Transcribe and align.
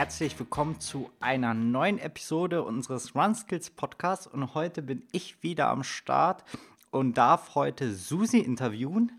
herzlich 0.00 0.38
willkommen 0.38 0.80
zu 0.80 1.10
einer 1.20 1.52
neuen 1.52 1.98
Episode 1.98 2.62
unseres 2.62 3.14
Run 3.14 3.34
Skills 3.34 3.68
Podcasts. 3.68 4.26
Und 4.26 4.54
heute 4.54 4.80
bin 4.80 5.06
ich 5.12 5.42
wieder 5.42 5.68
am 5.68 5.84
Start 5.84 6.42
und 6.90 7.18
darf 7.18 7.54
heute 7.54 7.92
Susi 7.92 8.38
interviewen, 8.38 9.12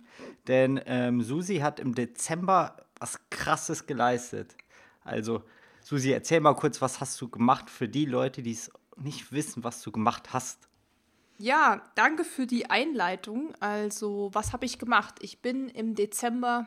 denn 0.47 0.81
ähm, 0.87 1.21
Susi 1.21 1.57
hat 1.57 1.79
im 1.79 1.93
Dezember 1.93 2.77
was 2.99 3.19
Krasses 3.29 3.85
geleistet. 3.85 4.55
Also, 5.03 5.43
Susi, 5.83 6.13
erzähl 6.13 6.39
mal 6.39 6.55
kurz, 6.55 6.81
was 6.81 6.99
hast 6.99 7.21
du 7.21 7.29
gemacht 7.29 7.69
für 7.69 7.87
die 7.87 8.05
Leute, 8.05 8.41
die 8.41 8.53
es 8.53 8.71
nicht 8.95 9.31
wissen, 9.31 9.63
was 9.63 9.83
du 9.83 9.91
gemacht 9.91 10.33
hast? 10.33 10.67
Ja, 11.37 11.83
danke 11.93 12.23
für 12.23 12.47
die 12.47 12.71
Einleitung. 12.71 13.53
Also, 13.59 14.31
was 14.33 14.51
habe 14.51 14.65
ich 14.65 14.79
gemacht? 14.79 15.19
Ich 15.21 15.43
bin 15.43 15.69
im 15.69 15.93
Dezember 15.93 16.65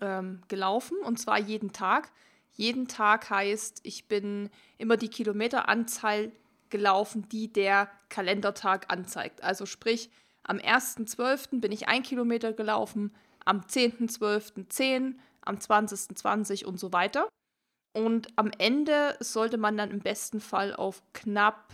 ähm, 0.00 0.40
gelaufen 0.48 0.98
und 1.04 1.20
zwar 1.20 1.38
jeden 1.38 1.70
Tag. 1.70 2.10
Jeden 2.54 2.86
Tag 2.86 3.30
heißt, 3.30 3.80
ich 3.82 4.06
bin 4.06 4.48
immer 4.78 4.96
die 4.96 5.08
Kilometeranzahl 5.08 6.30
gelaufen, 6.70 7.28
die 7.28 7.52
der 7.52 7.90
Kalendertag 8.08 8.92
anzeigt. 8.92 9.42
Also 9.42 9.66
sprich, 9.66 10.10
am 10.44 10.58
1.12. 10.58 11.60
bin 11.60 11.72
ich 11.72 11.88
ein 11.88 12.02
Kilometer 12.02 12.52
gelaufen, 12.52 13.12
am 13.44 13.60
10.12. 13.60 14.68
10, 14.68 15.20
am 15.42 15.60
20. 15.60 16.16
20 16.16 16.66
und 16.66 16.78
so 16.78 16.92
weiter. 16.92 17.28
Und 17.92 18.28
am 18.36 18.50
Ende 18.58 19.16
sollte 19.20 19.56
man 19.58 19.76
dann 19.76 19.90
im 19.90 20.00
besten 20.00 20.40
Fall 20.40 20.74
auf 20.74 21.02
knapp, 21.12 21.72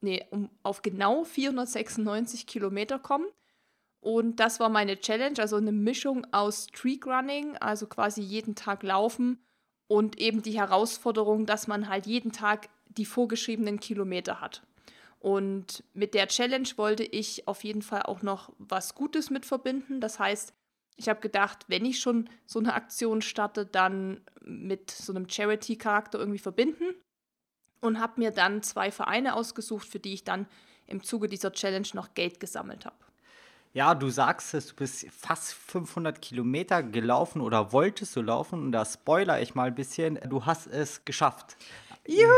nee, 0.00 0.24
um, 0.30 0.50
auf 0.62 0.82
genau 0.82 1.24
496 1.24 2.46
Kilometer 2.46 2.98
kommen. 2.98 3.26
Und 4.00 4.36
das 4.36 4.60
war 4.60 4.68
meine 4.68 4.98
Challenge, 4.98 5.38
also 5.38 5.56
eine 5.56 5.72
Mischung 5.72 6.26
aus 6.32 6.68
Streak 6.68 7.06
Running, 7.06 7.56
also 7.58 7.86
quasi 7.86 8.22
jeden 8.22 8.54
Tag 8.54 8.82
laufen 8.82 9.38
und 9.90 10.20
eben 10.20 10.40
die 10.40 10.56
Herausforderung, 10.56 11.46
dass 11.46 11.66
man 11.66 11.88
halt 11.88 12.06
jeden 12.06 12.30
Tag 12.30 12.68
die 12.86 13.04
vorgeschriebenen 13.04 13.80
Kilometer 13.80 14.40
hat. 14.40 14.62
Und 15.18 15.82
mit 15.94 16.14
der 16.14 16.28
Challenge 16.28 16.68
wollte 16.76 17.02
ich 17.02 17.48
auf 17.48 17.64
jeden 17.64 17.82
Fall 17.82 18.04
auch 18.04 18.22
noch 18.22 18.52
was 18.58 18.94
Gutes 18.94 19.30
mit 19.30 19.44
verbinden. 19.44 20.00
Das 20.00 20.20
heißt, 20.20 20.54
ich 20.96 21.08
habe 21.08 21.18
gedacht, 21.20 21.64
wenn 21.66 21.84
ich 21.84 21.98
schon 21.98 22.30
so 22.46 22.60
eine 22.60 22.74
Aktion 22.74 23.20
starte, 23.20 23.66
dann 23.66 24.20
mit 24.42 24.92
so 24.92 25.12
einem 25.12 25.28
Charity-Charakter 25.28 26.20
irgendwie 26.20 26.38
verbinden 26.38 26.94
und 27.80 27.98
habe 27.98 28.20
mir 28.20 28.30
dann 28.30 28.62
zwei 28.62 28.92
Vereine 28.92 29.34
ausgesucht, 29.34 29.88
für 29.88 29.98
die 29.98 30.14
ich 30.14 30.22
dann 30.22 30.46
im 30.86 31.02
Zuge 31.02 31.28
dieser 31.28 31.52
Challenge 31.52 31.88
noch 31.94 32.14
Geld 32.14 32.38
gesammelt 32.38 32.86
habe. 32.86 33.09
Ja, 33.72 33.94
du 33.94 34.10
sagst 34.10 34.52
es, 34.54 34.66
du 34.66 34.74
bist 34.74 35.06
fast 35.16 35.54
500 35.54 36.20
Kilometer 36.20 36.82
gelaufen 36.82 37.40
oder 37.40 37.72
wolltest 37.72 38.16
du 38.16 38.22
laufen 38.22 38.60
und 38.64 38.72
da 38.72 38.84
spoiler 38.84 39.40
ich 39.40 39.54
mal 39.54 39.68
ein 39.68 39.74
bisschen, 39.76 40.18
du 40.28 40.44
hast 40.44 40.66
es 40.66 41.04
geschafft. 41.04 41.56
Juhu! 42.04 42.28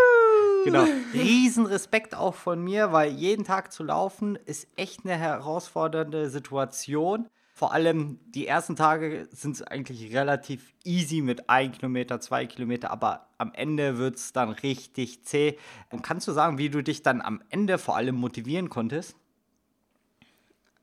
Genau. 0.65 0.85
Riesenrespekt 1.15 2.15
auch 2.15 2.35
von 2.35 2.63
mir, 2.63 2.93
weil 2.93 3.13
jeden 3.13 3.45
Tag 3.45 3.73
zu 3.73 3.83
laufen 3.83 4.37
ist 4.45 4.69
echt 4.77 5.07
eine 5.07 5.17
herausfordernde 5.17 6.29
Situation. 6.29 7.29
Vor 7.55 7.73
allem 7.73 8.19
die 8.27 8.47
ersten 8.47 8.77
Tage 8.77 9.27
sind 9.33 9.57
es 9.57 9.63
eigentlich 9.63 10.15
relativ 10.15 10.75
easy 10.85 11.23
mit 11.23 11.49
1 11.49 11.79
Kilometer, 11.79 12.21
2 12.21 12.45
Kilometer, 12.45 12.91
aber 12.91 13.29
am 13.39 13.53
Ende 13.55 13.97
wird 13.97 14.17
es 14.17 14.35
dann 14.35 14.51
richtig 14.51 15.25
zäh. 15.25 15.59
Und 15.91 16.03
kannst 16.03 16.29
du 16.29 16.33
sagen, 16.33 16.59
wie 16.59 16.69
du 16.69 16.83
dich 16.83 17.03
dann 17.03 17.23
am 17.23 17.43
Ende 17.49 17.79
vor 17.79 17.97
allem 17.97 18.17
motivieren 18.17 18.69
konntest? 18.69 19.17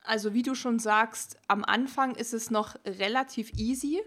Also 0.02 0.34
wie 0.34 0.44
du 0.44 0.56
schon 0.56 0.80
sagst, 0.80 1.38
am 1.48 1.64
Anfang 1.64 2.16
ist 2.16 2.34
es 2.34 2.50
noch 2.52 2.76
relativ 2.86 3.52
easy. 3.58 4.02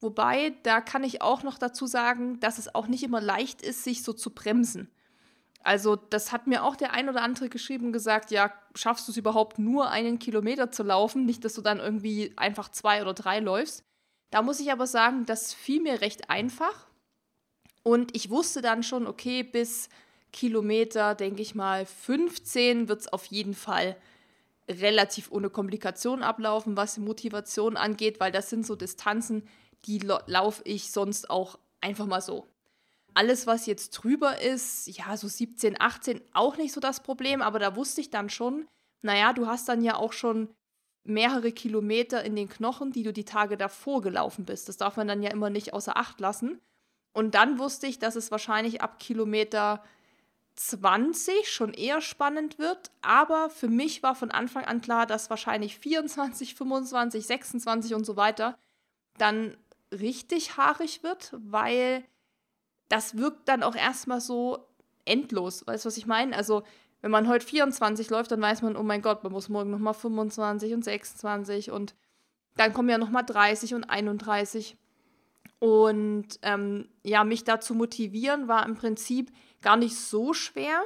Wobei, 0.00 0.54
da 0.62 0.80
kann 0.80 1.04
ich 1.04 1.22
auch 1.22 1.42
noch 1.42 1.58
dazu 1.58 1.86
sagen, 1.86 2.38
dass 2.40 2.58
es 2.58 2.74
auch 2.74 2.86
nicht 2.86 3.02
immer 3.02 3.20
leicht 3.20 3.62
ist, 3.62 3.84
sich 3.84 4.02
so 4.02 4.12
zu 4.12 4.34
bremsen. 4.34 4.90
Also 5.66 5.96
das 5.96 6.30
hat 6.30 6.46
mir 6.46 6.62
auch 6.62 6.76
der 6.76 6.92
ein 6.92 7.08
oder 7.08 7.22
andere 7.22 7.48
geschrieben 7.48 7.92
gesagt, 7.92 8.30
ja, 8.30 8.52
schaffst 8.76 9.08
du 9.08 9.12
es 9.12 9.18
überhaupt 9.18 9.58
nur 9.58 9.90
einen 9.90 10.20
Kilometer 10.20 10.70
zu 10.70 10.84
laufen, 10.84 11.24
nicht, 11.24 11.44
dass 11.44 11.54
du 11.54 11.60
dann 11.60 11.80
irgendwie 11.80 12.32
einfach 12.36 12.68
zwei 12.68 13.02
oder 13.02 13.14
drei 13.14 13.40
läufst. 13.40 13.82
Da 14.30 14.42
muss 14.42 14.60
ich 14.60 14.70
aber 14.70 14.86
sagen, 14.86 15.26
das 15.26 15.54
fiel 15.54 15.82
mir 15.82 16.00
recht 16.00 16.30
einfach. 16.30 16.86
Und 17.82 18.14
ich 18.14 18.30
wusste 18.30 18.62
dann 18.62 18.82
schon, 18.82 19.06
okay, 19.06 19.42
bis 19.42 19.88
Kilometer, 20.32 21.14
denke 21.14 21.42
ich 21.42 21.54
mal, 21.54 21.86
15 21.86 22.88
wird 22.88 23.00
es 23.00 23.12
auf 23.12 23.24
jeden 23.24 23.54
Fall 23.54 23.96
relativ 24.68 25.30
ohne 25.30 25.50
Komplikation 25.50 26.22
ablaufen, 26.22 26.76
was 26.76 26.94
die 26.94 27.00
Motivation 27.00 27.76
angeht, 27.76 28.20
weil 28.20 28.32
das 28.32 28.50
sind 28.50 28.66
so 28.66 28.74
Distanzen, 28.76 29.46
die 29.84 29.98
laufe 29.98 30.62
ich 30.64 30.90
sonst 30.90 31.30
auch 31.30 31.58
einfach 31.80 32.06
mal 32.06 32.20
so. 32.20 32.48
Alles, 33.14 33.46
was 33.46 33.66
jetzt 33.66 33.90
drüber 33.90 34.40
ist, 34.40 34.88
ja, 34.88 35.16
so 35.16 35.28
17, 35.28 35.80
18, 35.80 36.20
auch 36.32 36.56
nicht 36.56 36.72
so 36.72 36.80
das 36.80 37.02
Problem, 37.02 37.40
aber 37.40 37.58
da 37.58 37.76
wusste 37.76 38.00
ich 38.00 38.10
dann 38.10 38.28
schon, 38.28 38.68
naja, 39.02 39.32
du 39.32 39.46
hast 39.46 39.68
dann 39.68 39.82
ja 39.82 39.96
auch 39.96 40.12
schon 40.12 40.50
mehrere 41.04 41.52
Kilometer 41.52 42.24
in 42.24 42.34
den 42.34 42.48
Knochen, 42.48 42.92
die 42.92 43.04
du 43.04 43.12
die 43.12 43.24
Tage 43.24 43.56
davor 43.56 44.02
gelaufen 44.02 44.44
bist. 44.44 44.68
Das 44.68 44.76
darf 44.76 44.96
man 44.96 45.08
dann 45.08 45.22
ja 45.22 45.30
immer 45.30 45.50
nicht 45.50 45.72
außer 45.72 45.96
Acht 45.96 46.20
lassen. 46.20 46.60
Und 47.12 47.34
dann 47.34 47.58
wusste 47.58 47.86
ich, 47.86 47.98
dass 47.98 48.16
es 48.16 48.30
wahrscheinlich 48.30 48.82
ab 48.82 48.98
Kilometer 48.98 49.82
20 50.56 51.48
schon 51.50 51.74
eher 51.74 52.00
spannend 52.00 52.58
wird, 52.58 52.90
aber 53.02 53.50
für 53.50 53.68
mich 53.68 54.02
war 54.02 54.14
von 54.14 54.30
Anfang 54.30 54.64
an 54.64 54.80
klar, 54.80 55.06
dass 55.06 55.30
wahrscheinlich 55.30 55.78
24, 55.78 56.54
25, 56.54 57.26
26 57.26 57.94
und 57.94 58.04
so 58.04 58.16
weiter 58.16 58.58
dann 59.18 59.56
richtig 59.92 60.56
haarig 60.56 61.02
wird, 61.02 61.32
weil 61.36 62.04
das 62.88 63.16
wirkt 63.16 63.48
dann 63.48 63.62
auch 63.62 63.74
erstmal 63.74 64.20
so 64.20 64.66
endlos. 65.04 65.66
Weißt 65.66 65.84
du, 65.84 65.88
was 65.88 65.96
ich 65.96 66.06
meine? 66.06 66.34
Also, 66.36 66.62
wenn 67.02 67.10
man 67.10 67.28
heute 67.28 67.46
24 67.46 68.10
läuft, 68.10 68.30
dann 68.30 68.40
weiß 68.40 68.62
man, 68.62 68.76
oh 68.76 68.82
mein 68.82 69.02
Gott, 69.02 69.22
man 69.22 69.32
muss 69.32 69.48
morgen 69.48 69.70
nochmal 69.70 69.94
25 69.94 70.74
und 70.74 70.84
26 70.84 71.70
und 71.70 71.94
dann 72.56 72.72
kommen 72.72 72.88
ja 72.88 72.98
nochmal 72.98 73.24
30 73.24 73.74
und 73.74 73.84
31. 73.84 74.76
Und 75.58 76.38
ähm, 76.42 76.88
ja, 77.02 77.24
mich 77.24 77.44
da 77.44 77.60
zu 77.60 77.74
motivieren 77.74 78.48
war 78.48 78.66
im 78.66 78.74
Prinzip 78.74 79.30
gar 79.62 79.76
nicht 79.76 79.96
so 79.96 80.32
schwer, 80.32 80.82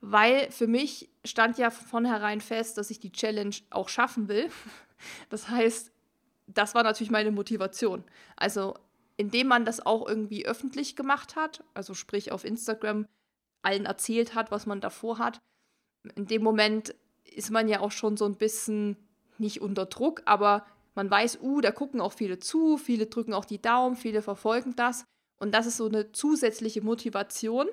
weil 0.00 0.50
für 0.50 0.66
mich 0.66 1.08
stand 1.24 1.58
ja 1.58 1.70
von 1.70 1.86
vornherein 1.86 2.40
fest, 2.40 2.78
dass 2.78 2.90
ich 2.90 3.00
die 3.00 3.12
Challenge 3.12 3.54
auch 3.70 3.88
schaffen 3.88 4.28
will. 4.28 4.50
Das 5.30 5.48
heißt, 5.48 5.92
das 6.48 6.74
war 6.74 6.82
natürlich 6.82 7.12
meine 7.12 7.30
Motivation. 7.30 8.02
Also, 8.34 8.74
indem 9.16 9.46
man 9.46 9.64
das 9.64 9.86
auch 9.86 10.08
irgendwie 10.08 10.44
öffentlich 10.44 10.96
gemacht 10.96 11.36
hat, 11.36 11.62
also 11.72 11.94
sprich 11.94 12.32
auf 12.32 12.44
Instagram 12.44 13.06
allen 13.62 13.86
erzählt 13.86 14.34
hat, 14.34 14.50
was 14.50 14.66
man 14.66 14.80
davor 14.80 15.18
hat, 15.18 15.40
in 16.16 16.26
dem 16.26 16.42
Moment 16.42 16.96
ist 17.24 17.50
man 17.50 17.68
ja 17.68 17.78
auch 17.78 17.92
schon 17.92 18.16
so 18.16 18.24
ein 18.24 18.34
bisschen 18.34 18.96
nicht 19.38 19.60
unter 19.60 19.86
Druck, 19.86 20.22
aber 20.24 20.66
man 20.94 21.10
weiß, 21.10 21.38
uh, 21.42 21.60
da 21.60 21.70
gucken 21.70 22.00
auch 22.00 22.12
viele 22.12 22.40
zu, 22.40 22.76
viele 22.76 23.06
drücken 23.06 23.34
auch 23.34 23.44
die 23.44 23.62
Daumen, 23.62 23.94
viele 23.94 24.22
verfolgen 24.22 24.74
das. 24.74 25.04
Und 25.38 25.52
das 25.52 25.66
ist 25.66 25.76
so 25.76 25.86
eine 25.86 26.12
zusätzliche 26.12 26.82
Motivation. 26.82 27.68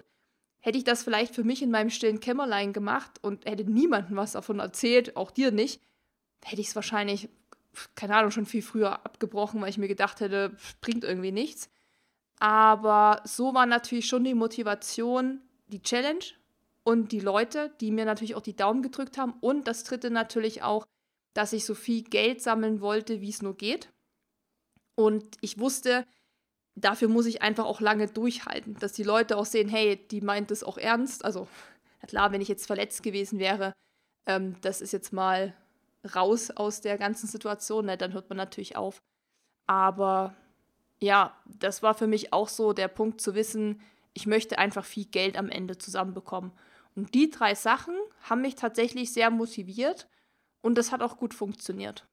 Hätte 0.59 0.77
ich 0.77 0.83
das 0.83 1.03
vielleicht 1.03 1.33
für 1.35 1.43
mich 1.43 1.61
in 1.61 1.71
meinem 1.71 1.89
stillen 1.89 2.19
Kämmerlein 2.19 2.73
gemacht 2.73 3.19
und 3.21 3.45
hätte 3.45 3.69
niemandem 3.69 4.17
was 4.17 4.33
davon 4.33 4.59
erzählt, 4.59 5.15
auch 5.15 5.31
dir 5.31 5.51
nicht, 5.51 5.81
hätte 6.43 6.61
ich 6.61 6.67
es 6.67 6.75
wahrscheinlich 6.75 7.29
keine 7.95 8.15
Ahnung, 8.15 8.31
schon 8.31 8.45
viel 8.45 8.61
früher 8.61 9.05
abgebrochen, 9.05 9.61
weil 9.61 9.69
ich 9.69 9.77
mir 9.77 9.87
gedacht 9.87 10.19
hätte, 10.19 10.55
bringt 10.81 11.03
irgendwie 11.03 11.31
nichts. 11.31 11.69
Aber 12.39 13.21
so 13.25 13.53
war 13.53 13.65
natürlich 13.65 14.07
schon 14.07 14.23
die 14.23 14.33
Motivation, 14.33 15.41
die 15.67 15.81
Challenge 15.81 16.25
und 16.83 17.11
die 17.11 17.19
Leute, 17.19 17.73
die 17.81 17.91
mir 17.91 18.05
natürlich 18.05 18.35
auch 18.35 18.41
die 18.41 18.55
Daumen 18.55 18.81
gedrückt 18.81 19.17
haben. 19.17 19.33
Und 19.41 19.67
das 19.67 19.83
dritte 19.83 20.09
natürlich 20.09 20.61
auch, 20.61 20.85
dass 21.33 21.53
ich 21.53 21.65
so 21.65 21.75
viel 21.75 22.03
Geld 22.03 22.41
sammeln 22.41 22.81
wollte, 22.81 23.21
wie 23.21 23.29
es 23.29 23.41
nur 23.41 23.55
geht. 23.55 23.91
Und 24.95 25.37
ich 25.41 25.59
wusste, 25.59 26.05
dafür 26.75 27.07
muss 27.07 27.25
ich 27.25 27.41
einfach 27.41 27.65
auch 27.65 27.81
lange 27.81 28.07
durchhalten, 28.07 28.77
dass 28.79 28.93
die 28.93 29.03
Leute 29.03 29.37
auch 29.37 29.45
sehen, 29.45 29.69
hey, 29.69 29.95
die 30.11 30.21
meint 30.21 30.51
es 30.51 30.63
auch 30.63 30.77
ernst. 30.77 31.25
Also 31.25 31.47
klar, 32.07 32.31
wenn 32.31 32.41
ich 32.41 32.47
jetzt 32.47 32.67
verletzt 32.67 33.03
gewesen 33.03 33.39
wäre, 33.39 33.73
ähm, 34.25 34.55
das 34.61 34.81
ist 34.81 34.93
jetzt 34.93 35.13
mal 35.13 35.53
raus 36.15 36.51
aus 36.51 36.81
der 36.81 36.97
ganzen 36.97 37.27
Situation, 37.27 37.85
ne, 37.85 37.97
dann 37.97 38.13
hört 38.13 38.29
man 38.29 38.37
natürlich 38.37 38.75
auf. 38.75 38.99
Aber 39.67 40.35
ja, 40.99 41.35
das 41.45 41.81
war 41.81 41.95
für 41.95 42.07
mich 42.07 42.33
auch 42.33 42.47
so 42.47 42.73
der 42.73 42.87
Punkt 42.87 43.21
zu 43.21 43.35
wissen, 43.35 43.81
ich 44.13 44.27
möchte 44.27 44.57
einfach 44.59 44.85
viel 44.85 45.05
Geld 45.05 45.37
am 45.37 45.49
Ende 45.49 45.77
zusammenbekommen. 45.77 46.51
Und 46.95 47.13
die 47.13 47.29
drei 47.29 47.55
Sachen 47.55 47.95
haben 48.21 48.41
mich 48.41 48.55
tatsächlich 48.55 49.11
sehr 49.11 49.29
motiviert 49.29 50.07
und 50.61 50.77
das 50.77 50.91
hat 50.91 51.01
auch 51.01 51.17
gut 51.17 51.33
funktioniert. 51.33 52.07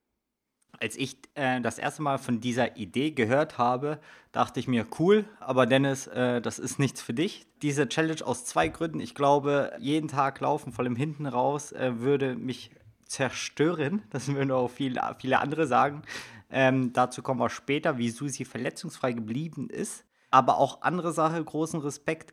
Als 0.80 0.96
ich 0.96 1.16
äh, 1.34 1.60
das 1.60 1.78
erste 1.78 2.02
Mal 2.02 2.18
von 2.18 2.40
dieser 2.40 2.76
Idee 2.76 3.12
gehört 3.12 3.58
habe, 3.58 4.00
dachte 4.32 4.58
ich 4.58 4.66
mir, 4.66 4.86
cool, 4.98 5.24
aber 5.38 5.66
Dennis, 5.66 6.06
äh, 6.08 6.40
das 6.40 6.58
ist 6.58 6.78
nichts 6.78 7.02
für 7.02 7.14
dich. 7.14 7.46
Diese 7.60 7.88
Challenge 7.88 8.24
aus 8.24 8.44
zwei 8.44 8.68
Gründen. 8.68 9.00
Ich 9.00 9.14
glaube, 9.14 9.72
jeden 9.78 10.08
Tag 10.08 10.40
laufen, 10.40 10.72
vor 10.72 10.84
allem 10.84 10.96
hinten 10.96 11.26
raus, 11.26 11.72
äh, 11.72 12.00
würde 12.00 12.34
mich 12.34 12.70
zerstören. 13.06 14.02
Das 14.10 14.28
würden 14.28 14.50
auch 14.50 14.68
viele, 14.68 15.00
viele 15.18 15.38
andere 15.38 15.66
sagen. 15.66 16.02
Ähm, 16.50 16.92
dazu 16.92 17.22
kommen 17.22 17.40
wir 17.40 17.50
später, 17.50 17.98
wie 17.98 18.10
Susi 18.10 18.44
verletzungsfrei 18.44 19.12
geblieben 19.12 19.68
ist. 19.70 20.04
Aber 20.30 20.58
auch 20.58 20.82
andere 20.82 21.12
Sache, 21.12 21.42
großen 21.42 21.80
Respekt. 21.80 22.32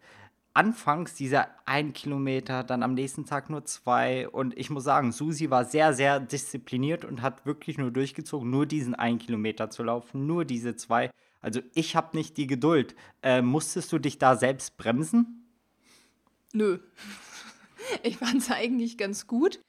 Anfangs 0.53 1.13
dieser 1.13 1.47
ein 1.65 1.93
Kilometer, 1.93 2.63
dann 2.63 2.83
am 2.83 2.93
nächsten 2.93 3.25
Tag 3.25 3.49
nur 3.49 3.65
zwei. 3.65 4.27
Und 4.27 4.57
ich 4.57 4.69
muss 4.69 4.83
sagen, 4.83 5.11
Susi 5.11 5.49
war 5.49 5.65
sehr, 5.65 5.93
sehr 5.93 6.19
diszipliniert 6.19 7.05
und 7.05 7.21
hat 7.21 7.45
wirklich 7.45 7.77
nur 7.77 7.91
durchgezogen, 7.91 8.49
nur 8.49 8.65
diesen 8.65 8.95
einen 8.95 9.19
Kilometer 9.19 9.69
zu 9.69 9.83
laufen, 9.83 10.25
nur 10.25 10.45
diese 10.45 10.75
zwei. 10.75 11.11
Also 11.41 11.61
ich 11.73 11.95
habe 11.95 12.17
nicht 12.17 12.37
die 12.37 12.47
Geduld. 12.47 12.95
Äh, 13.21 13.41
musstest 13.41 13.91
du 13.91 13.99
dich 13.99 14.17
da 14.17 14.35
selbst 14.35 14.77
bremsen? 14.77 15.47
Nö. 16.53 16.79
Ich 18.03 18.17
fand 18.17 18.35
es 18.35 18.51
eigentlich 18.51 18.97
ganz 18.97 19.25
gut, 19.25 19.61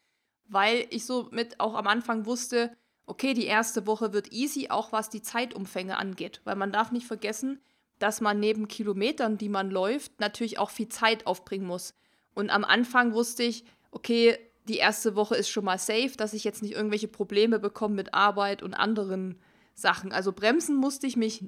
weil 0.48 0.84
ich 0.90 1.06
so 1.06 1.28
mit 1.30 1.58
auch 1.58 1.74
am 1.74 1.86
Anfang 1.86 2.26
wusste, 2.26 2.76
okay, 3.06 3.34
die 3.34 3.46
erste 3.46 3.86
Woche 3.86 4.12
wird 4.12 4.32
easy, 4.32 4.68
auch 4.68 4.92
was 4.92 5.08
die 5.08 5.22
Zeitumfänge 5.22 5.96
angeht. 5.96 6.42
Weil 6.44 6.56
man 6.56 6.72
darf 6.72 6.92
nicht 6.92 7.06
vergessen, 7.06 7.60
dass 8.00 8.20
man 8.20 8.40
neben 8.40 8.66
Kilometern, 8.66 9.38
die 9.38 9.48
man 9.48 9.70
läuft, 9.70 10.18
natürlich 10.18 10.58
auch 10.58 10.70
viel 10.70 10.88
Zeit 10.88 11.26
aufbringen 11.26 11.66
muss. 11.66 11.94
Und 12.34 12.50
am 12.50 12.64
Anfang 12.64 13.12
wusste 13.12 13.44
ich, 13.44 13.64
okay, 13.92 14.36
die 14.68 14.78
erste 14.78 15.14
Woche 15.14 15.36
ist 15.36 15.50
schon 15.50 15.64
mal 15.64 15.78
safe, 15.78 16.12
dass 16.16 16.32
ich 16.32 16.42
jetzt 16.42 16.62
nicht 16.62 16.72
irgendwelche 16.72 17.08
Probleme 17.08 17.58
bekomme 17.58 17.94
mit 17.94 18.14
Arbeit 18.14 18.62
und 18.62 18.74
anderen 18.74 19.38
Sachen. 19.74 20.12
Also 20.12 20.32
bremsen 20.32 20.76
musste 20.76 21.06
ich 21.06 21.16
mich 21.16 21.44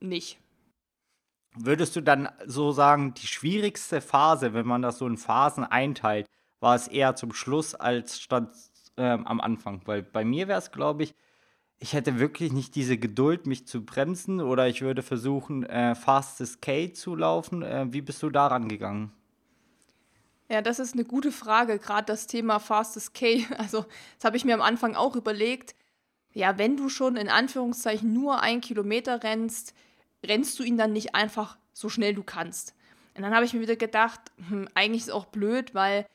nicht. 0.00 0.38
Würdest 1.56 1.96
du 1.96 2.02
dann 2.02 2.28
so 2.44 2.70
sagen, 2.70 3.14
die 3.14 3.26
schwierigste 3.26 4.00
Phase, 4.00 4.52
wenn 4.52 4.66
man 4.66 4.82
das 4.82 4.98
so 4.98 5.06
in 5.06 5.16
Phasen 5.16 5.64
einteilt, 5.64 6.26
war 6.60 6.76
es 6.76 6.86
eher 6.86 7.16
zum 7.16 7.32
Schluss 7.32 7.74
als 7.74 8.20
statt 8.20 8.54
ähm, 8.96 9.26
am 9.26 9.40
Anfang? 9.40 9.80
Weil 9.86 10.02
bei 10.02 10.24
mir 10.24 10.48
wäre 10.48 10.58
es, 10.58 10.70
glaube 10.70 11.02
ich, 11.02 11.14
ich 11.78 11.92
hätte 11.92 12.18
wirklich 12.18 12.52
nicht 12.52 12.74
diese 12.74 12.96
Geduld, 12.96 13.46
mich 13.46 13.66
zu 13.66 13.84
bremsen 13.84 14.40
oder 14.40 14.66
ich 14.68 14.82
würde 14.82 15.02
versuchen, 15.02 15.64
äh, 15.64 15.94
Fastest 15.94 16.62
K 16.62 16.92
zu 16.92 17.14
laufen. 17.14 17.62
Äh, 17.62 17.86
wie 17.90 18.00
bist 18.00 18.22
du 18.22 18.30
daran 18.30 18.68
gegangen? 18.68 19.12
Ja, 20.48 20.62
das 20.62 20.78
ist 20.78 20.94
eine 20.94 21.04
gute 21.04 21.32
Frage, 21.32 21.78
gerade 21.78 22.06
das 22.06 22.26
Thema 22.26 22.60
Fastest 22.60 23.14
K. 23.14 23.44
Also, 23.58 23.84
das 24.16 24.24
habe 24.24 24.36
ich 24.36 24.44
mir 24.44 24.54
am 24.54 24.62
Anfang 24.62 24.94
auch 24.94 25.16
überlegt. 25.16 25.74
Ja, 26.32 26.58
wenn 26.58 26.76
du 26.76 26.88
schon 26.88 27.16
in 27.16 27.28
Anführungszeichen 27.28 28.12
nur 28.12 28.40
ein 28.40 28.60
Kilometer 28.60 29.22
rennst, 29.22 29.74
rennst 30.24 30.58
du 30.58 30.62
ihn 30.62 30.76
dann 30.76 30.92
nicht 30.92 31.14
einfach 31.14 31.58
so 31.72 31.88
schnell 31.88 32.14
du 32.14 32.22
kannst. 32.22 32.74
Und 33.14 33.22
dann 33.22 33.34
habe 33.34 33.44
ich 33.44 33.54
mir 33.54 33.60
wieder 33.60 33.76
gedacht, 33.76 34.20
hm, 34.48 34.68
eigentlich 34.74 35.02
ist 35.02 35.08
es 35.08 35.14
auch 35.14 35.26
blöd, 35.26 35.74
weil 35.74 36.06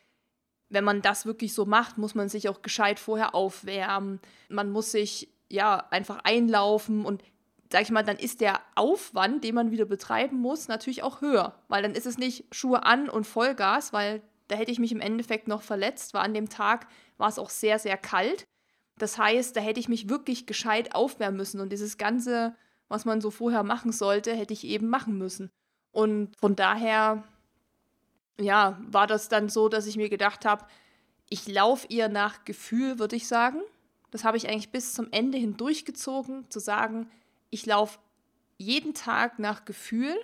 wenn 0.70 0.84
man 0.84 1.02
das 1.02 1.26
wirklich 1.26 1.54
so 1.54 1.66
macht, 1.66 1.98
muss 1.98 2.16
man 2.16 2.30
sich 2.30 2.50
auch 2.50 2.62
gescheit 2.62 3.00
vorher 3.00 3.36
aufwärmen. 3.36 4.20
Man 4.50 4.72
muss 4.72 4.92
sich 4.92 5.28
ja 5.52 5.88
einfach 5.90 6.20
einlaufen 6.24 7.06
und 7.06 7.24
sag 7.72 7.84
ich 7.84 7.92
mal, 7.92 8.04
dann 8.04 8.18
ist 8.18 8.42
der 8.42 8.60
Aufwand, 8.76 9.44
den 9.44 9.56
man 9.56 9.72
wieder 9.72 9.86
betreiben 9.86 10.38
muss, 10.38 10.68
natürlich 10.68 11.04
auch 11.04 11.22
höher, 11.22 11.56
weil 11.70 11.82
dann 11.82 11.96
ist 11.96 12.06
es 12.06 12.18
nicht 12.18 12.46
Schuhe 12.54 12.84
an 12.84 13.10
und 13.10 13.26
Vollgas, 13.26 13.94
weil 13.94 14.22
da 14.50 14.56
hätte 14.58 14.72
ich 14.72 14.80
mich 14.80 14.92
im 14.92 15.00
Endeffekt 15.00 15.48
noch 15.48 15.62
verletzt, 15.62 16.14
weil 16.14 16.24
an 16.24 16.34
dem 16.34 16.50
Tag 16.50 16.88
war 17.18 17.30
es 17.30 17.40
auch 17.40 17.50
sehr, 17.50 17.80
sehr 17.80 17.98
kalt. 17.98 18.46
Das 18.98 19.18
heißt, 19.18 19.56
da 19.56 19.62
hätte 19.62 19.80
ich 19.80 19.88
mich 19.88 20.10
wirklich 20.10 20.46
gescheit 20.46 20.94
aufwärmen 20.94 21.38
müssen 21.38 21.62
und 21.62 21.72
dieses 21.72 21.98
ganze, 21.98 22.56
was 22.90 23.06
man 23.06 23.22
so 23.22 23.32
vorher 23.32 23.64
machen 23.64 23.94
sollte, 23.94 24.34
hätte 24.34 24.54
ich 24.54 24.66
eben 24.66 24.90
machen 24.90 25.18
müssen. 25.18 25.50
Und 25.92 26.36
von 26.38 26.58
daher, 26.58 27.24
ja, 28.40 28.80
war 28.88 29.08
das 29.08 29.30
dann 29.30 29.48
so, 29.48 29.70
dass 29.70 29.88
ich 29.88 29.96
mir 29.96 30.10
gedacht 30.10 30.44
habe, 30.46 30.66
ich 31.30 31.48
laufe 31.48 31.88
ihr 31.90 32.10
nach 32.10 32.44
Gefühl, 32.44 33.00
würde 33.00 33.16
ich 33.16 33.28
sagen. 33.28 33.62
Das 34.12 34.24
habe 34.24 34.38
ich 34.38 34.48
eigentlich 34.48 34.72
bis 34.72 34.94
zum 34.94 35.08
Ende 35.12 35.38
hin 35.38 35.58
durchgezogen, 35.58 36.50
zu 36.50 36.60
sagen, 36.60 37.10
ich 37.50 37.66
laufe 37.66 38.00
jeden 38.58 38.94
Tag 38.94 39.40
nach 39.40 39.66
Gefühl 39.66 40.16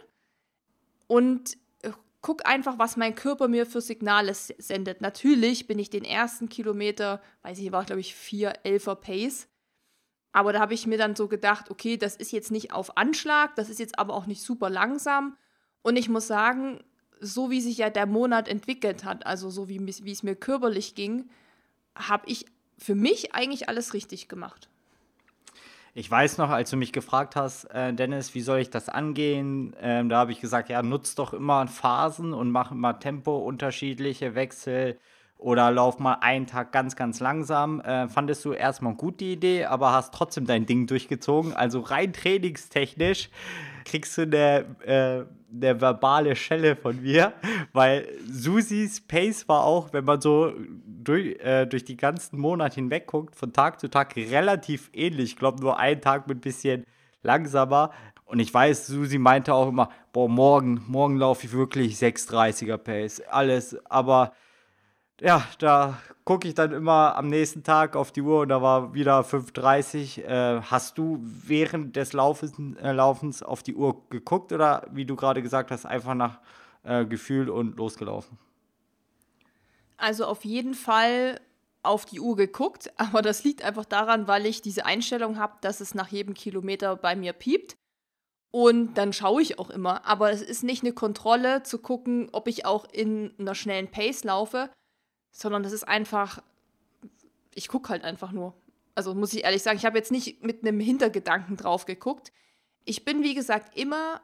und 1.07 1.57
äh, 1.81 1.92
guck 2.22 2.45
einfach, 2.45 2.78
was 2.78 2.98
mein 2.98 3.16
Körper 3.16 3.48
mir 3.48 3.66
für 3.66 3.81
Signale 3.81 4.34
sendet. 4.34 5.01
Natürlich 5.01 5.68
bin 5.68 5.80
ich 5.80 5.89
den 5.89 6.04
ersten 6.04 6.50
Kilometer, 6.50 7.22
weiß 7.42 7.57
ich, 7.60 7.72
war 7.72 7.86
glaube 7.86 8.01
ich 8.01 8.13
4, 8.13 8.63
11er 8.63 8.95
Pace. 8.95 9.48
Aber 10.33 10.54
da 10.54 10.60
habe 10.60 10.74
ich 10.74 10.86
mir 10.86 10.98
dann 10.98 11.16
so 11.16 11.28
gedacht, 11.28 11.72
okay, 11.72 11.98
das 11.98 12.16
ist 12.16 12.31
jetzt 12.31 12.51
nicht 12.51 12.72
auf 12.72 12.95
Anschlag, 12.98 13.56
das 13.56 13.69
ist 13.69 13.80
jetzt 13.80 13.98
aber 13.98 14.13
auch 14.13 14.28
nicht 14.28 14.44
super 14.44 14.69
langsam. 14.69 15.36
Und 15.81 15.95
ich 15.95 16.10
muss 16.10 16.28
sagen, 16.28 16.83
so 17.19 17.50
wie 17.50 17.62
sich 17.62 17.78
ja 17.78 17.90
der 17.90 18.06
Monat 18.06 18.48
entwickelt 18.48 19.04
hat, 19.04 19.25
also 19.25 19.50
so 19.50 19.68
wie, 19.69 19.80
wie 19.80 20.12
es 20.12 20.24
mir 20.24 20.36
körperlich 20.36 20.94
ging, 20.94 21.30
habe 21.95 22.28
ich 22.28 22.45
für 22.78 22.96
mich 22.96 23.34
eigentlich 23.34 23.70
alles 23.70 23.94
richtig 23.94 24.28
gemacht. 24.28 24.70
Ich 26.00 26.12
weiß 26.12 26.38
noch, 26.38 26.52
als 26.52 26.70
du 26.70 26.78
mich 26.78 26.94
gefragt 26.94 27.36
hast, 27.36 27.66
äh, 27.74 27.92
Dennis, 27.92 28.36
wie 28.36 28.42
soll 28.42 28.60
ich 28.60 28.70
das 28.70 28.88
angehen? 28.88 29.76
Ähm, 29.82 30.10
da 30.10 30.18
habe 30.18 30.32
ich 30.32 30.40
gesagt, 30.40 30.70
ja, 30.70 30.84
nutz 30.84 31.16
doch 31.16 31.34
immer 31.34 31.66
Phasen 31.68 32.34
und 32.34 32.52
mach 32.52 32.72
immer 32.72 33.00
Tempo, 33.00 33.38
unterschiedliche 33.38 34.36
Wechsel 34.36 35.00
oder 35.40 35.72
lauf 35.72 35.98
mal 35.98 36.18
einen 36.22 36.46
Tag 36.46 36.72
ganz, 36.72 36.96
ganz 36.96 37.20
langsam. 37.20 37.82
Äh, 37.82 38.08
fandest 38.10 38.46
du 38.46 38.54
erstmal 38.54 38.94
gut 38.94 39.20
die 39.20 39.34
Idee, 39.34 39.66
aber 39.66 39.92
hast 39.92 40.14
trotzdem 40.14 40.46
dein 40.46 40.68
Ding 40.68 40.86
durchgezogen. 40.86 41.54
Also 41.54 41.80
rein 41.80 42.14
trainingstechnisch 42.14 43.30
kriegst 43.88 44.18
du 44.18 44.24
eine, 44.24 44.66
äh, 44.86 45.25
eine 45.56 45.81
verbale 45.81 46.36
Schelle 46.36 46.75
von 46.75 47.01
mir, 47.01 47.34
weil 47.74 48.07
Susis 48.30 49.01
Pace 49.01 49.48
war 49.48 49.63
auch, 49.63 49.94
wenn 49.94 50.06
man 50.06 50.22
so 50.22 50.54
durch, 50.86 51.39
äh, 51.39 51.66
durch 51.66 51.86
die 51.86 51.98
ganzen 51.98 52.39
Monate 52.39 52.75
hinweg 52.75 53.07
guckt, 53.07 53.36
von 53.36 53.54
Tag 53.54 53.80
zu 53.80 53.89
Tag 53.89 54.16
relativ 54.16 54.89
ähnlich. 54.94 55.31
Ich 55.31 55.36
glaube, 55.38 55.62
nur 55.62 55.80
ein 55.80 56.01
Tag 56.01 56.28
mit 56.28 56.38
ein 56.38 56.42
bisschen 56.42 56.86
langsamer. 57.24 57.92
Und 58.25 58.39
ich 58.39 58.54
weiß, 58.54 58.88
Susi 58.88 59.18
meinte 59.18 59.54
auch 59.54 59.69
immer, 59.69 59.90
boah, 60.12 60.28
morgen, 60.28 60.83
morgen 60.88 61.16
laufe 61.18 61.48
ich 61.48 61.54
wirklich 61.54 61.95
6,30er 61.95 62.78
Pace. 62.78 63.22
Alles, 63.30 63.78
aber 63.90 64.33
ja, 65.22 65.48
da 65.60 65.98
gucke 66.25 66.48
ich 66.48 66.54
dann 66.54 66.74
immer 66.74 67.16
am 67.16 67.28
nächsten 67.28 67.64
Tag 67.64 67.96
auf 67.96 68.12
die 68.12 68.22
Uhr 68.22 68.42
und 68.42 68.50
da 68.50 68.62
war 68.62 68.94
wieder 68.94 69.22
5.30 69.22 70.24
Äh, 70.24 70.62
hast 70.62 70.98
du 70.98 71.19
während 71.22 71.96
des 71.96 72.14
Laufens, 72.14 72.54
äh, 72.81 72.92
Laufens 72.92 73.42
auf 73.42 73.64
die 73.64 73.75
Uhr 73.75 74.04
geguckt 74.10 74.52
oder 74.52 74.86
wie 74.92 75.06
du 75.06 75.16
gerade 75.16 75.42
gesagt 75.42 75.72
hast, 75.72 75.86
einfach 75.86 76.14
nach 76.14 76.40
äh, 76.83 77.06
Gefühl 77.06 77.50
und 77.50 77.78
losgelaufen? 77.78 78.38
Also 79.97 80.26
auf 80.26 80.45
jeden 80.45 80.76
Fall 80.76 81.40
auf 81.81 82.06
die 82.06 82.19
Uhr 82.19 82.36
geguckt, 82.36 82.92
aber 82.97 83.21
das 83.21 83.44
liegt 83.44 83.64
einfach 83.64 83.86
daran, 83.86 84.28
weil 84.28 84.45
ich 84.45 84.62
diese 84.62 84.86
Einstellung 84.86 85.40
habe, 85.40 85.54
dass 85.62 85.81
es 85.81 85.95
nach 85.95 86.09
jedem 86.09 86.33
Kilometer 86.33 86.95
bei 86.95 87.16
mir 87.16 87.33
piept. 87.33 87.76
Und 88.52 88.95
dann 88.95 89.14
schaue 89.14 89.42
ich 89.42 89.59
auch 89.59 89.69
immer. 89.69 90.06
Aber 90.06 90.31
es 90.31 90.42
ist 90.42 90.64
nicht 90.64 90.83
eine 90.83 90.94
Kontrolle 90.94 91.64
zu 91.64 91.80
gucken, 91.80 92.30
ob 92.31 92.47
ich 92.47 92.66
auch 92.66 92.86
in 92.92 93.33
einer 93.38 93.56
schnellen 93.56 93.90
Pace 93.90 94.24
laufe, 94.24 94.69
sondern 95.38 95.62
das 95.62 95.72
ist 95.72 95.88
einfach, 95.88 96.42
ich 97.54 97.68
gucke 97.68 97.90
halt 97.90 98.04
einfach 98.04 98.32
nur. 98.32 98.56
Also 98.96 99.14
muss 99.14 99.34
ich 99.34 99.44
ehrlich 99.44 99.62
sagen, 99.62 99.78
ich 99.78 99.86
habe 99.86 99.98
jetzt 99.98 100.12
nicht 100.12 100.44
mit 100.44 100.64
einem 100.64 100.80
Hintergedanken 100.80 101.58
drauf 101.58 101.86
geguckt. 101.86 102.32
Ich 102.86 103.06
bin, 103.06 103.22
wie 103.22 103.36
gesagt, 103.36 103.78
immer 103.78 104.20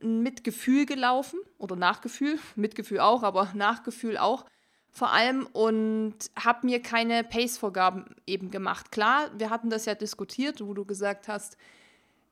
mit 0.00 0.42
Gefühl 0.42 0.84
gelaufen 0.84 1.38
oder 1.58 1.76
nach 1.76 2.00
Gefühl, 2.00 2.40
mit 2.56 2.74
Gefühl 2.74 2.98
auch, 2.98 3.22
aber 3.22 3.52
nach 3.54 3.84
Gefühl 3.84 4.18
auch 4.18 4.44
vor 4.90 5.12
allem 5.12 5.46
und 5.52 6.16
habe 6.34 6.66
mir 6.66 6.82
keine 6.82 7.22
Pace-Vorgaben 7.22 8.16
eben 8.26 8.50
gemacht. 8.50 8.90
Klar, 8.90 9.30
wir 9.38 9.50
hatten 9.50 9.70
das 9.70 9.84
ja 9.84 9.94
diskutiert, 9.94 10.66
wo 10.66 10.74
du 10.74 10.84
gesagt 10.84 11.28
hast, 11.28 11.56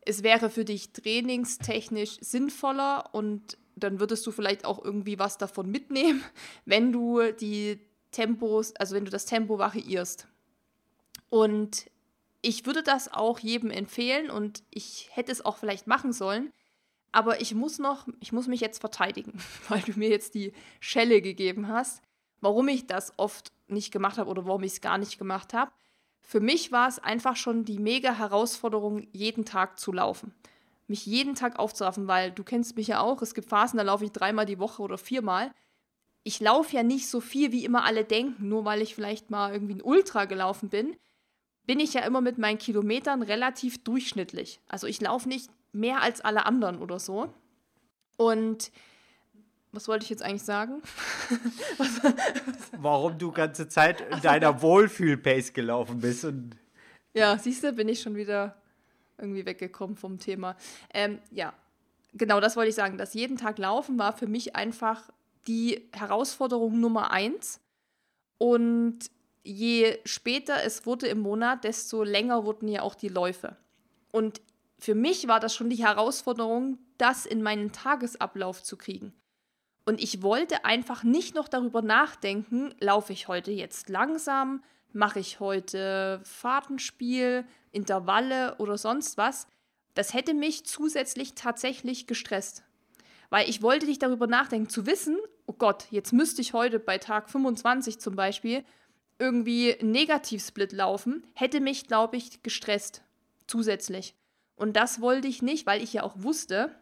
es 0.01 0.25
wäre 0.25 0.51
für 0.51 0.65
dich 0.65 0.93
trainingstechnisch 0.93 2.17
sinnvoller 2.21 3.11
und 3.13 3.59
dann 3.77 4.01
würdest 4.01 4.27
du 4.27 4.33
vielleicht 4.33 4.65
auch 4.65 4.85
irgendwie 4.85 5.21
was 5.21 5.39
davon 5.39 5.71
mitnehmen, 5.71 6.25
wenn 6.65 6.91
du 6.91 7.31
die 7.31 7.79
Tempos, 8.15 8.75
also 8.77 8.95
wenn 8.95 9.05
du 9.05 9.11
das 9.11 9.27
Tempo 9.27 9.59
variierst. 9.59 10.27
Und 11.31 11.91
ich 12.43 12.67
würde 12.67 12.83
das 12.83 13.13
auch 13.13 13.39
jedem 13.39 13.71
empfehlen 13.71 14.31
und 14.31 14.63
ich 14.71 15.09
hätte 15.13 15.33
es 15.33 15.45
auch 15.45 15.57
vielleicht 15.57 15.87
machen 15.87 16.13
sollen. 16.13 16.53
Aber 17.13 17.41
ich 17.41 17.55
muss 17.55 17.79
noch, 17.79 18.07
ich 18.21 18.33
muss 18.33 18.49
mich 18.49 18.61
jetzt 18.61 18.81
verteidigen, 18.81 19.41
weil 19.69 19.83
du 19.83 19.99
mir 19.99 20.09
jetzt 20.09 20.35
die 20.35 20.53
Schelle 20.81 21.23
gegeben 21.23 21.69
hast 21.69 22.03
warum 22.45 22.69
ich 22.69 22.87
das 22.87 23.13
oft 23.17 23.51
nicht 23.67 23.91
gemacht 23.91 24.19
habe 24.19 24.31
oder 24.31 24.47
warum 24.47 24.63
ich 24.63 24.75
es 24.75 24.81
gar 24.81 24.99
nicht 24.99 25.19
gemacht 25.19 25.55
habe. 25.55 25.73
Für 26.21 26.41
mich 26.41 26.71
war 26.71 26.89
es 26.89 26.99
einfach 26.99 27.37
schon 27.37 27.65
die 27.65 27.79
mega 27.79 28.13
Herausforderung, 28.13 29.09
jeden 29.13 29.45
Tag 29.45 29.79
zu 29.81 29.93
laufen. 29.93 30.33
Mich 30.87 31.07
jeden 31.07 31.35
Tag 31.35 31.59
aufzuraffen, 31.59 32.07
weil 32.07 32.31
du 32.31 32.45
kennst 32.45 32.77
mich 32.77 32.89
ja 32.89 33.01
auch, 33.01 33.23
es 33.23 33.35
gibt 33.35 33.49
Phasen, 33.49 33.79
da 33.79 33.83
laufe 33.83 34.05
ich 34.05 34.13
dreimal 34.13 34.47
die 34.47 34.59
Woche 34.59 34.83
oder 34.83 34.99
viermal. 34.99 35.53
Ich 36.25 36.41
laufe 36.41 36.75
ja 36.75 36.83
nicht 36.83 37.09
so 37.09 37.21
viel, 37.21 37.53
wie 37.53 37.65
immer 37.65 37.85
alle 37.85 38.05
denken, 38.05 38.49
nur 38.49 38.65
weil 38.65 38.83
ich 38.83 38.95
vielleicht 38.95 39.31
mal 39.31 39.53
irgendwie 39.53 39.75
ein 39.75 39.83
Ultra 39.83 40.25
gelaufen 40.25 40.71
bin, 40.71 40.97
bin 41.67 41.81
ich 41.81 41.95
ja 41.95 42.03
immer 42.03 42.21
mit 42.21 42.39
meinen 42.39 42.59
Kilometern 42.59 43.23
relativ 43.23 43.83
durchschnittlich. 43.85 44.61
Also 44.67 44.87
ich 44.87 45.01
laufe 45.01 45.29
nicht 45.29 45.51
mehr 45.73 46.01
als 46.03 46.21
alle 46.21 46.47
anderen 46.47 46.79
oder 46.79 46.99
so. 46.99 47.33
Und 48.17 48.71
was 49.73 49.89
wollte 49.89 50.05
ich 50.05 50.11
jetzt 50.11 50.23
eigentlich 50.23 50.43
sagen? 50.43 50.83
Warum 52.79 53.19
du 53.19 53.33
ganze 53.33 53.69
Zeit 53.69 54.01
in 54.01 54.21
deiner 54.21 54.63
Wohlfühl-Pace 54.63 55.53
gelaufen 55.53 56.01
bist. 56.01 56.25
Und 56.25 56.57
ja, 57.13 57.37
siehst 57.39 57.65
du, 57.65 57.73
bin 57.73 57.89
ich 57.89 58.01
schon 58.01 58.15
wieder 58.15 58.57
irgendwie 59.19 59.45
weggekommen 59.45 59.97
vom 59.97 60.19
Thema. 60.19 60.57
Ähm, 60.93 61.19
ja, 61.31 61.53
genau 62.13 62.41
das 62.41 62.57
wollte 62.57 62.69
ich 62.69 62.75
sagen. 62.77 62.99
Das 62.99 63.15
jeden 63.15 63.37
Tag 63.37 63.59
laufen 63.59 63.99
war 63.99 64.17
für 64.17 64.27
mich 64.27 64.55
einfach 64.55 65.11
die 65.47 65.89
Herausforderung 65.93 66.81
Nummer 66.81 67.11
eins. 67.11 67.61
Und 68.39 68.99
je 69.43 69.99
später 70.05 70.65
es 70.65 70.87
wurde 70.87 71.07
im 71.07 71.21
Monat, 71.21 71.65
desto 71.65 72.03
länger 72.03 72.45
wurden 72.45 72.69
ja 72.69 72.83
auch 72.83 72.95
die 72.95 73.09
Läufe. 73.09 73.57
Und 74.11 74.41
für 74.79 74.95
mich 74.95 75.29
war 75.29 75.41
das 75.41 75.55
schon 75.55 75.71
die 75.71 75.85
Herausforderung, 75.85 76.79
das 76.99 77.27
in 77.27 77.43
meinen 77.43 77.73
Tagesablauf 77.73 78.63
zu 78.63 78.77
kriegen. 78.77 79.13
Und 79.87 80.03
ich 80.03 80.23
wollte 80.23 80.65
einfach 80.65 81.03
nicht 81.03 81.35
noch 81.35 81.49
darüber 81.49 81.83
nachdenken, 81.83 82.75
laufe 82.81 83.13
ich 83.13 83.29
heute 83.29 83.53
jetzt 83.53 83.89
langsam, 83.89 84.63
mache 84.93 85.21
ich 85.21 85.41
heute 85.41 86.21
Fahrtenspiel, 86.25 87.45
Intervalle 87.71 88.57
oder 88.59 88.79
sonst 88.79 89.19
was. 89.19 89.47
Das 89.95 90.15
hätte 90.15 90.33
mich 90.33 90.65
zusätzlich 90.65 91.35
tatsächlich 91.35 92.07
gestresst. 92.07 92.63
Weil 93.31 93.49
ich 93.49 93.63
wollte 93.63 93.87
nicht 93.87 94.03
darüber 94.03 94.27
nachdenken, 94.27 94.71
zu 94.71 94.87
wissen, 94.87 95.19
oh 95.47 95.53
Gott, 95.53 95.87
jetzt 95.91 96.13
müsste 96.13 96.41
ich 96.41 96.53
heute 96.53 96.79
bei 96.79 96.99
Tag 96.99 97.31
25 97.31 97.99
zum 97.99 98.17
Beispiel 98.17 98.65
irgendwie 99.19 99.77
Negativsplit 99.81 100.73
laufen, 100.73 101.27
hätte 101.35 101.61
mich, 101.61 101.87
glaube 101.87 102.17
ich, 102.17 102.43
gestresst. 102.43 103.03
Zusätzlich. 103.47 104.15
Und 104.57 104.75
das 104.75 105.01
wollte 105.01 105.29
ich 105.29 105.43
nicht, 105.43 105.67
weil 105.67 105.83
ich 105.83 105.93
ja 105.93 106.03
auch 106.03 106.15
wusste, 106.17 106.75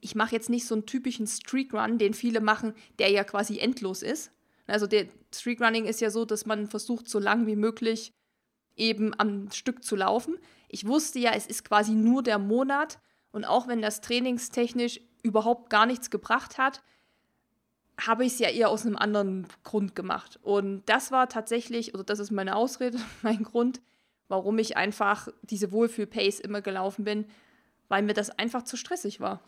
ich 0.00 0.14
mache 0.14 0.34
jetzt 0.34 0.50
nicht 0.50 0.66
so 0.66 0.74
einen 0.74 0.86
typischen 0.86 1.26
Streakrun, 1.26 1.98
den 1.98 2.14
viele 2.14 2.40
machen, 2.40 2.74
der 2.98 3.10
ja 3.10 3.24
quasi 3.24 3.58
endlos 3.58 4.02
ist. 4.02 4.30
Also 4.66 4.86
der 4.86 5.06
Streakrunning 5.34 5.86
ist 5.86 6.00
ja 6.00 6.10
so, 6.10 6.24
dass 6.24 6.46
man 6.46 6.66
versucht, 6.66 7.08
so 7.08 7.18
lang 7.18 7.46
wie 7.46 7.56
möglich 7.56 8.12
eben 8.76 9.18
am 9.18 9.50
Stück 9.50 9.84
zu 9.84 9.96
laufen. 9.96 10.38
Ich 10.68 10.86
wusste 10.86 11.18
ja, 11.18 11.32
es 11.32 11.46
ist 11.46 11.64
quasi 11.64 11.92
nur 11.92 12.22
der 12.22 12.38
Monat 12.38 12.98
und 13.30 13.44
auch 13.44 13.68
wenn 13.68 13.80
das 13.80 14.00
trainingstechnisch 14.00 15.00
überhaupt 15.22 15.70
gar 15.70 15.86
nichts 15.86 16.10
gebracht 16.10 16.58
hat, 16.58 16.82
habe 17.98 18.24
ich 18.24 18.34
es 18.34 18.38
ja 18.38 18.48
eher 18.48 18.68
aus 18.68 18.84
einem 18.84 18.96
anderen 18.96 19.46
Grund 19.64 19.94
gemacht. 19.94 20.38
Und 20.42 20.82
das 20.86 21.12
war 21.12 21.28
tatsächlich, 21.28 21.94
oder 21.94 22.04
das 22.04 22.18
ist 22.18 22.30
meine 22.30 22.56
Ausrede, 22.56 22.98
mein 23.22 23.42
Grund, 23.42 23.80
warum 24.28 24.58
ich 24.58 24.76
einfach 24.76 25.28
diese 25.42 25.72
Wohlfühl-Pace 25.72 26.40
immer 26.40 26.60
gelaufen 26.60 27.04
bin, 27.04 27.26
weil 27.88 28.02
mir 28.02 28.14
das 28.14 28.30
einfach 28.30 28.62
zu 28.62 28.76
stressig 28.76 29.20
war. 29.20 29.40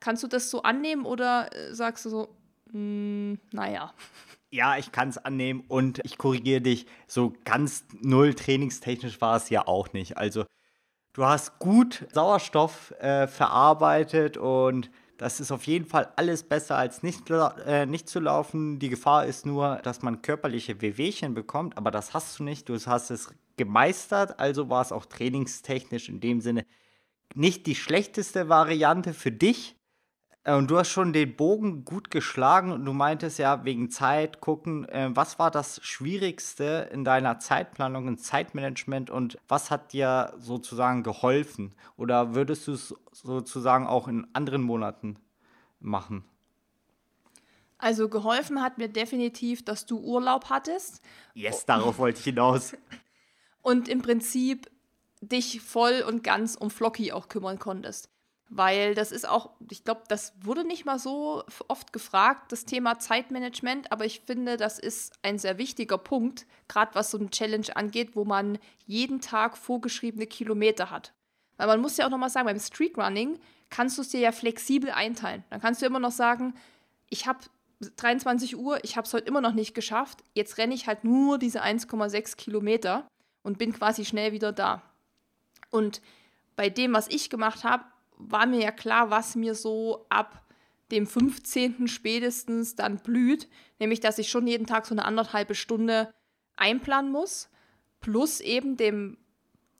Kannst 0.00 0.22
du 0.22 0.26
das 0.26 0.50
so 0.50 0.62
annehmen 0.62 1.06
oder 1.06 1.50
äh, 1.54 1.74
sagst 1.74 2.04
du 2.04 2.10
so, 2.10 2.28
hm, 2.72 3.38
naja? 3.52 3.92
Ja, 4.50 4.78
ich 4.78 4.92
kann 4.92 5.10
es 5.10 5.18
annehmen 5.18 5.62
und 5.68 6.00
ich 6.04 6.16
korrigiere 6.16 6.62
dich, 6.62 6.86
so 7.06 7.34
ganz 7.44 7.84
null 8.00 8.32
trainingstechnisch 8.32 9.20
war 9.20 9.36
es 9.36 9.50
ja 9.50 9.66
auch 9.66 9.92
nicht. 9.92 10.16
Also 10.16 10.46
du 11.12 11.26
hast 11.26 11.58
gut 11.58 12.06
Sauerstoff 12.14 12.92
äh, 12.92 13.26
verarbeitet 13.26 14.38
und 14.38 14.90
das 15.18 15.40
ist 15.40 15.50
auf 15.50 15.66
jeden 15.66 15.84
Fall 15.84 16.12
alles 16.16 16.44
besser 16.44 16.76
als 16.76 17.02
nicht, 17.02 17.28
äh, 17.28 17.86
nicht 17.86 18.08
zu 18.08 18.20
laufen. 18.20 18.78
Die 18.78 18.88
Gefahr 18.88 19.26
ist 19.26 19.44
nur, 19.44 19.76
dass 19.82 20.00
man 20.00 20.22
körperliche 20.22 20.80
Wehwehchen 20.80 21.34
bekommt, 21.34 21.76
aber 21.76 21.90
das 21.90 22.14
hast 22.14 22.38
du 22.38 22.44
nicht. 22.44 22.68
Du 22.68 22.74
hast 22.86 23.10
es 23.10 23.34
gemeistert, 23.56 24.38
also 24.38 24.70
war 24.70 24.80
es 24.80 24.92
auch 24.92 25.04
trainingstechnisch 25.04 26.08
in 26.08 26.20
dem 26.20 26.40
Sinne 26.40 26.64
nicht 27.34 27.66
die 27.66 27.74
schlechteste 27.74 28.48
Variante 28.48 29.12
für 29.12 29.32
dich. 29.32 29.76
Äh, 30.48 30.54
und 30.54 30.70
du 30.70 30.78
hast 30.78 30.88
schon 30.88 31.12
den 31.12 31.36
Bogen 31.36 31.84
gut 31.84 32.10
geschlagen 32.10 32.72
und 32.72 32.84
du 32.84 32.92
meintest 32.92 33.38
ja 33.38 33.64
wegen 33.64 33.90
Zeit 33.90 34.40
gucken, 34.40 34.88
äh, 34.88 35.10
was 35.12 35.38
war 35.38 35.50
das 35.50 35.80
Schwierigste 35.84 36.88
in 36.92 37.04
deiner 37.04 37.38
Zeitplanung, 37.38 38.06
und 38.06 38.18
Zeitmanagement 38.18 39.10
und 39.10 39.38
was 39.46 39.70
hat 39.70 39.92
dir 39.92 40.32
sozusagen 40.38 41.02
geholfen? 41.02 41.74
Oder 41.96 42.34
würdest 42.34 42.66
du 42.66 42.72
es 42.72 42.94
sozusagen 43.12 43.86
auch 43.86 44.08
in 44.08 44.26
anderen 44.32 44.62
Monaten 44.62 45.18
machen? 45.80 46.24
Also 47.76 48.08
geholfen 48.08 48.62
hat 48.62 48.78
mir 48.78 48.88
definitiv, 48.88 49.64
dass 49.64 49.86
du 49.86 50.00
Urlaub 50.00 50.46
hattest. 50.46 51.02
Yes, 51.34 51.66
darauf 51.66 51.98
wollte 51.98 52.18
ich 52.18 52.24
hinaus. 52.24 52.72
Und 53.62 53.88
im 53.88 54.00
Prinzip 54.00 54.70
dich 55.20 55.60
voll 55.60 56.04
und 56.06 56.22
ganz 56.22 56.54
um 56.54 56.70
Flocky 56.70 57.10
auch 57.12 57.28
kümmern 57.28 57.58
konntest. 57.58 58.08
Weil 58.50 58.94
das 58.94 59.12
ist 59.12 59.28
auch, 59.28 59.50
ich 59.70 59.84
glaube, 59.84 60.04
das 60.08 60.32
wurde 60.40 60.64
nicht 60.64 60.86
mal 60.86 60.98
so 60.98 61.44
oft 61.68 61.92
gefragt, 61.92 62.50
das 62.50 62.64
Thema 62.64 62.98
Zeitmanagement, 62.98 63.92
aber 63.92 64.06
ich 64.06 64.20
finde, 64.20 64.56
das 64.56 64.78
ist 64.78 65.12
ein 65.22 65.38
sehr 65.38 65.58
wichtiger 65.58 65.98
Punkt, 65.98 66.46
gerade 66.66 66.94
was 66.94 67.10
so 67.10 67.18
eine 67.18 67.28
Challenge 67.28 67.76
angeht, 67.76 68.16
wo 68.16 68.24
man 68.24 68.58
jeden 68.86 69.20
Tag 69.20 69.58
vorgeschriebene 69.58 70.26
Kilometer 70.26 70.90
hat. 70.90 71.12
Weil 71.58 71.66
man 71.66 71.80
muss 71.80 71.98
ja 71.98 72.06
auch 72.06 72.10
nochmal 72.10 72.30
sagen, 72.30 72.46
beim 72.46 72.58
Streetrunning 72.58 73.38
kannst 73.68 73.98
du 73.98 74.02
es 74.02 74.08
dir 74.08 74.20
ja 74.20 74.32
flexibel 74.32 74.90
einteilen. 74.90 75.44
Dann 75.50 75.60
kannst 75.60 75.82
du 75.82 75.86
immer 75.86 76.00
noch 76.00 76.12
sagen, 76.12 76.54
ich 77.10 77.26
habe 77.26 77.40
23 77.80 78.56
Uhr, 78.56 78.82
ich 78.82 78.96
habe 78.96 79.06
es 79.06 79.12
heute 79.12 79.26
immer 79.26 79.40
noch 79.40 79.52
nicht 79.52 79.74
geschafft, 79.74 80.24
jetzt 80.34 80.56
renne 80.58 80.74
ich 80.74 80.86
halt 80.86 81.04
nur 81.04 81.38
diese 81.38 81.62
1,6 81.62 82.36
Kilometer 82.36 83.06
und 83.42 83.58
bin 83.58 83.72
quasi 83.72 84.04
schnell 84.04 84.32
wieder 84.32 84.52
da. 84.52 84.82
Und 85.70 86.00
bei 86.56 86.70
dem, 86.70 86.92
was 86.92 87.08
ich 87.08 87.30
gemacht 87.30 87.62
habe, 87.62 87.84
war 88.18 88.46
mir 88.46 88.60
ja 88.60 88.72
klar, 88.72 89.10
was 89.10 89.36
mir 89.36 89.54
so 89.54 90.06
ab 90.08 90.44
dem 90.90 91.06
15. 91.06 91.88
spätestens 91.88 92.74
dann 92.74 92.98
blüht, 92.98 93.48
nämlich 93.78 94.00
dass 94.00 94.18
ich 94.18 94.30
schon 94.30 94.46
jeden 94.46 94.66
Tag 94.66 94.86
so 94.86 94.94
eine 94.94 95.04
anderthalbe 95.04 95.54
Stunde 95.54 96.12
einplanen 96.56 97.12
muss, 97.12 97.48
plus 98.00 98.40
eben 98.40 98.76
dem, 98.76 99.18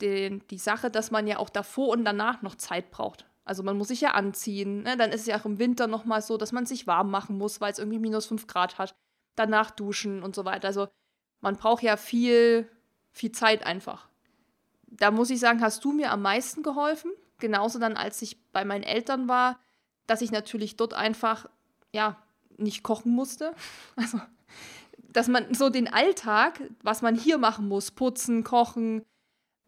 den, 0.00 0.47
die 0.49 0.59
Sache, 0.59 0.90
dass 0.90 1.11
man 1.11 1.26
ja 1.26 1.38
auch 1.38 1.50
davor 1.50 1.88
und 1.88 2.04
danach 2.04 2.42
noch 2.42 2.54
Zeit 2.54 2.90
braucht. 2.90 3.25
Also 3.45 3.62
man 3.62 3.78
muss 3.78 3.88
sich 3.88 4.02
ja 4.02 4.11
anziehen, 4.11 4.83
ne? 4.83 4.97
dann 4.97 5.11
ist 5.11 5.23
es 5.23 5.26
ja 5.26 5.40
auch 5.40 5.47
im 5.47 5.59
Winter 5.59 5.87
nochmal 5.87 6.21
so, 6.21 6.37
dass 6.37 6.52
man 6.52 6.66
sich 6.66 6.87
warm 6.87 7.11
machen 7.11 7.38
muss, 7.38 7.61
weil 7.61 7.73
es 7.73 7.78
irgendwie 7.78 7.99
minus 7.99 8.26
5 8.26 8.47
Grad 8.47 8.76
hat, 8.76 8.95
danach 9.37 9.71
duschen 9.71 10.23
und 10.23 10.35
so 10.35 10.45
weiter. 10.45 10.68
Also 10.68 10.88
man 11.40 11.57
braucht 11.57 11.83
ja 11.83 11.97
viel, 11.97 12.68
viel 13.11 13.33
Zeit 13.33 13.64
einfach. 13.64 14.09
Da 14.87 15.11
muss 15.11 15.30
ich 15.30 15.40
sagen, 15.40 15.62
hast 15.62 15.83
du 15.85 15.92
mir 15.92 16.12
am 16.12 16.23
meisten 16.23 16.62
geholfen, 16.62 17.11
genauso 17.38 17.78
dann, 17.78 17.97
als 17.97 18.23
ich 18.23 18.38
bei 18.52 18.64
meinen 18.64 18.85
Eltern 18.85 19.28
war, 19.28 19.59
dass 20.07 20.23
ich 20.23 20.30
natürlich 20.30 20.76
dort 20.76 20.95
einfach, 20.95 21.49
ja, 21.92 22.16
nicht 22.57 22.83
kochen 22.83 23.12
musste. 23.12 23.54
Also, 23.97 24.21
dass 25.11 25.28
man 25.28 25.54
so 25.54 25.71
den 25.71 25.92
Alltag, 25.92 26.61
was 26.83 27.02
man 27.02 27.14
hier 27.14 27.38
machen 27.38 27.66
muss, 27.66 27.90
putzen, 27.90 28.45
kochen, 28.45 29.04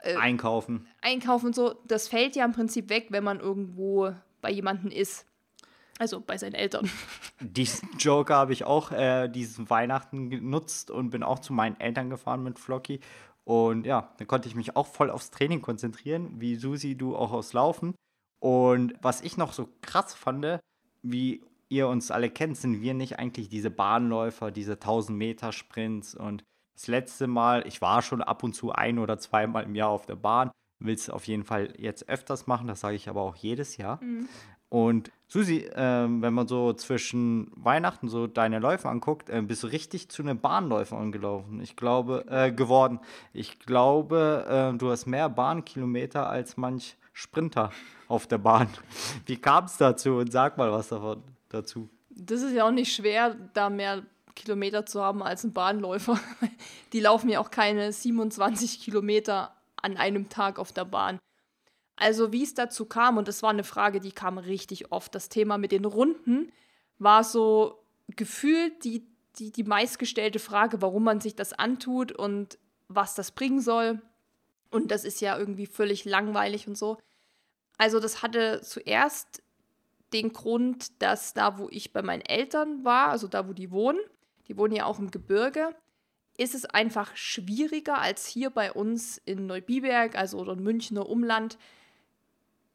äh, 0.02 0.16
einkaufen. 0.16 0.86
Einkaufen 1.00 1.46
und 1.46 1.54
so, 1.54 1.74
das 1.86 2.08
fällt 2.08 2.36
ja 2.36 2.44
im 2.44 2.52
Prinzip 2.52 2.90
weg, 2.90 3.06
wenn 3.10 3.24
man 3.24 3.40
irgendwo 3.40 4.14
bei 4.40 4.50
jemandem 4.50 4.90
ist. 4.90 5.26
Also 5.98 6.20
bei 6.20 6.38
seinen 6.38 6.54
Eltern. 6.54 6.90
Diesen 7.40 7.90
Joker 7.98 8.36
habe 8.36 8.54
ich 8.54 8.64
auch 8.64 8.90
äh, 8.90 9.28
diesen 9.28 9.68
Weihnachten 9.68 10.30
genutzt 10.30 10.90
und 10.90 11.10
bin 11.10 11.22
auch 11.22 11.40
zu 11.40 11.52
meinen 11.52 11.78
Eltern 11.78 12.08
gefahren 12.08 12.42
mit 12.42 12.58
Flocky. 12.58 13.00
Und 13.44 13.86
ja, 13.86 14.12
dann 14.18 14.28
konnte 14.28 14.48
ich 14.48 14.54
mich 14.54 14.76
auch 14.76 14.86
voll 14.86 15.10
aufs 15.10 15.30
Training 15.30 15.62
konzentrieren, 15.62 16.40
wie 16.40 16.56
Susi, 16.56 16.96
du 16.96 17.16
auch 17.16 17.32
aufs 17.32 17.52
Laufen. 17.52 17.94
Und 18.38 18.94
was 19.02 19.20
ich 19.22 19.36
noch 19.36 19.52
so 19.52 19.68
krass 19.82 20.14
fand, 20.14 20.60
wie 21.02 21.42
ihr 21.68 21.88
uns 21.88 22.10
alle 22.10 22.30
kennt, 22.30 22.56
sind 22.56 22.80
wir 22.80 22.94
nicht 22.94 23.18
eigentlich 23.18 23.48
diese 23.48 23.70
Bahnläufer, 23.70 24.50
diese 24.50 24.72
1000 24.72 25.16
Meter 25.16 25.52
Sprints. 25.52 26.14
Und 26.14 26.44
das 26.74 26.88
letzte 26.88 27.26
Mal, 27.26 27.66
ich 27.66 27.80
war 27.80 28.02
schon 28.02 28.22
ab 28.22 28.42
und 28.42 28.54
zu 28.54 28.72
ein 28.72 28.98
oder 28.98 29.18
zweimal 29.18 29.64
im 29.64 29.74
Jahr 29.74 29.90
auf 29.90 30.06
der 30.06 30.16
Bahn, 30.16 30.50
will 30.78 30.94
es 30.94 31.10
auf 31.10 31.26
jeden 31.26 31.44
Fall 31.44 31.74
jetzt 31.78 32.08
öfters 32.08 32.46
machen, 32.46 32.66
das 32.66 32.80
sage 32.80 32.96
ich 32.96 33.08
aber 33.08 33.22
auch 33.22 33.36
jedes 33.36 33.76
Jahr. 33.76 34.02
Mhm. 34.02 34.28
Und 34.70 35.10
Susi, 35.26 35.58
äh, 35.58 36.06
wenn 36.08 36.32
man 36.32 36.48
so 36.48 36.72
zwischen 36.72 37.52
Weihnachten 37.54 38.08
so 38.08 38.26
deine 38.26 38.58
Läufe 38.58 38.88
anguckt, 38.88 39.28
äh, 39.28 39.42
bist 39.42 39.62
du 39.62 39.66
richtig 39.66 40.08
zu 40.08 40.22
einem 40.22 40.40
Bahnläufer 40.40 41.04
gelaufen. 41.10 41.60
Ich 41.60 41.76
glaube, 41.76 42.24
äh, 42.28 42.50
geworden. 42.50 43.00
Ich 43.32 43.58
glaube, 43.60 44.72
äh, 44.74 44.76
du 44.78 44.90
hast 44.90 45.06
mehr 45.06 45.28
Bahnkilometer 45.28 46.28
als 46.28 46.56
manch 46.56 46.96
Sprinter 47.12 47.70
auf 48.08 48.26
der 48.26 48.38
Bahn. 48.38 48.68
Wie 49.26 49.36
kam 49.36 49.64
es 49.64 49.76
dazu? 49.76 50.16
Und 50.16 50.32
sag 50.32 50.56
mal 50.56 50.72
was 50.72 50.88
davon 50.88 51.22
dazu. 51.48 51.90
Das 52.08 52.42
ist 52.42 52.52
ja 52.52 52.66
auch 52.66 52.72
nicht 52.72 52.92
schwer, 52.92 53.36
da 53.54 53.70
mehr 53.70 54.02
Kilometer 54.34 54.86
zu 54.86 55.02
haben 55.02 55.22
als 55.22 55.44
ein 55.44 55.52
Bahnläufer. 55.52 56.18
Die 56.92 57.00
laufen 57.00 57.28
ja 57.28 57.40
auch 57.40 57.50
keine 57.50 57.92
27 57.92 58.80
Kilometer 58.80 59.54
an 59.82 59.96
einem 59.96 60.28
Tag 60.28 60.58
auf 60.58 60.72
der 60.72 60.84
Bahn. 60.84 61.18
Also 62.00 62.32
wie 62.32 62.42
es 62.42 62.54
dazu 62.54 62.86
kam, 62.86 63.18
und 63.18 63.28
das 63.28 63.42
war 63.42 63.50
eine 63.50 63.62
Frage, 63.62 64.00
die 64.00 64.10
kam 64.10 64.38
richtig 64.38 64.90
oft, 64.90 65.14
das 65.14 65.28
Thema 65.28 65.58
mit 65.58 65.70
den 65.70 65.84
Runden 65.84 66.50
war 66.98 67.24
so 67.24 67.84
gefühlt 68.16 68.84
die, 68.84 69.06
die, 69.38 69.52
die 69.52 69.64
meistgestellte 69.64 70.38
Frage, 70.38 70.80
warum 70.80 71.04
man 71.04 71.20
sich 71.20 71.36
das 71.36 71.52
antut 71.52 72.10
und 72.10 72.58
was 72.88 73.14
das 73.14 73.32
bringen 73.32 73.60
soll. 73.60 74.00
Und 74.70 74.90
das 74.90 75.04
ist 75.04 75.20
ja 75.20 75.36
irgendwie 75.36 75.66
völlig 75.66 76.06
langweilig 76.06 76.66
und 76.66 76.78
so. 76.78 76.96
Also 77.76 78.00
das 78.00 78.22
hatte 78.22 78.62
zuerst 78.62 79.42
den 80.14 80.32
Grund, 80.32 81.02
dass 81.02 81.34
da, 81.34 81.58
wo 81.58 81.68
ich 81.70 81.92
bei 81.92 82.00
meinen 82.00 82.22
Eltern 82.22 82.82
war, 82.82 83.08
also 83.08 83.28
da, 83.28 83.46
wo 83.46 83.52
die 83.52 83.70
wohnen, 83.70 84.00
die 84.48 84.56
wohnen 84.56 84.74
ja 84.74 84.86
auch 84.86 84.98
im 84.98 85.10
Gebirge, 85.10 85.76
ist 86.38 86.54
es 86.54 86.64
einfach 86.64 87.14
schwieriger 87.14 87.98
als 87.98 88.26
hier 88.26 88.48
bei 88.48 88.72
uns 88.72 89.18
in 89.18 89.44
Neubiberg, 89.44 90.16
also 90.16 90.38
oder 90.38 90.56
Münchner 90.56 91.06
Umland, 91.06 91.58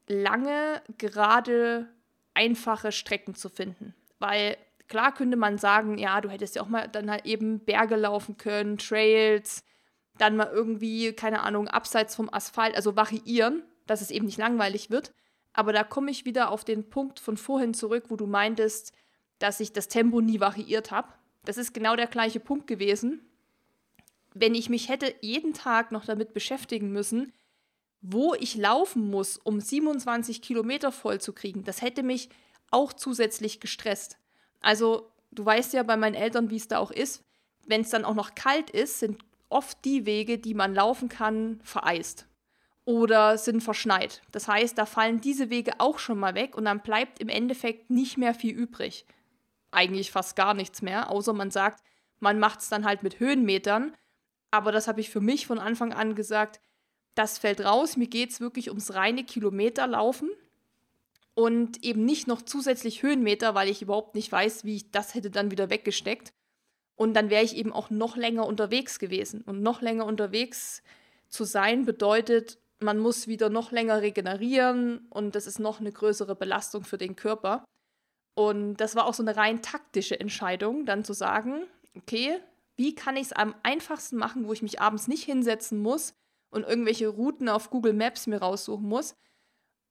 lange 0.08 0.82
gerade 0.98 1.88
einfache 2.34 2.92
Strecken 2.92 3.34
zu 3.34 3.48
finden. 3.48 3.94
Weil 4.18 4.56
klar 4.88 5.14
könnte 5.14 5.36
man 5.36 5.58
sagen, 5.58 5.98
ja, 5.98 6.20
du 6.20 6.28
hättest 6.28 6.56
ja 6.56 6.62
auch 6.62 6.68
mal 6.68 6.88
dann 6.88 7.10
halt 7.10 7.26
eben 7.26 7.60
Berge 7.60 7.96
laufen 7.96 8.36
können, 8.36 8.78
Trails, 8.78 9.64
dann 10.18 10.36
mal 10.36 10.50
irgendwie, 10.52 11.12
keine 11.12 11.40
Ahnung, 11.40 11.68
abseits 11.68 12.14
vom 12.14 12.32
Asphalt, 12.32 12.76
also 12.76 12.96
variieren, 12.96 13.62
dass 13.86 14.00
es 14.00 14.10
eben 14.10 14.26
nicht 14.26 14.38
langweilig 14.38 14.90
wird. 14.90 15.12
Aber 15.52 15.72
da 15.72 15.84
komme 15.84 16.10
ich 16.10 16.24
wieder 16.24 16.50
auf 16.50 16.64
den 16.64 16.88
Punkt 16.88 17.18
von 17.18 17.36
vorhin 17.36 17.74
zurück, 17.74 18.04
wo 18.08 18.16
du 18.16 18.26
meintest, 18.26 18.92
dass 19.38 19.60
ich 19.60 19.72
das 19.72 19.88
Tempo 19.88 20.20
nie 20.20 20.40
variiert 20.40 20.90
habe. 20.90 21.08
Das 21.44 21.58
ist 21.58 21.74
genau 21.74 21.96
der 21.96 22.06
gleiche 22.06 22.40
Punkt 22.40 22.66
gewesen. 22.66 23.20
Wenn 24.34 24.54
ich 24.54 24.68
mich 24.68 24.88
hätte 24.88 25.14
jeden 25.20 25.54
Tag 25.54 25.92
noch 25.92 26.04
damit 26.04 26.34
beschäftigen 26.34 26.90
müssen, 26.90 27.32
wo 28.00 28.34
ich 28.34 28.54
laufen 28.56 29.10
muss, 29.10 29.36
um 29.38 29.60
27 29.60 30.42
Kilometer 30.42 30.92
voll 30.92 31.20
zu 31.20 31.32
kriegen, 31.32 31.64
das 31.64 31.82
hätte 31.82 32.02
mich 32.02 32.28
auch 32.70 32.92
zusätzlich 32.92 33.60
gestresst. 33.60 34.18
Also, 34.60 35.10
du 35.32 35.44
weißt 35.44 35.72
ja 35.72 35.82
bei 35.82 35.96
meinen 35.96 36.14
Eltern, 36.14 36.50
wie 36.50 36.56
es 36.56 36.68
da 36.68 36.78
auch 36.78 36.90
ist. 36.90 37.24
Wenn 37.66 37.80
es 37.80 37.90
dann 37.90 38.04
auch 38.04 38.14
noch 38.14 38.34
kalt 38.34 38.70
ist, 38.70 39.00
sind 39.00 39.18
oft 39.48 39.84
die 39.84 40.06
Wege, 40.06 40.38
die 40.38 40.54
man 40.54 40.74
laufen 40.74 41.08
kann, 41.08 41.60
vereist 41.62 42.26
oder 42.86 43.36
sind 43.36 43.62
verschneit. 43.62 44.22
Das 44.30 44.48
heißt, 44.48 44.78
da 44.78 44.86
fallen 44.86 45.20
diese 45.20 45.50
Wege 45.50 45.72
auch 45.78 45.98
schon 45.98 46.18
mal 46.18 46.34
weg 46.34 46.56
und 46.56 46.64
dann 46.64 46.80
bleibt 46.80 47.18
im 47.18 47.28
Endeffekt 47.28 47.90
nicht 47.90 48.16
mehr 48.16 48.32
viel 48.32 48.54
übrig. 48.54 49.04
Eigentlich 49.72 50.12
fast 50.12 50.36
gar 50.36 50.54
nichts 50.54 50.82
mehr, 50.82 51.10
außer 51.10 51.32
man 51.32 51.50
sagt, 51.50 51.82
man 52.20 52.38
macht 52.38 52.60
es 52.60 52.68
dann 52.68 52.84
halt 52.84 53.02
mit 53.02 53.20
Höhenmetern. 53.20 53.94
Aber 54.52 54.70
das 54.70 54.86
habe 54.86 55.00
ich 55.00 55.10
für 55.10 55.20
mich 55.20 55.48
von 55.48 55.58
Anfang 55.58 55.92
an 55.92 56.14
gesagt, 56.14 56.60
das 57.16 57.38
fällt 57.38 57.64
raus. 57.64 57.96
Mir 57.96 58.06
geht 58.06 58.30
es 58.30 58.40
wirklich 58.40 58.68
ums 58.68 58.94
reine 58.94 59.24
Kilometerlaufen 59.24 60.30
und 61.34 61.82
eben 61.82 62.04
nicht 62.04 62.28
noch 62.28 62.42
zusätzlich 62.42 63.02
Höhenmeter, 63.02 63.54
weil 63.54 63.68
ich 63.68 63.82
überhaupt 63.82 64.14
nicht 64.14 64.30
weiß, 64.30 64.64
wie 64.64 64.76
ich 64.76 64.90
das 64.92 65.14
hätte 65.14 65.30
dann 65.30 65.50
wieder 65.50 65.68
weggesteckt. 65.70 66.32
Und 66.94 67.14
dann 67.14 67.28
wäre 67.28 67.44
ich 67.44 67.56
eben 67.56 67.72
auch 67.72 67.90
noch 67.90 68.16
länger 68.16 68.46
unterwegs 68.46 68.98
gewesen. 68.98 69.42
Und 69.42 69.62
noch 69.62 69.82
länger 69.82 70.06
unterwegs 70.06 70.82
zu 71.28 71.44
sein 71.44 71.84
bedeutet, 71.84 72.58
man 72.80 72.98
muss 72.98 73.26
wieder 73.26 73.48
noch 73.48 73.72
länger 73.72 74.02
regenerieren 74.02 75.06
und 75.10 75.34
das 75.34 75.46
ist 75.46 75.58
noch 75.58 75.80
eine 75.80 75.92
größere 75.92 76.36
Belastung 76.36 76.84
für 76.84 76.98
den 76.98 77.16
Körper. 77.16 77.64
Und 78.34 78.76
das 78.76 78.94
war 78.94 79.06
auch 79.06 79.14
so 79.14 79.22
eine 79.22 79.36
rein 79.36 79.62
taktische 79.62 80.20
Entscheidung, 80.20 80.84
dann 80.84 81.04
zu 81.04 81.14
sagen, 81.14 81.64
okay, 81.96 82.38
wie 82.76 82.94
kann 82.94 83.16
ich 83.16 83.24
es 83.28 83.32
am 83.32 83.54
einfachsten 83.62 84.16
machen, 84.16 84.46
wo 84.46 84.52
ich 84.52 84.60
mich 84.60 84.80
abends 84.80 85.08
nicht 85.08 85.24
hinsetzen 85.24 85.78
muss 85.78 86.14
und 86.50 86.64
irgendwelche 86.64 87.08
Routen 87.08 87.48
auf 87.48 87.70
Google 87.70 87.92
Maps 87.92 88.26
mir 88.26 88.38
raussuchen 88.38 88.88
muss, 88.88 89.14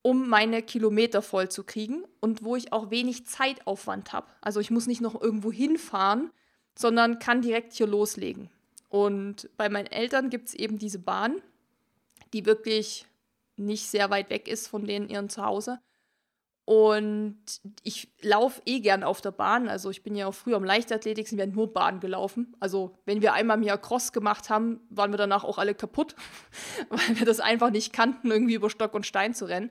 um 0.01 0.29
meine 0.29 0.61
Kilometer 0.61 1.21
voll 1.21 1.49
zu 1.49 1.63
kriegen 1.63 2.03
und 2.19 2.43
wo 2.43 2.55
ich 2.55 2.71
auch 2.71 2.91
wenig 2.91 3.25
Zeitaufwand 3.25 4.13
habe. 4.13 4.27
Also 4.41 4.59
ich 4.59 4.71
muss 4.71 4.87
nicht 4.87 5.01
noch 5.01 5.19
irgendwo 5.19 5.51
hinfahren, 5.51 6.31
sondern 6.77 7.19
kann 7.19 7.41
direkt 7.41 7.73
hier 7.73 7.87
loslegen. 7.87 8.49
Und 8.89 9.49
bei 9.57 9.69
meinen 9.69 9.87
Eltern 9.87 10.29
gibt 10.29 10.49
es 10.49 10.53
eben 10.53 10.77
diese 10.77 10.99
Bahn, 10.99 11.41
die 12.33 12.45
wirklich 12.45 13.07
nicht 13.57 13.87
sehr 13.87 14.09
weit 14.09 14.29
weg 14.29 14.47
ist 14.47 14.67
von 14.67 14.85
denen 14.85 15.09
ihren 15.09 15.29
Zuhause. 15.29 15.79
Und 16.65 17.37
ich 17.83 18.11
laufe 18.21 18.59
eh 18.65 18.79
gern 18.79 19.03
auf 19.03 19.21
der 19.21 19.31
Bahn. 19.31 19.69
Also 19.69 19.91
ich 19.91 20.01
bin 20.01 20.15
ja 20.15 20.25
auch 20.25 20.33
früher 20.33 20.57
im 20.57 20.63
Leichtathletik, 20.63 21.27
sind 21.27 21.37
wir 21.37 21.45
nur 21.45 21.71
Bahn 21.71 21.99
gelaufen. 21.99 22.55
Also 22.59 22.97
wenn 23.05 23.21
wir 23.21 23.33
einmal 23.33 23.57
im 23.57 23.63
Jahr 23.63 23.77
Cross 23.77 24.11
gemacht 24.13 24.49
haben, 24.49 24.81
waren 24.89 25.11
wir 25.11 25.17
danach 25.17 25.43
auch 25.43 25.59
alle 25.59 25.75
kaputt, 25.75 26.15
weil 26.89 27.19
wir 27.19 27.25
das 27.25 27.39
einfach 27.39 27.69
nicht 27.69 27.93
kannten, 27.93 28.31
irgendwie 28.31 28.55
über 28.55 28.71
Stock 28.71 28.95
und 28.95 29.05
Stein 29.05 29.35
zu 29.35 29.45
rennen. 29.45 29.69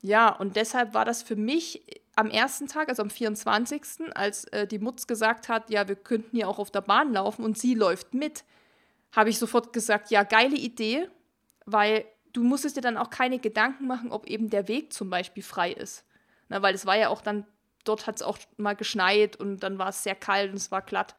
Ja, 0.00 0.28
und 0.30 0.56
deshalb 0.56 0.92
war 0.92 1.04
das 1.04 1.22
für 1.22 1.36
mich 1.36 1.84
am 2.16 2.30
ersten 2.30 2.66
Tag, 2.66 2.88
also 2.88 3.02
am 3.02 3.10
24., 3.10 3.82
als 4.14 4.44
äh, 4.46 4.66
die 4.66 4.80
Mutz 4.80 5.06
gesagt 5.06 5.48
hat, 5.48 5.70
ja, 5.70 5.86
wir 5.86 5.96
könnten 5.96 6.36
ja 6.36 6.48
auch 6.48 6.58
auf 6.58 6.70
der 6.72 6.80
Bahn 6.80 7.12
laufen 7.12 7.44
und 7.44 7.56
sie 7.58 7.74
läuft 7.74 8.12
mit, 8.14 8.44
habe 9.12 9.30
ich 9.30 9.38
sofort 9.38 9.72
gesagt, 9.72 10.10
ja, 10.10 10.24
geile 10.24 10.56
Idee, 10.56 11.08
weil 11.64 12.04
du 12.32 12.42
musstest 12.42 12.76
dir 12.76 12.80
dann 12.80 12.96
auch 12.96 13.10
keine 13.10 13.38
Gedanken 13.38 13.86
machen, 13.86 14.10
ob 14.10 14.26
eben 14.26 14.50
der 14.50 14.66
Weg 14.66 14.92
zum 14.92 15.10
Beispiel 15.10 15.44
frei 15.44 15.72
ist. 15.72 16.04
Na, 16.48 16.62
weil 16.62 16.74
es 16.74 16.86
war 16.86 16.96
ja 16.96 17.08
auch 17.08 17.20
dann, 17.20 17.46
dort 17.84 18.06
hat 18.06 18.16
es 18.16 18.22
auch 18.22 18.38
mal 18.56 18.76
geschneit 18.76 19.36
und 19.36 19.60
dann 19.60 19.78
war 19.78 19.88
es 19.88 20.02
sehr 20.02 20.14
kalt 20.14 20.50
und 20.50 20.56
es 20.56 20.70
war 20.70 20.82
glatt. 20.82 21.16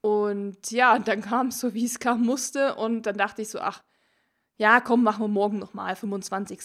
Und 0.00 0.70
ja, 0.70 0.98
dann 0.98 1.22
kam 1.22 1.48
es 1.48 1.60
so, 1.60 1.74
wie 1.74 1.84
es 1.84 1.98
kam 1.98 2.22
musste. 2.22 2.74
Und 2.74 3.02
dann 3.02 3.16
dachte 3.16 3.42
ich 3.42 3.48
so, 3.48 3.60
ach, 3.60 3.82
ja, 4.56 4.80
komm, 4.80 5.02
machen 5.02 5.22
wir 5.22 5.28
morgen 5.28 5.58
nochmal, 5.58 5.96
25. 5.96 6.60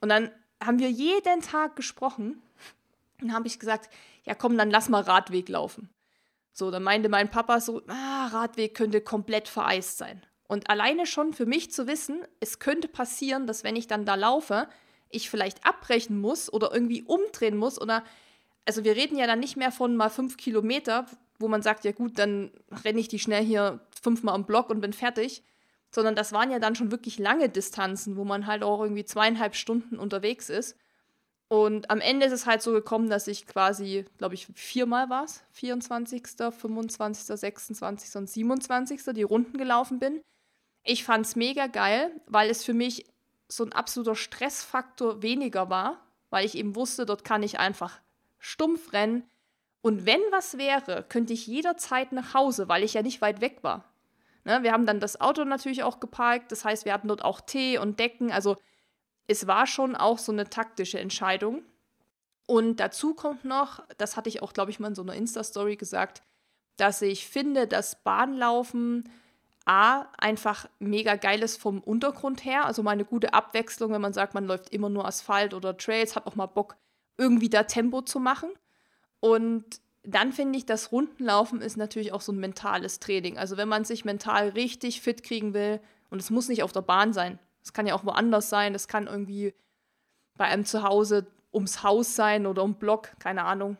Und 0.00 0.08
dann 0.08 0.30
haben 0.64 0.78
wir 0.78 0.90
jeden 0.90 1.42
Tag 1.42 1.76
gesprochen. 1.76 2.42
Und 3.20 3.32
habe 3.32 3.46
ich 3.46 3.58
gesagt, 3.58 3.90
ja 4.24 4.34
komm, 4.34 4.56
dann 4.56 4.70
lass 4.70 4.88
mal 4.88 5.02
Radweg 5.02 5.48
laufen. 5.48 5.90
So, 6.52 6.70
dann 6.70 6.82
meinte 6.82 7.08
mein 7.08 7.30
Papa 7.30 7.60
so, 7.60 7.82
ah, 7.88 8.26
Radweg 8.28 8.74
könnte 8.74 9.00
komplett 9.00 9.48
vereist 9.48 9.98
sein. 9.98 10.22
Und 10.46 10.70
alleine 10.70 11.06
schon 11.06 11.32
für 11.32 11.46
mich 11.46 11.72
zu 11.72 11.86
wissen, 11.86 12.22
es 12.40 12.58
könnte 12.58 12.86
passieren, 12.86 13.46
dass 13.46 13.64
wenn 13.64 13.76
ich 13.76 13.86
dann 13.86 14.04
da 14.04 14.14
laufe, 14.14 14.68
ich 15.14 15.30
vielleicht 15.30 15.64
abbrechen 15.66 16.20
muss 16.20 16.52
oder 16.52 16.72
irgendwie 16.72 17.02
umdrehen 17.02 17.56
muss 17.56 17.80
oder, 17.80 18.04
also 18.64 18.84
wir 18.84 18.96
reden 18.96 19.16
ja 19.16 19.26
dann 19.26 19.40
nicht 19.40 19.56
mehr 19.56 19.72
von 19.72 19.96
mal 19.96 20.10
fünf 20.10 20.36
Kilometer, 20.36 21.06
wo 21.38 21.48
man 21.48 21.62
sagt, 21.62 21.84
ja 21.84 21.92
gut, 21.92 22.18
dann 22.18 22.50
renne 22.84 23.00
ich 23.00 23.08
die 23.08 23.18
schnell 23.18 23.44
hier 23.44 23.80
fünfmal 24.02 24.34
am 24.34 24.46
Block 24.46 24.70
und 24.70 24.80
bin 24.80 24.92
fertig, 24.92 25.42
sondern 25.90 26.16
das 26.16 26.32
waren 26.32 26.50
ja 26.50 26.58
dann 26.58 26.74
schon 26.74 26.90
wirklich 26.90 27.18
lange 27.18 27.48
Distanzen, 27.48 28.16
wo 28.16 28.24
man 28.24 28.46
halt 28.46 28.62
auch 28.62 28.82
irgendwie 28.82 29.04
zweieinhalb 29.04 29.54
Stunden 29.54 29.98
unterwegs 29.98 30.50
ist. 30.50 30.76
Und 31.48 31.90
am 31.90 32.00
Ende 32.00 32.26
ist 32.26 32.32
es 32.32 32.46
halt 32.46 32.62
so 32.62 32.72
gekommen, 32.72 33.08
dass 33.08 33.28
ich 33.28 33.46
quasi, 33.46 34.06
glaube 34.18 34.34
ich, 34.34 34.46
viermal 34.54 35.08
war 35.10 35.24
es, 35.24 35.44
24., 35.52 36.22
25., 36.50 37.26
26. 37.38 38.16
und 38.16 38.28
27. 38.28 39.02
die 39.14 39.22
Runden 39.22 39.58
gelaufen 39.58 39.98
bin. 39.98 40.20
Ich 40.84 41.04
fand 41.04 41.26
es 41.26 41.36
mega 41.36 41.66
geil, 41.66 42.10
weil 42.26 42.50
es 42.50 42.64
für 42.64 42.74
mich 42.74 43.06
so 43.48 43.64
ein 43.64 43.72
absoluter 43.72 44.14
Stressfaktor 44.14 45.22
weniger 45.22 45.70
war, 45.70 46.00
weil 46.30 46.46
ich 46.46 46.56
eben 46.56 46.74
wusste, 46.74 47.06
dort 47.06 47.24
kann 47.24 47.42
ich 47.42 47.58
einfach 47.58 48.00
stumpf 48.38 48.92
rennen. 48.92 49.24
Und 49.82 50.06
wenn 50.06 50.20
was 50.30 50.58
wäre, 50.58 51.04
könnte 51.08 51.32
ich 51.32 51.46
jederzeit 51.46 52.12
nach 52.12 52.34
Hause, 52.34 52.68
weil 52.68 52.82
ich 52.82 52.94
ja 52.94 53.02
nicht 53.02 53.20
weit 53.20 53.40
weg 53.40 53.58
war. 53.62 53.84
Ne, 54.44 54.62
wir 54.62 54.72
haben 54.72 54.86
dann 54.86 55.00
das 55.00 55.20
Auto 55.20 55.44
natürlich 55.44 55.82
auch 55.82 56.00
geparkt, 56.00 56.52
das 56.52 56.64
heißt, 56.64 56.84
wir 56.84 56.92
hatten 56.92 57.08
dort 57.08 57.24
auch 57.24 57.40
Tee 57.40 57.78
und 57.78 57.98
Decken. 57.98 58.30
Also 58.30 58.56
es 59.26 59.46
war 59.46 59.66
schon 59.66 59.96
auch 59.96 60.18
so 60.18 60.32
eine 60.32 60.48
taktische 60.50 60.98
Entscheidung. 60.98 61.62
Und 62.46 62.76
dazu 62.76 63.14
kommt 63.14 63.44
noch, 63.44 63.82
das 63.96 64.16
hatte 64.16 64.28
ich 64.28 64.42
auch, 64.42 64.52
glaube 64.52 64.70
ich, 64.70 64.78
mal 64.80 64.88
in 64.88 64.94
so 64.94 65.02
einer 65.02 65.14
Insta-Story 65.14 65.76
gesagt, 65.76 66.22
dass 66.76 67.00
ich 67.00 67.26
finde, 67.26 67.66
dass 67.66 68.02
Bahnlaufen 68.02 69.08
A, 69.66 70.06
einfach 70.18 70.68
mega 70.78 71.16
geil 71.16 71.42
ist 71.42 71.60
vom 71.60 71.80
Untergrund 71.80 72.44
her, 72.44 72.66
also 72.66 72.82
mal 72.82 72.90
eine 72.90 73.06
gute 73.06 73.32
Abwechslung, 73.32 73.92
wenn 73.92 74.00
man 74.00 74.12
sagt, 74.12 74.34
man 74.34 74.46
läuft 74.46 74.68
immer 74.70 74.90
nur 74.90 75.06
Asphalt 75.06 75.54
oder 75.54 75.76
Trails, 75.76 76.16
hat 76.16 76.26
auch 76.26 76.36
mal 76.36 76.46
Bock, 76.46 76.76
irgendwie 77.16 77.48
da 77.48 77.62
Tempo 77.62 78.02
zu 78.02 78.20
machen. 78.20 78.50
Und 79.20 79.64
dann 80.02 80.32
finde 80.32 80.58
ich, 80.58 80.66
das 80.66 80.92
Rundenlaufen 80.92 81.62
ist 81.62 81.78
natürlich 81.78 82.12
auch 82.12 82.20
so 82.20 82.32
ein 82.32 82.40
mentales 82.40 83.00
Training. 83.00 83.38
Also 83.38 83.56
wenn 83.56 83.68
man 83.68 83.86
sich 83.86 84.04
mental 84.04 84.50
richtig 84.50 85.00
fit 85.00 85.22
kriegen 85.22 85.54
will, 85.54 85.80
und 86.10 86.20
es 86.20 86.30
muss 86.30 86.48
nicht 86.48 86.62
auf 86.62 86.72
der 86.72 86.82
Bahn 86.82 87.14
sein, 87.14 87.38
es 87.62 87.72
kann 87.72 87.86
ja 87.86 87.94
auch 87.94 88.04
woanders 88.04 88.50
sein, 88.50 88.74
es 88.74 88.86
kann 88.86 89.06
irgendwie 89.06 89.54
bei 90.36 90.44
einem 90.44 90.66
Zuhause 90.66 91.26
ums 91.54 91.82
Haus 91.82 92.14
sein 92.14 92.46
oder 92.46 92.62
um 92.62 92.74
Block, 92.74 93.12
keine 93.18 93.44
Ahnung. 93.44 93.78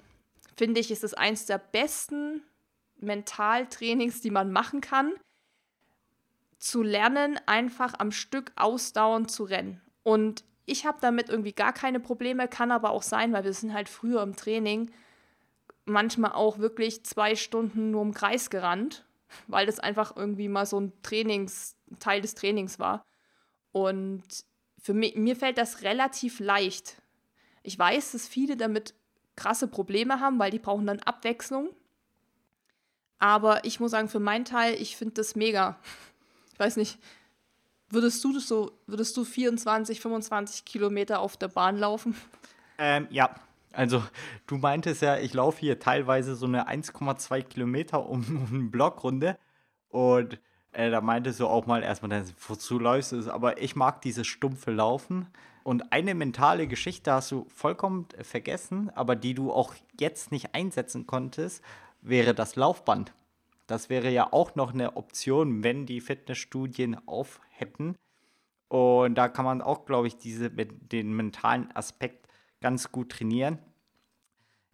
Finde 0.56 0.80
ich, 0.80 0.90
ist 0.90 1.04
es 1.04 1.12
eins 1.12 1.44
der 1.44 1.58
besten 1.58 2.42
Mentaltrainings, 2.96 4.22
die 4.22 4.30
man 4.30 4.50
machen 4.50 4.80
kann 4.80 5.12
zu 6.64 6.82
lernen, 6.82 7.38
einfach 7.44 7.92
am 7.98 8.10
Stück 8.10 8.50
ausdauernd 8.56 9.30
zu 9.30 9.44
rennen. 9.44 9.82
Und 10.02 10.44
ich 10.64 10.86
habe 10.86 10.96
damit 11.02 11.28
irgendwie 11.28 11.52
gar 11.52 11.74
keine 11.74 12.00
Probleme, 12.00 12.48
kann 12.48 12.72
aber 12.72 12.90
auch 12.90 13.02
sein, 13.02 13.34
weil 13.34 13.44
wir 13.44 13.52
sind 13.52 13.74
halt 13.74 13.90
früher 13.90 14.22
im 14.22 14.34
Training 14.34 14.90
manchmal 15.84 16.32
auch 16.32 16.58
wirklich 16.58 17.04
zwei 17.04 17.36
Stunden 17.36 17.90
nur 17.90 18.00
im 18.00 18.14
Kreis 18.14 18.48
gerannt, 18.48 19.04
weil 19.46 19.66
das 19.66 19.78
einfach 19.78 20.16
irgendwie 20.16 20.48
mal 20.48 20.64
so 20.64 20.80
ein 20.80 20.94
Trainings, 21.02 21.76
Teil 21.98 22.22
des 22.22 22.34
Trainings 22.34 22.78
war. 22.78 23.04
Und 23.72 24.22
für 24.80 24.94
mich, 24.94 25.16
mir 25.16 25.36
fällt 25.36 25.58
das 25.58 25.82
relativ 25.82 26.40
leicht. 26.40 27.02
Ich 27.62 27.78
weiß, 27.78 28.12
dass 28.12 28.26
viele 28.26 28.56
damit 28.56 28.94
krasse 29.36 29.68
Probleme 29.68 30.18
haben, 30.18 30.38
weil 30.38 30.50
die 30.50 30.58
brauchen 30.58 30.86
dann 30.86 31.00
Abwechslung. 31.00 31.68
Aber 33.18 33.66
ich 33.66 33.80
muss 33.80 33.90
sagen, 33.90 34.08
für 34.08 34.20
meinen 34.20 34.46
Teil, 34.46 34.80
ich 34.80 34.96
finde 34.96 35.16
das 35.16 35.36
mega. 35.36 35.78
Ich 36.54 36.60
weiß 36.60 36.76
nicht, 36.76 36.98
würdest 37.90 38.22
du 38.24 38.32
das 38.32 38.48
so, 38.48 38.72
würdest 38.86 39.16
du 39.16 39.24
24, 39.24 40.00
25 40.00 40.64
Kilometer 40.64 41.20
auf 41.20 41.36
der 41.36 41.48
Bahn 41.48 41.78
laufen? 41.78 42.14
Ähm, 42.78 43.06
ja. 43.10 43.34
Also, 43.72 44.04
du 44.46 44.56
meintest 44.56 45.02
ja, 45.02 45.18
ich 45.18 45.34
laufe 45.34 45.58
hier 45.58 45.80
teilweise 45.80 46.36
so 46.36 46.46
eine 46.46 46.68
1,2 46.68 47.42
Kilometer 47.42 48.08
um, 48.08 48.20
um 48.50 48.54
eine 48.54 48.70
Blockrunde. 48.70 49.36
Und 49.88 50.38
äh, 50.72 50.90
da 50.90 51.00
meintest 51.00 51.40
du 51.40 51.48
auch 51.48 51.66
mal 51.66 51.82
erstmal, 51.82 52.24
wozu 52.46 52.78
läufst 52.78 53.12
du? 53.12 53.30
Aber 53.32 53.60
ich 53.60 53.74
mag 53.74 54.00
dieses 54.02 54.26
stumpfe 54.26 54.70
Laufen. 54.70 55.26
Und 55.64 55.92
eine 55.92 56.14
mentale 56.14 56.68
Geschichte 56.68 57.10
hast 57.12 57.32
du 57.32 57.46
vollkommen 57.48 58.06
vergessen, 58.20 58.90
aber 58.94 59.16
die 59.16 59.34
du 59.34 59.50
auch 59.50 59.74
jetzt 59.98 60.30
nicht 60.30 60.54
einsetzen 60.54 61.06
konntest, 61.06 61.64
wäre 62.02 62.34
das 62.34 62.54
Laufband. 62.54 63.12
Das 63.66 63.88
wäre 63.88 64.10
ja 64.10 64.32
auch 64.32 64.54
noch 64.54 64.74
eine 64.74 64.96
Option, 64.96 65.64
wenn 65.64 65.86
die 65.86 66.00
Fitnessstudien 66.00 67.06
auf 67.08 67.40
hätten. 67.50 67.96
Und 68.68 69.14
da 69.14 69.28
kann 69.28 69.44
man 69.44 69.62
auch, 69.62 69.86
glaube 69.86 70.06
ich, 70.08 70.16
diese, 70.16 70.50
den 70.50 71.14
mentalen 71.14 71.70
Aspekt 71.74 72.26
ganz 72.60 72.90
gut 72.92 73.12
trainieren. 73.12 73.58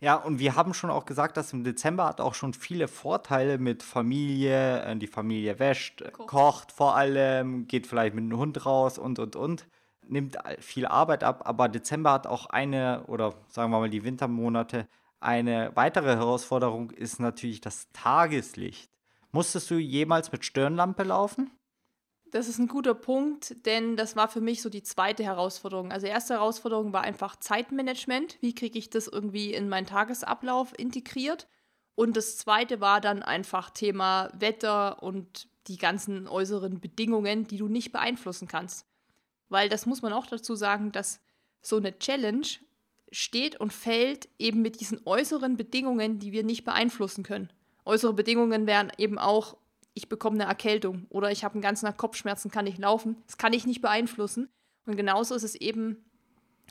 Ja, 0.00 0.14
und 0.14 0.38
wir 0.38 0.56
haben 0.56 0.72
schon 0.72 0.88
auch 0.88 1.04
gesagt, 1.04 1.36
dass 1.36 1.52
im 1.52 1.62
Dezember 1.62 2.06
hat 2.06 2.22
auch 2.22 2.34
schon 2.34 2.54
viele 2.54 2.88
Vorteile 2.88 3.58
mit 3.58 3.82
Familie. 3.82 4.82
Äh, 4.82 4.96
die 4.96 5.06
Familie 5.06 5.58
wäscht, 5.58 6.02
kocht. 6.12 6.28
kocht 6.28 6.72
vor 6.72 6.96
allem, 6.96 7.66
geht 7.66 7.86
vielleicht 7.86 8.14
mit 8.14 8.24
dem 8.24 8.38
Hund 8.38 8.64
raus 8.64 8.98
und, 8.98 9.18
und, 9.18 9.36
und. 9.36 9.66
Nimmt 10.08 10.38
viel 10.58 10.86
Arbeit 10.86 11.22
ab. 11.22 11.42
Aber 11.44 11.68
Dezember 11.68 12.12
hat 12.12 12.26
auch 12.26 12.46
eine, 12.46 13.04
oder 13.06 13.34
sagen 13.48 13.70
wir 13.70 13.78
mal 13.78 13.90
die 13.90 14.02
Wintermonate, 14.02 14.88
eine 15.20 15.70
weitere 15.74 16.16
Herausforderung 16.16 16.90
ist 16.90 17.20
natürlich 17.20 17.60
das 17.60 17.88
Tageslicht. 17.92 18.90
Musstest 19.32 19.70
du 19.70 19.76
jemals 19.76 20.32
mit 20.32 20.44
Stirnlampe 20.44 21.04
laufen? 21.04 21.50
Das 22.30 22.48
ist 22.48 22.58
ein 22.58 22.68
guter 22.68 22.94
Punkt, 22.94 23.66
denn 23.66 23.96
das 23.96 24.14
war 24.16 24.28
für 24.28 24.40
mich 24.40 24.62
so 24.62 24.70
die 24.70 24.82
zweite 24.82 25.24
Herausforderung. 25.24 25.90
Also 25.90 26.06
erste 26.06 26.34
Herausforderung 26.34 26.92
war 26.92 27.02
einfach 27.02 27.36
Zeitmanagement. 27.36 28.38
Wie 28.40 28.54
kriege 28.54 28.78
ich 28.78 28.88
das 28.88 29.08
irgendwie 29.08 29.52
in 29.52 29.68
meinen 29.68 29.86
Tagesablauf 29.86 30.72
integriert? 30.78 31.48
Und 31.96 32.16
das 32.16 32.38
zweite 32.38 32.80
war 32.80 33.00
dann 33.00 33.22
einfach 33.22 33.70
Thema 33.70 34.30
Wetter 34.32 35.02
und 35.02 35.48
die 35.66 35.76
ganzen 35.76 36.28
äußeren 36.28 36.80
Bedingungen, 36.80 37.46
die 37.46 37.58
du 37.58 37.68
nicht 37.68 37.92
beeinflussen 37.92 38.48
kannst. 38.48 38.86
Weil 39.48 39.68
das 39.68 39.84
muss 39.84 40.00
man 40.00 40.12
auch 40.12 40.26
dazu 40.26 40.54
sagen, 40.54 40.92
dass 40.92 41.20
so 41.60 41.76
eine 41.76 41.98
Challenge 41.98 42.46
steht 43.10 43.58
und 43.58 43.72
fällt 43.72 44.28
eben 44.38 44.62
mit 44.62 44.80
diesen 44.80 45.00
äußeren 45.04 45.56
Bedingungen, 45.56 46.18
die 46.18 46.32
wir 46.32 46.44
nicht 46.44 46.64
beeinflussen 46.64 47.24
können. 47.24 47.52
Äußere 47.84 48.12
Bedingungen 48.12 48.66
wären 48.66 48.92
eben 48.98 49.18
auch 49.18 49.56
ich 49.94 50.08
bekomme 50.08 50.36
eine 50.36 50.48
Erkältung 50.48 51.06
oder 51.10 51.30
ich 51.30 51.44
habe 51.44 51.54
einen 51.54 51.62
ganzen 51.62 51.86
Tag 51.86 51.98
Kopfschmerzen, 51.98 52.50
kann 52.50 52.64
nicht 52.64 52.78
laufen. 52.78 53.16
Das 53.26 53.38
kann 53.38 53.52
ich 53.52 53.66
nicht 53.66 53.82
beeinflussen. 53.82 54.48
Und 54.86 54.96
genauso 54.96 55.34
ist 55.34 55.42
es 55.42 55.54
eben 55.54 56.04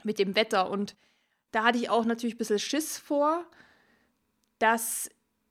mit 0.04 0.20
dem 0.20 0.36
Wetter. 0.36 0.70
Und 0.70 0.96
da 1.52 1.66
hatte 1.66 1.78
ich 1.78 1.90
auch 1.90 2.06
natürlich 2.06 2.36
ein 2.36 2.40
bisschen 2.40 2.60
Schiss 2.60 2.98
vor, 2.98 3.46
dass 4.58 5.10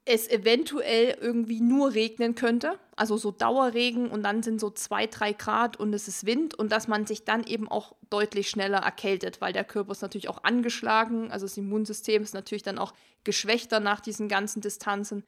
es 0.09 0.27
eventuell 0.27 1.19
irgendwie 1.21 1.61
nur 1.61 1.93
regnen 1.93 2.35
könnte. 2.35 2.79
Also 2.97 3.19
so 3.19 3.31
Dauerregen 3.31 4.11
und 4.11 4.23
dann 4.23 4.43
sind 4.43 4.59
so 4.59 4.71
zwei, 4.71 5.07
drei 5.07 5.35
Grad 5.35 5.77
und 5.77 5.93
es 5.93 6.09
ist 6.09 6.25
Wind 6.25 6.55
und 6.55 6.73
dass 6.73 6.89
man 6.89 7.07
sich 7.07 7.25
dann 7.25 7.45
eben 7.45 7.69
auch 7.69 7.95
deutlich 8.09 8.49
schneller 8.49 8.79
erkältet, 8.79 9.43
weil 9.43 9.53
der 9.53 9.65
Körper 9.65 9.93
ist 9.93 10.01
natürlich 10.01 10.31
auch 10.31 10.43
angeschlagen. 10.45 11.31
Also 11.31 11.45
das 11.45 11.59
Immunsystem 11.59 12.23
ist 12.23 12.33
natürlich 12.33 12.63
dann 12.63 12.79
auch 12.79 12.95
geschwächter 13.25 13.81
nach 13.81 14.01
diesen 14.01 14.29
ganzen 14.29 14.63
Distanzen. 14.63 15.25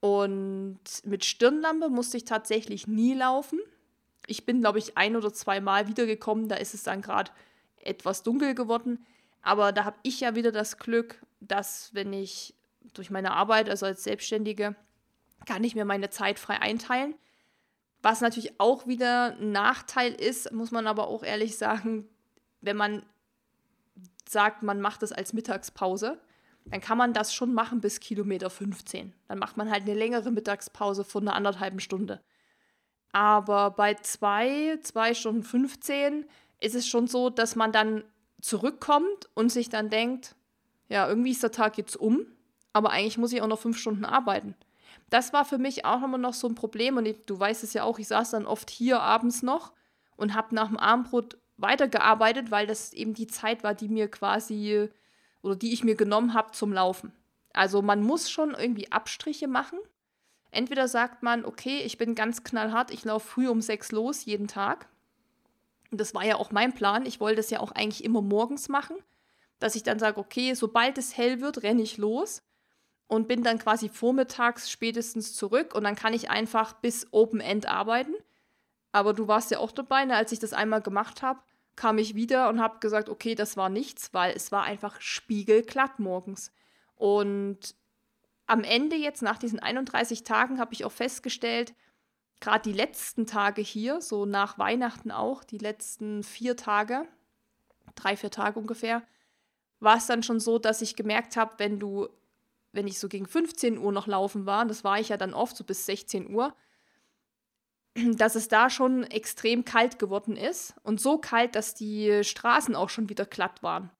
Und 0.00 0.80
mit 1.04 1.26
Stirnlampe 1.26 1.90
musste 1.90 2.16
ich 2.16 2.24
tatsächlich 2.24 2.86
nie 2.86 3.12
laufen. 3.12 3.60
Ich 4.26 4.46
bin, 4.46 4.60
glaube 4.60 4.78
ich, 4.78 4.96
ein 4.96 5.14
oder 5.16 5.32
zwei 5.32 5.60
Mal 5.60 5.88
wiedergekommen. 5.88 6.48
Da 6.48 6.56
ist 6.56 6.72
es 6.72 6.82
dann 6.82 7.02
gerade 7.02 7.30
etwas 7.82 8.22
dunkel 8.22 8.54
geworden. 8.54 9.04
Aber 9.42 9.72
da 9.72 9.84
habe 9.84 9.98
ich 10.02 10.20
ja 10.20 10.34
wieder 10.34 10.52
das 10.52 10.78
Glück, 10.78 11.20
dass 11.40 11.90
wenn 11.92 12.14
ich 12.14 12.54
durch 12.94 13.10
meine 13.10 13.32
Arbeit, 13.32 13.68
also 13.68 13.86
als 13.86 14.04
Selbstständige, 14.04 14.74
kann 15.46 15.64
ich 15.64 15.74
mir 15.74 15.84
meine 15.84 16.10
Zeit 16.10 16.38
frei 16.38 16.60
einteilen. 16.60 17.14
Was 18.02 18.20
natürlich 18.20 18.60
auch 18.60 18.86
wieder 18.86 19.36
ein 19.38 19.52
Nachteil 19.52 20.12
ist, 20.12 20.52
muss 20.52 20.70
man 20.70 20.86
aber 20.86 21.08
auch 21.08 21.22
ehrlich 21.22 21.56
sagen, 21.56 22.08
wenn 22.60 22.76
man 22.76 23.04
sagt, 24.28 24.62
man 24.62 24.80
macht 24.80 25.02
das 25.02 25.12
als 25.12 25.32
Mittagspause, 25.32 26.20
dann 26.66 26.80
kann 26.80 26.98
man 26.98 27.12
das 27.12 27.32
schon 27.32 27.54
machen 27.54 27.80
bis 27.80 28.00
Kilometer 28.00 28.50
15. 28.50 29.12
Dann 29.28 29.38
macht 29.38 29.56
man 29.56 29.70
halt 29.70 29.82
eine 29.82 29.94
längere 29.94 30.30
Mittagspause 30.30 31.04
von 31.04 31.22
einer 31.22 31.36
anderthalben 31.36 31.80
Stunde. 31.80 32.20
Aber 33.12 33.70
bei 33.70 33.94
zwei, 33.94 34.78
zwei 34.82 35.14
Stunden 35.14 35.42
15 35.42 36.26
ist 36.60 36.74
es 36.74 36.88
schon 36.88 37.06
so, 37.06 37.30
dass 37.30 37.54
man 37.56 37.72
dann 37.72 38.04
zurückkommt 38.40 39.28
und 39.34 39.50
sich 39.50 39.68
dann 39.68 39.90
denkt, 39.90 40.34
ja, 40.88 41.08
irgendwie 41.08 41.30
ist 41.30 41.42
der 41.42 41.52
Tag 41.52 41.78
jetzt 41.78 41.96
um, 41.96 42.26
aber 42.76 42.90
eigentlich 42.90 43.16
muss 43.16 43.32
ich 43.32 43.40
auch 43.40 43.46
noch 43.46 43.58
fünf 43.58 43.78
Stunden 43.78 44.04
arbeiten. 44.04 44.54
Das 45.08 45.32
war 45.32 45.46
für 45.46 45.56
mich 45.56 45.86
auch 45.86 46.02
immer 46.02 46.18
noch 46.18 46.34
so 46.34 46.46
ein 46.46 46.54
Problem 46.54 46.98
und 46.98 47.06
ich, 47.06 47.24
du 47.24 47.40
weißt 47.40 47.64
es 47.64 47.72
ja 47.72 47.84
auch, 47.84 47.98
ich 47.98 48.06
saß 48.06 48.32
dann 48.32 48.44
oft 48.44 48.68
hier 48.68 49.00
abends 49.00 49.42
noch 49.42 49.72
und 50.16 50.34
habe 50.34 50.54
nach 50.54 50.68
dem 50.68 50.76
Abendbrot 50.76 51.38
weitergearbeitet, 51.56 52.50
weil 52.50 52.66
das 52.66 52.92
eben 52.92 53.14
die 53.14 53.28
Zeit 53.28 53.64
war, 53.64 53.72
die 53.72 53.88
mir 53.88 54.10
quasi 54.10 54.90
oder 55.40 55.56
die 55.56 55.72
ich 55.72 55.84
mir 55.84 55.94
genommen 55.94 56.34
habe 56.34 56.50
zum 56.50 56.70
Laufen. 56.70 57.12
Also 57.54 57.80
man 57.80 58.02
muss 58.02 58.30
schon 58.30 58.52
irgendwie 58.52 58.92
Abstriche 58.92 59.48
machen. 59.48 59.78
Entweder 60.50 60.86
sagt 60.86 61.22
man, 61.22 61.46
okay, 61.46 61.78
ich 61.78 61.96
bin 61.96 62.14
ganz 62.14 62.44
knallhart, 62.44 62.90
ich 62.90 63.04
laufe 63.06 63.26
früh 63.26 63.48
um 63.48 63.62
sechs 63.62 63.90
los 63.90 64.26
jeden 64.26 64.48
Tag. 64.48 64.86
Und 65.90 65.98
das 65.98 66.14
war 66.14 66.26
ja 66.26 66.36
auch 66.36 66.50
mein 66.50 66.74
Plan. 66.74 67.06
Ich 67.06 67.20
wollte 67.20 67.40
es 67.40 67.48
ja 67.48 67.60
auch 67.60 67.72
eigentlich 67.72 68.04
immer 68.04 68.20
morgens 68.20 68.68
machen, 68.68 68.96
dass 69.60 69.76
ich 69.76 69.82
dann 69.82 69.98
sage, 69.98 70.20
okay, 70.20 70.52
sobald 70.52 70.98
es 70.98 71.16
hell 71.16 71.40
wird, 71.40 71.62
renne 71.62 71.80
ich 71.80 71.96
los 71.96 72.42
und 73.08 73.28
bin 73.28 73.42
dann 73.42 73.58
quasi 73.58 73.88
vormittags 73.88 74.70
spätestens 74.70 75.34
zurück 75.34 75.74
und 75.74 75.84
dann 75.84 75.94
kann 75.94 76.14
ich 76.14 76.30
einfach 76.30 76.72
bis 76.74 77.06
Open 77.12 77.40
End 77.40 77.66
arbeiten. 77.66 78.14
Aber 78.92 79.12
du 79.12 79.28
warst 79.28 79.50
ja 79.50 79.58
auch 79.58 79.72
dabei, 79.72 80.04
ne, 80.04 80.16
als 80.16 80.32
ich 80.32 80.38
das 80.38 80.52
einmal 80.52 80.80
gemacht 80.80 81.22
habe 81.22 81.40
kam 81.76 81.98
ich 81.98 82.14
wieder 82.14 82.48
und 82.48 82.60
habe 82.60 82.80
gesagt, 82.80 83.08
okay, 83.08 83.34
das 83.34 83.56
war 83.56 83.68
nichts, 83.68 84.12
weil 84.14 84.34
es 84.34 84.50
war 84.50 84.64
einfach 84.64 85.00
spiegelglatt 85.00 85.98
morgens. 85.98 86.50
Und 86.96 87.76
am 88.46 88.64
Ende 88.64 88.96
jetzt 88.96 89.22
nach 89.22 89.38
diesen 89.38 89.60
31 89.60 90.24
Tagen 90.24 90.58
habe 90.58 90.72
ich 90.72 90.84
auch 90.84 90.92
festgestellt, 90.92 91.74
gerade 92.40 92.70
die 92.70 92.76
letzten 92.76 93.26
Tage 93.26 93.60
hier, 93.60 94.00
so 94.00 94.24
nach 94.24 94.58
Weihnachten 94.58 95.10
auch, 95.10 95.44
die 95.44 95.58
letzten 95.58 96.22
vier 96.22 96.56
Tage, 96.56 97.06
drei, 97.94 98.16
vier 98.16 98.30
Tage 98.30 98.58
ungefähr, 98.58 99.02
war 99.78 99.98
es 99.98 100.06
dann 100.06 100.22
schon 100.22 100.40
so, 100.40 100.58
dass 100.58 100.80
ich 100.80 100.96
gemerkt 100.96 101.36
habe, 101.36 101.54
wenn 101.58 101.78
du, 101.78 102.08
wenn 102.76 102.86
ich 102.86 102.98
so 102.98 103.08
gegen 103.08 103.26
15 103.26 103.78
Uhr 103.78 103.90
noch 103.90 104.06
laufen 104.06 104.46
war, 104.46 104.64
das 104.66 104.84
war 104.84 105.00
ich 105.00 105.08
ja 105.08 105.16
dann 105.16 105.34
oft 105.34 105.56
so 105.56 105.64
bis 105.64 105.86
16 105.86 106.32
Uhr, 106.32 106.54
dass 108.14 108.34
es 108.34 108.48
da 108.48 108.70
schon 108.70 109.02
extrem 109.04 109.64
kalt 109.64 109.98
geworden 109.98 110.36
ist 110.36 110.74
und 110.82 111.00
so 111.00 111.18
kalt, 111.18 111.54
dass 111.54 111.74
die 111.74 112.22
Straßen 112.22 112.76
auch 112.76 112.90
schon 112.90 113.08
wieder 113.08 113.24
glatt 113.24 113.62
waren. 113.62 113.90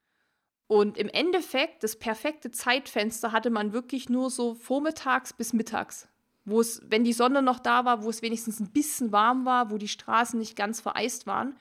Und 0.69 0.99
im 0.99 1.09
Endeffekt, 1.09 1.85
das 1.85 1.97
perfekte 1.97 2.51
Zeitfenster 2.51 3.33
hatte 3.33 3.51
man 3.51 3.73
wirklich 3.73 4.09
nur 4.09 4.31
so 4.31 4.55
vormittags 4.55 5.33
bis 5.33 5.53
mittags, 5.53 6.09
wo 6.45 6.61
es, 6.61 6.83
wenn 6.85 7.05
die 7.05 7.12
Sonne 7.12 7.41
noch 7.41 7.61
da 7.61 7.85
war, 7.85 8.03
wo 8.03 8.11
es 8.11 8.21
wenigstens 8.21 8.59
ein 8.61 8.73
bisschen 8.73 9.12
warm 9.12 9.45
war, 9.45 9.71
wo 9.71 9.79
die 9.79 9.89
Straßen 9.89 10.39
nicht 10.39 10.57
ganz 10.57 10.81
vereist 10.81 11.27
waren. 11.27 11.57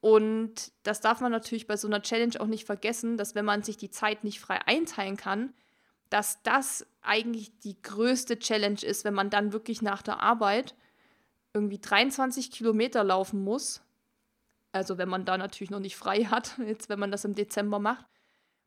Und 0.00 0.72
das 0.82 1.00
darf 1.00 1.20
man 1.20 1.30
natürlich 1.30 1.68
bei 1.68 1.76
so 1.76 1.86
einer 1.86 2.02
Challenge 2.02 2.40
auch 2.40 2.48
nicht 2.48 2.66
vergessen, 2.66 3.16
dass 3.16 3.36
wenn 3.36 3.44
man 3.44 3.62
sich 3.62 3.76
die 3.76 3.90
Zeit 3.90 4.24
nicht 4.24 4.40
frei 4.40 4.60
einteilen 4.66 5.16
kann, 5.16 5.54
dass 6.12 6.42
das 6.42 6.86
eigentlich 7.00 7.58
die 7.60 7.80
größte 7.80 8.38
Challenge 8.38 8.82
ist, 8.82 9.04
wenn 9.04 9.14
man 9.14 9.30
dann 9.30 9.52
wirklich 9.52 9.80
nach 9.82 10.02
der 10.02 10.20
Arbeit 10.20 10.74
irgendwie 11.54 11.78
23 11.78 12.50
Kilometer 12.50 13.02
laufen 13.02 13.42
muss, 13.42 13.82
also 14.72 14.98
wenn 14.98 15.08
man 15.08 15.24
da 15.24 15.36
natürlich 15.38 15.70
noch 15.70 15.80
nicht 15.80 15.96
frei 15.96 16.24
hat, 16.24 16.58
jetzt 16.66 16.88
wenn 16.88 16.98
man 16.98 17.10
das 17.10 17.24
im 17.24 17.34
Dezember 17.34 17.78
macht, 17.78 18.06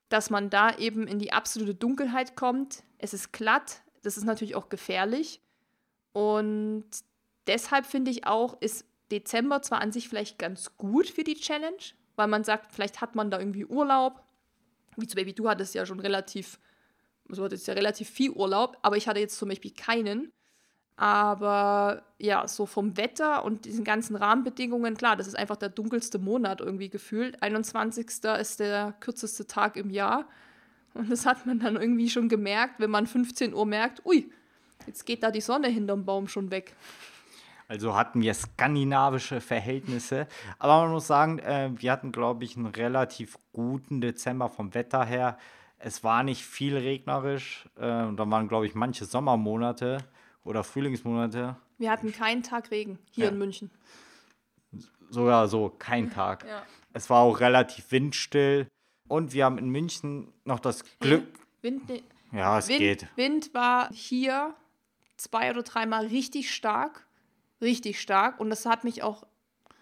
dass 0.10 0.30
man 0.30 0.50
da 0.50 0.76
eben 0.78 1.08
in 1.08 1.20
die 1.20 1.34
absolute 1.34 1.76
Dunkelheit 1.76 2.36
kommt. 2.36 2.84
Es 3.00 3.14
ist 3.14 3.34
glatt, 3.34 3.82
das 4.04 4.18
ist 4.18 4.24
natürlich 4.24 4.56
auch 4.56 4.70
gefährlich. 4.70 5.42
Und 6.14 6.86
deshalb 7.48 7.86
finde 7.86 8.12
ich 8.12 8.28
auch, 8.28 8.60
ist 8.62 8.86
Dezember 9.12 9.62
zwar 9.62 9.82
an 9.82 9.92
sich 9.92 10.08
vielleicht 10.08 10.40
ganz 10.40 10.78
gut 10.78 11.08
für 11.08 11.24
die 11.24 11.36
Challenge, 11.36 11.78
weil 12.16 12.28
man 12.28 12.44
sagt, 12.44 12.72
vielleicht 12.74 13.02
hat 13.02 13.16
man 13.16 13.30
da 13.30 13.40
irgendwie 13.40 13.66
Urlaub. 13.66 14.24
Wie 14.96 15.08
zum 15.08 15.18
Beispiel, 15.18 15.34
du 15.34 15.50
hattest 15.50 15.76
ja 15.76 15.86
schon 15.86 16.00
relativ, 16.00 16.60
also 17.30 17.42
du 17.42 17.46
hattest 17.46 17.68
ja 17.68 17.74
relativ 17.74 18.10
viel 18.10 18.32
Urlaub, 18.32 18.78
aber 18.82 18.98
ich 18.98 19.08
hatte 19.08 19.20
jetzt 19.20 19.38
zum 19.38 19.50
Beispiel 19.50 19.72
keinen. 19.72 20.32
Aber 20.98 22.04
ja, 22.20 22.48
so 22.48 22.66
vom 22.66 22.96
Wetter 22.96 23.44
und 23.44 23.66
diesen 23.66 23.84
ganzen 23.84 24.16
Rahmenbedingungen, 24.16 24.96
klar, 24.96 25.18
das 25.18 25.28
ist 25.28 25.36
einfach 25.36 25.58
der 25.58 25.70
dunkelste 25.70 26.20
Monat 26.20 26.62
irgendwie 26.62 26.90
gefühlt. 26.90 27.42
21. 27.44 28.08
ist 28.40 28.60
der 28.62 28.94
kürzeste 29.02 29.46
Tag 29.46 29.76
im 29.76 29.90
Jahr. 29.90 30.26
Und 30.94 31.12
das 31.12 31.26
hat 31.26 31.46
man 31.46 31.60
dann 31.60 31.76
irgendwie 31.76 32.10
schon 32.10 32.30
gemerkt, 32.30 32.80
wenn 32.80 32.90
man 32.90 33.08
15 33.08 33.54
Uhr 33.54 33.66
merkt, 33.66 34.06
ui, 34.06 34.32
jetzt 34.88 35.06
geht 35.06 35.22
da 35.24 35.32
die 35.32 35.42
Sonne 35.42 35.68
hinterm 35.68 36.06
Baum 36.06 36.30
schon 36.30 36.50
weg. 36.50 36.74
Also 37.68 37.96
hatten 37.96 38.22
wir 38.22 38.34
skandinavische 38.34 39.42
Verhältnisse. 39.42 40.28
Aber 40.60 40.84
man 40.84 40.92
muss 40.92 41.08
sagen, 41.08 41.40
äh, 41.40 41.72
wir 41.76 41.92
hatten, 41.92 42.14
glaube 42.14 42.46
ich, 42.46 42.56
einen 42.56 42.68
relativ 42.68 43.38
guten 43.52 44.00
Dezember 44.00 44.50
vom 44.50 44.74
Wetter 44.74 45.04
her. 45.04 45.38
Es 45.78 46.04
war 46.04 46.24
nicht 46.24 46.44
viel 46.44 46.78
regnerisch. 46.78 47.70
Äh, 47.76 47.82
da 47.82 48.30
waren, 48.30 48.48
glaube 48.48 48.66
ich, 48.66 48.76
manche 48.76 49.06
Sommermonate 49.06 49.98
oder 50.44 50.64
Frühlingsmonate. 50.64 51.56
Wir 51.78 51.92
hatten 51.92 52.12
keinen 52.12 52.44
Tag 52.44 52.72
Regen 52.72 53.00
hier 53.12 53.26
ja. 53.26 53.32
in 53.32 53.38
München. 53.38 53.72
Sogar 55.10 55.48
so, 55.48 55.70
kein 55.70 56.12
Tag. 56.12 56.46
Ja. 56.48 56.64
Es 56.94 57.10
war 57.10 57.22
auch 57.22 57.40
relativ 57.40 57.92
windstill. 57.92 58.68
Und 59.08 59.34
wir 59.34 59.46
haben 59.46 59.58
in 59.58 59.70
München 59.70 60.34
noch 60.46 60.60
das 60.60 60.84
Glück. 61.00 61.28
Wind, 61.62 61.88
ne- 61.90 62.04
Ja, 62.32 62.58
es 62.58 62.68
Wind, 62.68 62.80
geht. 62.80 63.08
Wind 63.16 63.54
war 63.54 63.90
hier 63.94 64.56
zwei 65.18 65.52
oder 65.52 65.64
dreimal 65.64 66.08
richtig 66.08 66.54
stark. 66.54 67.06
Richtig 67.62 68.02
stark. 68.02 68.40
Und 68.40 68.50
das 68.50 68.66
hat 68.66 68.84
mich 68.84 69.04
auch, 69.04 69.26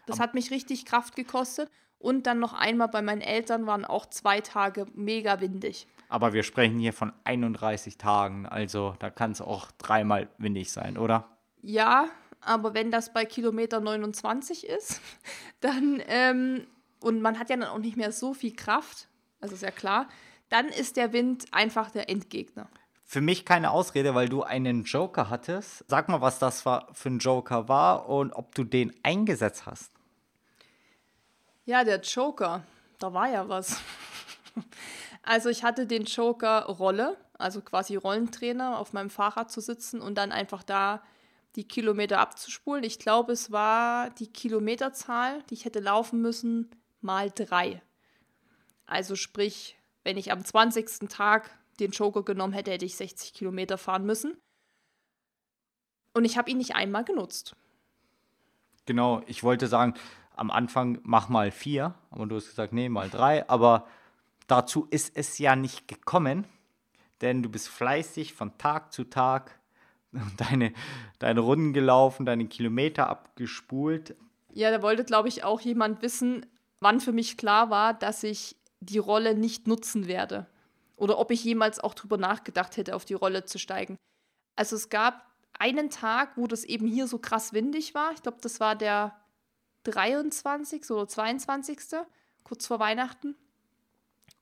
das 0.06 0.20
hat 0.20 0.34
mich 0.34 0.52
richtig 0.52 0.86
Kraft 0.86 1.16
gekostet. 1.16 1.70
Und 2.04 2.28
dann 2.28 2.40
noch 2.40 2.52
einmal 2.52 2.90
bei 2.90 3.02
meinen 3.02 3.22
Eltern 3.22 3.66
waren 3.66 3.86
auch 3.86 4.06
zwei 4.06 4.42
Tage 4.42 4.88
mega 4.94 5.40
windig. 5.40 5.88
Aber 6.10 6.34
wir 6.34 6.44
sprechen 6.44 6.78
hier 6.78 6.92
von 6.92 7.14
31 7.24 7.98
Tagen. 7.98 8.46
Also 8.46 8.96
da 9.00 9.10
kann 9.10 9.32
es 9.32 9.40
auch 9.40 9.72
dreimal 9.78 10.28
windig 10.38 10.74
sein, 10.74 10.98
oder? 10.98 11.30
Ja, 11.62 12.10
aber 12.42 12.74
wenn 12.74 12.92
das 12.92 13.14
bei 13.14 13.24
Kilometer 13.24 13.80
29 13.80 14.68
ist, 14.68 15.00
dann, 15.62 16.04
ähm, 16.08 16.68
und 17.00 17.22
man 17.22 17.40
hat 17.40 17.50
ja 17.50 17.56
dann 17.56 17.70
auch 17.70 17.80
nicht 17.80 17.96
mehr 17.96 18.12
so 18.12 18.34
viel 18.34 18.54
Kraft, 18.54 19.08
also 19.40 19.56
ist 19.56 19.64
ja 19.64 19.72
klar, 19.72 20.10
dann 20.50 20.68
ist 20.68 20.98
der 20.98 21.14
Wind 21.14 21.46
einfach 21.54 21.90
der 21.90 22.10
Endgegner. 22.10 22.68
Für 23.06 23.22
mich 23.22 23.46
keine 23.46 23.72
Ausrede, 23.72 24.14
weil 24.14 24.28
du 24.28 24.44
einen 24.44 24.84
Joker 24.84 25.30
hattest. 25.30 25.86
Sag 25.88 26.10
mal, 26.10 26.20
was 26.20 26.38
das 26.38 26.66
war, 26.66 26.90
für 26.92 27.12
ein 27.12 27.20
Joker 27.20 27.70
war 27.70 28.10
und 28.10 28.34
ob 28.34 28.54
du 28.56 28.66
den 28.66 28.94
eingesetzt 29.04 29.66
hast. 29.66 29.94
Ja, 31.66 31.84
der 31.84 32.02
Joker, 32.02 32.64
da 33.00 33.14
war 33.14 33.30
ja 33.30 33.48
was. 33.48 33.82
Also 35.26 35.48
ich 35.48 35.64
hatte 35.64 35.88
den 35.88 36.04
Joker 36.04 36.66
Rolle, 36.66 37.16
also 37.38 37.62
quasi 37.62 37.96
Rollentrainer, 37.96 38.78
auf 38.78 38.92
meinem 38.92 39.10
Fahrrad 39.10 39.50
zu 39.50 39.62
sitzen 39.62 40.02
und 40.02 40.16
dann 40.16 40.34
einfach 40.34 40.64
da 40.64 41.02
die 41.56 41.66
Kilometer 41.66 42.20
abzuspulen. 42.20 42.84
Ich 42.84 43.00
glaube, 43.00 43.32
es 43.32 43.50
war 43.50 44.10
die 44.10 44.28
Kilometerzahl, 44.28 45.42
die 45.44 45.54
ich 45.54 45.64
hätte 45.64 45.80
laufen 45.80 46.22
müssen, 46.22 46.70
mal 47.00 47.32
drei. 47.32 47.82
Also 48.86 49.16
sprich, 49.16 49.78
wenn 50.04 50.18
ich 50.18 50.32
am 50.32 50.44
20. 50.44 51.10
Tag 51.10 51.58
den 51.80 51.92
Joker 51.92 52.24
genommen 52.24 52.54
hätte, 52.54 52.72
hätte 52.72 52.86
ich 52.86 52.98
60 52.98 53.34
Kilometer 53.34 53.78
fahren 53.78 54.06
müssen. 54.06 54.38
Und 56.14 56.26
ich 56.26 56.38
habe 56.38 56.52
ihn 56.52 56.58
nicht 56.58 56.76
einmal 56.76 57.06
genutzt. 57.06 57.56
Genau, 58.86 59.22
ich 59.28 59.44
wollte 59.44 59.68
sagen, 59.68 59.94
am 60.36 60.52
Anfang 60.52 61.00
mach 61.04 61.30
mal 61.30 61.52
vier, 61.52 61.94
aber 62.12 62.26
du 62.26 62.36
hast 62.36 62.48
gesagt, 62.48 62.74
nee, 62.74 62.90
mal 62.90 63.10
drei. 63.10 63.48
Aber 63.50 63.88
dazu 64.48 64.88
ist 64.90 65.16
es 65.16 65.38
ja 65.38 65.56
nicht 65.56 65.88
gekommen, 65.88 66.46
denn 67.22 67.44
du 67.44 67.50
bist 67.50 67.70
fleißig 67.70 68.34
von 68.34 68.58
Tag 68.58 68.92
zu 68.92 69.06
Tag 69.06 69.60
deine, 70.38 70.74
deine 71.20 71.40
Runden 71.40 71.74
gelaufen, 71.74 72.26
deine 72.26 72.48
Kilometer 72.48 73.08
abgespult. 73.08 74.16
Ja, 74.52 74.72
da 74.72 74.82
wollte, 74.82 75.04
glaube 75.04 75.30
ich, 75.30 75.44
auch 75.44 75.62
jemand 75.62 76.02
wissen, 76.02 76.46
wann 76.80 77.00
für 77.00 77.12
mich 77.12 77.38
klar 77.38 77.70
war, 77.70 77.94
dass 77.94 78.24
ich 78.24 78.56
die 78.80 79.00
Rolle 79.00 79.36
nicht 79.36 79.68
nutzen 79.68 80.08
werde. 80.08 80.48
Oder 80.96 81.18
ob 81.18 81.32
ich 81.32 81.44
jemals 81.44 81.80
auch 81.80 81.96
drüber 81.96 82.18
nachgedacht 82.18 82.78
hätte, 82.78 82.96
auf 82.96 83.06
die 83.06 83.16
Rolle 83.16 83.46
zu 83.46 83.58
steigen. 83.58 83.98
Also 84.56 84.76
es 84.76 84.90
gab 84.90 85.26
einen 85.58 85.90
Tag, 85.90 86.38
wo 86.38 86.46
das 86.46 86.64
eben 86.64 86.88
hier 86.88 87.08
so 87.08 87.18
krass 87.18 87.54
windig 87.54 87.96
war. 87.96 88.12
Ich 88.12 88.22
glaube, 88.22 88.38
das 88.42 88.60
war 88.60 88.76
der 88.76 89.16
23. 89.84 90.90
oder 90.92 91.08
22. 91.08 91.80
kurz 92.44 92.68
vor 92.68 92.80
Weihnachten. 92.80 93.36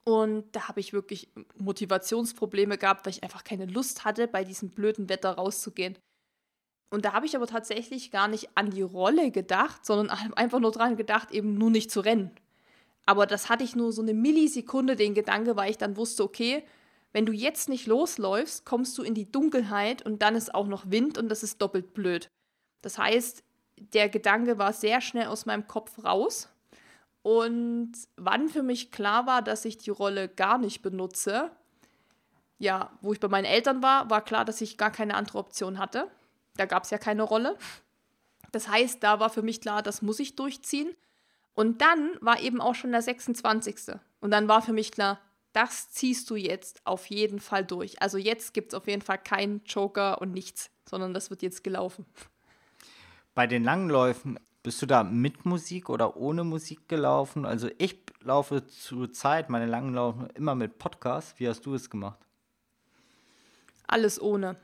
Und 0.03 0.55
da 0.55 0.67
habe 0.67 0.79
ich 0.79 0.93
wirklich 0.93 1.29
Motivationsprobleme 1.57 2.77
gehabt, 2.77 3.05
weil 3.05 3.13
ich 3.13 3.23
einfach 3.23 3.43
keine 3.43 3.65
Lust 3.65 4.03
hatte, 4.03 4.27
bei 4.27 4.43
diesem 4.43 4.69
blöden 4.71 5.09
Wetter 5.09 5.31
rauszugehen. 5.31 5.97
Und 6.89 7.05
da 7.05 7.13
habe 7.13 7.25
ich 7.25 7.35
aber 7.35 7.47
tatsächlich 7.47 8.11
gar 8.11 8.27
nicht 8.27 8.49
an 8.55 8.71
die 8.71 8.81
Rolle 8.81 9.31
gedacht, 9.31 9.85
sondern 9.85 10.09
einfach 10.35 10.59
nur 10.59 10.71
dran 10.71 10.97
gedacht, 10.97 11.31
eben 11.31 11.53
nur 11.57 11.69
nicht 11.69 11.91
zu 11.91 12.01
rennen. 12.01 12.31
Aber 13.05 13.25
das 13.25 13.49
hatte 13.49 13.63
ich 13.63 13.75
nur 13.75 13.91
so 13.91 14.01
eine 14.01 14.13
Millisekunde, 14.13 14.95
den 14.95 15.13
Gedanke, 15.13 15.55
weil 15.55 15.71
ich 15.71 15.77
dann 15.77 15.97
wusste, 15.97 16.23
okay, 16.23 16.63
wenn 17.13 17.25
du 17.25 17.33
jetzt 17.33 17.67
nicht 17.67 17.87
losläufst, 17.87 18.65
kommst 18.65 18.97
du 18.97 19.03
in 19.03 19.13
die 19.13 19.29
Dunkelheit 19.29 20.05
und 20.05 20.21
dann 20.21 20.35
ist 20.35 20.53
auch 20.53 20.67
noch 20.67 20.89
Wind 20.89 21.17
und 21.17 21.29
das 21.29 21.43
ist 21.43 21.61
doppelt 21.61 21.93
blöd. 21.93 22.29
Das 22.81 22.97
heißt, 22.97 23.43
der 23.93 24.09
Gedanke 24.09 24.57
war 24.57 24.73
sehr 24.73 25.01
schnell 25.01 25.27
aus 25.27 25.45
meinem 25.45 25.67
Kopf 25.67 26.03
raus. 26.03 26.49
Und 27.23 27.91
wann 28.17 28.49
für 28.49 28.63
mich 28.63 28.91
klar 28.91 29.27
war, 29.27 29.41
dass 29.41 29.65
ich 29.65 29.77
die 29.77 29.89
Rolle 29.89 30.27
gar 30.27 30.57
nicht 30.57 30.81
benutze, 30.81 31.51
ja, 32.57 32.91
wo 33.01 33.11
ich 33.11 33.19
bei 33.19 33.27
meinen 33.27 33.45
Eltern 33.45 33.81
war, 33.81 34.09
war 34.09 34.23
klar, 34.23 34.45
dass 34.45 34.61
ich 34.61 34.77
gar 34.77 34.91
keine 34.91 35.15
andere 35.15 35.39
Option 35.39 35.79
hatte. 35.79 36.09
Da 36.57 36.65
gab 36.65 36.83
es 36.83 36.91
ja 36.91 36.97
keine 36.97 37.23
Rolle. 37.23 37.57
Das 38.51 38.67
heißt, 38.67 39.01
da 39.01 39.19
war 39.19 39.29
für 39.29 39.41
mich 39.41 39.61
klar, 39.61 39.81
das 39.81 40.01
muss 40.01 40.19
ich 40.19 40.35
durchziehen. 40.35 40.95
Und 41.53 41.81
dann 41.81 42.17
war 42.21 42.39
eben 42.39 42.61
auch 42.61 42.75
schon 42.75 42.91
der 42.91 43.01
26. 43.01 43.95
Und 44.19 44.31
dann 44.31 44.47
war 44.47 44.61
für 44.61 44.73
mich 44.73 44.91
klar, 44.91 45.19
das 45.53 45.91
ziehst 45.91 46.29
du 46.29 46.35
jetzt 46.35 46.81
auf 46.85 47.07
jeden 47.07 47.39
Fall 47.39 47.65
durch. 47.65 48.01
Also 48.01 48.17
jetzt 48.17 48.53
gibt 48.53 48.73
es 48.73 48.77
auf 48.77 48.87
jeden 48.87 49.01
Fall 49.01 49.17
keinen 49.17 49.61
Joker 49.65 50.21
und 50.21 50.31
nichts, 50.31 50.69
sondern 50.87 51.13
das 51.13 51.29
wird 51.29 51.41
jetzt 51.41 51.63
gelaufen. 51.63 52.05
Bei 53.33 53.47
den 53.47 53.63
Langläufen, 53.63 54.39
bist 54.61 54.81
du 54.81 54.85
da 54.85 55.03
mit 55.03 55.45
Musik 55.45 55.89
oder 55.89 56.17
ohne 56.17 56.43
Musik 56.43 56.89
gelaufen? 56.89 57.45
Also 57.45 57.69
ich 57.77 57.97
laufe 58.19 58.67
zur 58.67 59.11
Zeit 59.13 59.49
meine 59.49 59.65
langen 59.65 59.93
Laufen 59.93 60.29
immer 60.35 60.53
mit 60.53 60.77
Podcast. 60.77 61.39
Wie 61.39 61.47
hast 61.47 61.65
du 61.65 61.73
es 61.73 61.89
gemacht? 61.89 62.19
Alles 63.87 64.21
ohne. 64.21 64.57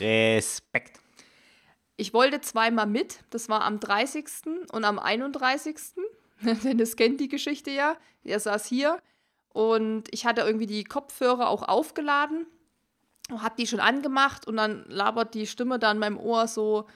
Respekt. 0.00 0.98
Ich 1.96 2.12
wollte 2.12 2.40
zweimal 2.40 2.86
mit. 2.86 3.20
Das 3.30 3.48
war 3.48 3.62
am 3.62 3.78
30. 3.78 4.24
und 4.72 4.84
am 4.84 4.98
31. 4.98 5.76
Dennis 6.40 6.96
kennt 6.96 7.20
die 7.20 7.28
Geschichte 7.28 7.70
ja. 7.70 7.96
Er 8.24 8.40
saß 8.40 8.66
hier 8.66 9.00
und 9.50 10.12
ich 10.12 10.26
hatte 10.26 10.40
irgendwie 10.40 10.66
die 10.66 10.84
Kopfhörer 10.84 11.48
auch 11.48 11.62
aufgeladen 11.62 12.46
und 13.30 13.42
habe 13.42 13.54
die 13.56 13.66
schon 13.66 13.80
angemacht 13.80 14.46
und 14.48 14.56
dann 14.56 14.84
labert 14.88 15.34
die 15.34 15.46
Stimme 15.46 15.78
da 15.78 15.92
in 15.92 15.98
meinem 15.98 16.18
Ohr 16.18 16.48
so, 16.48 16.86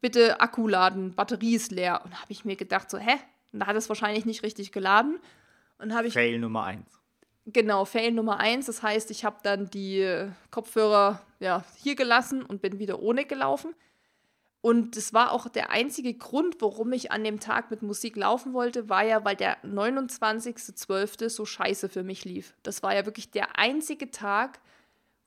bitte 0.00 0.40
Akku 0.40 0.68
laden, 0.68 1.14
Batterie 1.14 1.54
ist 1.54 1.72
leer. 1.72 2.02
Und 2.04 2.14
habe 2.20 2.30
ich 2.32 2.44
mir 2.44 2.56
gedacht 2.56 2.90
so, 2.90 2.98
hä? 2.98 3.16
Und 3.52 3.60
da 3.60 3.66
hat 3.66 3.76
es 3.76 3.88
wahrscheinlich 3.88 4.24
nicht 4.24 4.42
richtig 4.42 4.72
geladen. 4.72 5.18
Und 5.78 5.94
habe 5.94 6.08
ich 6.08 6.14
Fail 6.14 6.38
Nummer 6.38 6.64
eins. 6.64 6.98
Genau, 7.46 7.84
Fail 7.84 8.12
Nummer 8.12 8.38
eins. 8.38 8.66
Das 8.66 8.82
heißt, 8.82 9.10
ich 9.10 9.24
habe 9.24 9.38
dann 9.42 9.70
die 9.70 10.28
Kopfhörer 10.50 11.22
ja, 11.40 11.64
hier 11.76 11.94
gelassen 11.94 12.42
und 12.42 12.60
bin 12.60 12.78
wieder 12.78 13.00
ohne 13.00 13.24
gelaufen. 13.24 13.74
Und 14.60 14.96
das 14.96 15.14
war 15.14 15.32
auch 15.32 15.48
der 15.48 15.70
einzige 15.70 16.14
Grund, 16.14 16.56
warum 16.60 16.92
ich 16.92 17.12
an 17.12 17.22
dem 17.22 17.38
Tag 17.38 17.70
mit 17.70 17.82
Musik 17.82 18.16
laufen 18.16 18.52
wollte, 18.52 18.88
war 18.88 19.04
ja, 19.04 19.24
weil 19.24 19.36
der 19.36 19.62
29.12. 19.62 21.28
so 21.28 21.46
scheiße 21.46 21.88
für 21.88 22.02
mich 22.02 22.24
lief. 22.24 22.54
Das 22.64 22.82
war 22.82 22.94
ja 22.94 23.06
wirklich 23.06 23.30
der 23.30 23.56
einzige 23.56 24.10
Tag, 24.10 24.58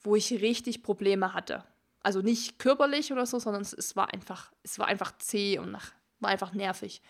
wo 0.04 0.16
ich 0.16 0.32
richtig 0.42 0.84
Probleme 0.84 1.34
hatte. 1.34 1.64
Also 2.04 2.22
nicht 2.22 2.60
körperlich 2.60 3.12
oder 3.12 3.26
so, 3.26 3.40
sondern 3.40 3.62
es, 3.62 3.74
es 3.74 3.96
war 3.96 4.14
einfach, 4.14 4.52
es 4.64 4.80
war 4.80 4.88
einfach 4.88 5.18
zäh 5.18 5.60
und 5.60 5.72
nach, 5.72 5.92
war 6.20 6.32
einfach 6.32 6.54
nervig. 6.54 7.02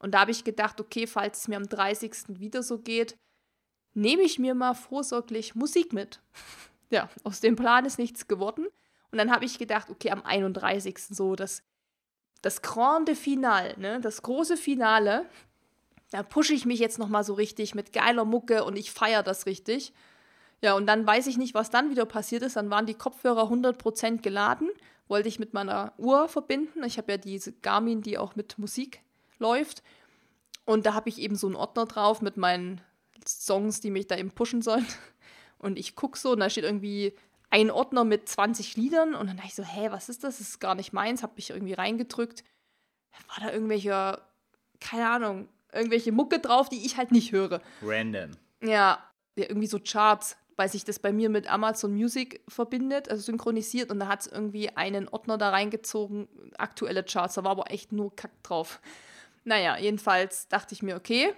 Und 0.00 0.12
da 0.12 0.20
habe 0.20 0.30
ich 0.30 0.44
gedacht, 0.44 0.80
okay, 0.80 1.06
falls 1.06 1.40
es 1.42 1.48
mir 1.48 1.56
am 1.56 1.68
30. 1.68 2.40
wieder 2.40 2.62
so 2.62 2.78
geht, 2.78 3.16
nehme 3.94 4.22
ich 4.22 4.38
mir 4.38 4.54
mal 4.54 4.74
vorsorglich 4.74 5.54
Musik 5.54 5.92
mit. 5.92 6.20
ja, 6.90 7.08
aus 7.22 7.40
dem 7.40 7.56
Plan 7.56 7.84
ist 7.84 7.98
nichts 7.98 8.26
geworden. 8.26 8.66
Und 9.10 9.18
dann 9.18 9.30
habe 9.30 9.44
ich 9.44 9.58
gedacht, 9.58 9.90
okay, 9.90 10.10
am 10.10 10.22
31. 10.22 10.98
so 10.98 11.34
das, 11.34 11.62
das 12.42 12.62
Grande 12.62 13.14
Finale, 13.14 13.78
ne, 13.78 14.00
das 14.00 14.22
große 14.22 14.56
Finale, 14.56 15.26
da 16.10 16.22
pushe 16.22 16.54
ich 16.54 16.64
mich 16.64 16.80
jetzt 16.80 16.98
nochmal 16.98 17.24
so 17.24 17.34
richtig 17.34 17.74
mit 17.74 17.92
geiler 17.92 18.24
Mucke 18.24 18.64
und 18.64 18.76
ich 18.76 18.90
feiere 18.90 19.22
das 19.22 19.46
richtig. 19.46 19.92
Ja, 20.62 20.74
und 20.74 20.86
dann 20.86 21.06
weiß 21.06 21.26
ich 21.26 21.38
nicht, 21.38 21.54
was 21.54 21.70
dann 21.70 21.90
wieder 21.90 22.04
passiert 22.04 22.42
ist. 22.42 22.56
Dann 22.56 22.70
waren 22.70 22.86
die 22.86 22.94
Kopfhörer 22.94 23.44
100% 23.44 24.20
geladen, 24.20 24.68
wollte 25.08 25.28
ich 25.28 25.38
mit 25.38 25.54
meiner 25.54 25.94
Uhr 25.96 26.28
verbinden. 26.28 26.84
Ich 26.84 26.98
habe 26.98 27.12
ja 27.12 27.18
diese 27.18 27.52
Garmin, 27.52 28.02
die 28.02 28.18
auch 28.18 28.36
mit 28.36 28.58
Musik 28.58 29.02
läuft. 29.38 29.82
Und 30.66 30.86
da 30.86 30.94
habe 30.94 31.08
ich 31.08 31.18
eben 31.18 31.36
so 31.36 31.46
einen 31.46 31.56
Ordner 31.56 31.86
drauf 31.86 32.20
mit 32.20 32.36
meinen 32.36 32.80
Songs, 33.26 33.80
die 33.80 33.90
mich 33.90 34.06
da 34.06 34.16
eben 34.16 34.30
pushen 34.30 34.62
sollen. 34.62 34.86
Und 35.58 35.78
ich 35.78 35.94
gucke 35.94 36.18
so 36.18 36.32
und 36.32 36.40
da 36.40 36.48
steht 36.48 36.64
irgendwie 36.64 37.14
ein 37.50 37.70
Ordner 37.70 38.04
mit 38.04 38.26
20 38.26 38.78
Liedern. 38.78 39.14
Und 39.14 39.26
dann 39.26 39.36
dachte 39.36 39.48
ich 39.50 39.54
so, 39.54 39.62
hä, 39.62 39.88
was 39.90 40.08
ist 40.08 40.24
das? 40.24 40.38
Das 40.38 40.48
ist 40.48 40.58
gar 40.58 40.74
nicht 40.74 40.94
meins. 40.94 41.22
Habe 41.22 41.34
mich 41.36 41.50
irgendwie 41.50 41.74
reingedrückt. 41.74 42.44
War 43.28 43.46
da 43.46 43.52
irgendwelche, 43.52 44.22
keine 44.80 45.10
Ahnung, 45.10 45.48
irgendwelche 45.70 46.12
Mucke 46.12 46.38
drauf, 46.38 46.70
die 46.70 46.86
ich 46.86 46.96
halt 46.96 47.12
nicht 47.12 47.32
höre. 47.32 47.60
Random. 47.82 48.30
Ja, 48.62 49.04
ja 49.36 49.44
irgendwie 49.48 49.66
so 49.66 49.78
Charts, 49.78 50.38
weil 50.56 50.68
sich 50.68 50.84
das 50.84 50.98
bei 50.98 51.12
mir 51.12 51.28
mit 51.30 51.50
Amazon 51.50 51.94
Music 51.94 52.42
verbindet, 52.48 53.08
also 53.08 53.22
synchronisiert. 53.22 53.90
Und 53.90 54.00
da 54.00 54.08
hat 54.08 54.22
es 54.22 54.26
irgendwie 54.26 54.70
einen 54.76 55.08
Ordner 55.08 55.38
da 55.38 55.50
reingezogen, 55.50 56.28
aktuelle 56.58 57.04
Charts. 57.04 57.34
Da 57.34 57.44
war 57.44 57.52
aber 57.52 57.70
echt 57.70 57.92
nur 57.92 58.14
Kack 58.14 58.42
drauf. 58.42 58.80
Naja, 59.44 59.78
jedenfalls 59.78 60.48
dachte 60.48 60.74
ich 60.74 60.82
mir, 60.82 60.96
okay, 60.96 61.32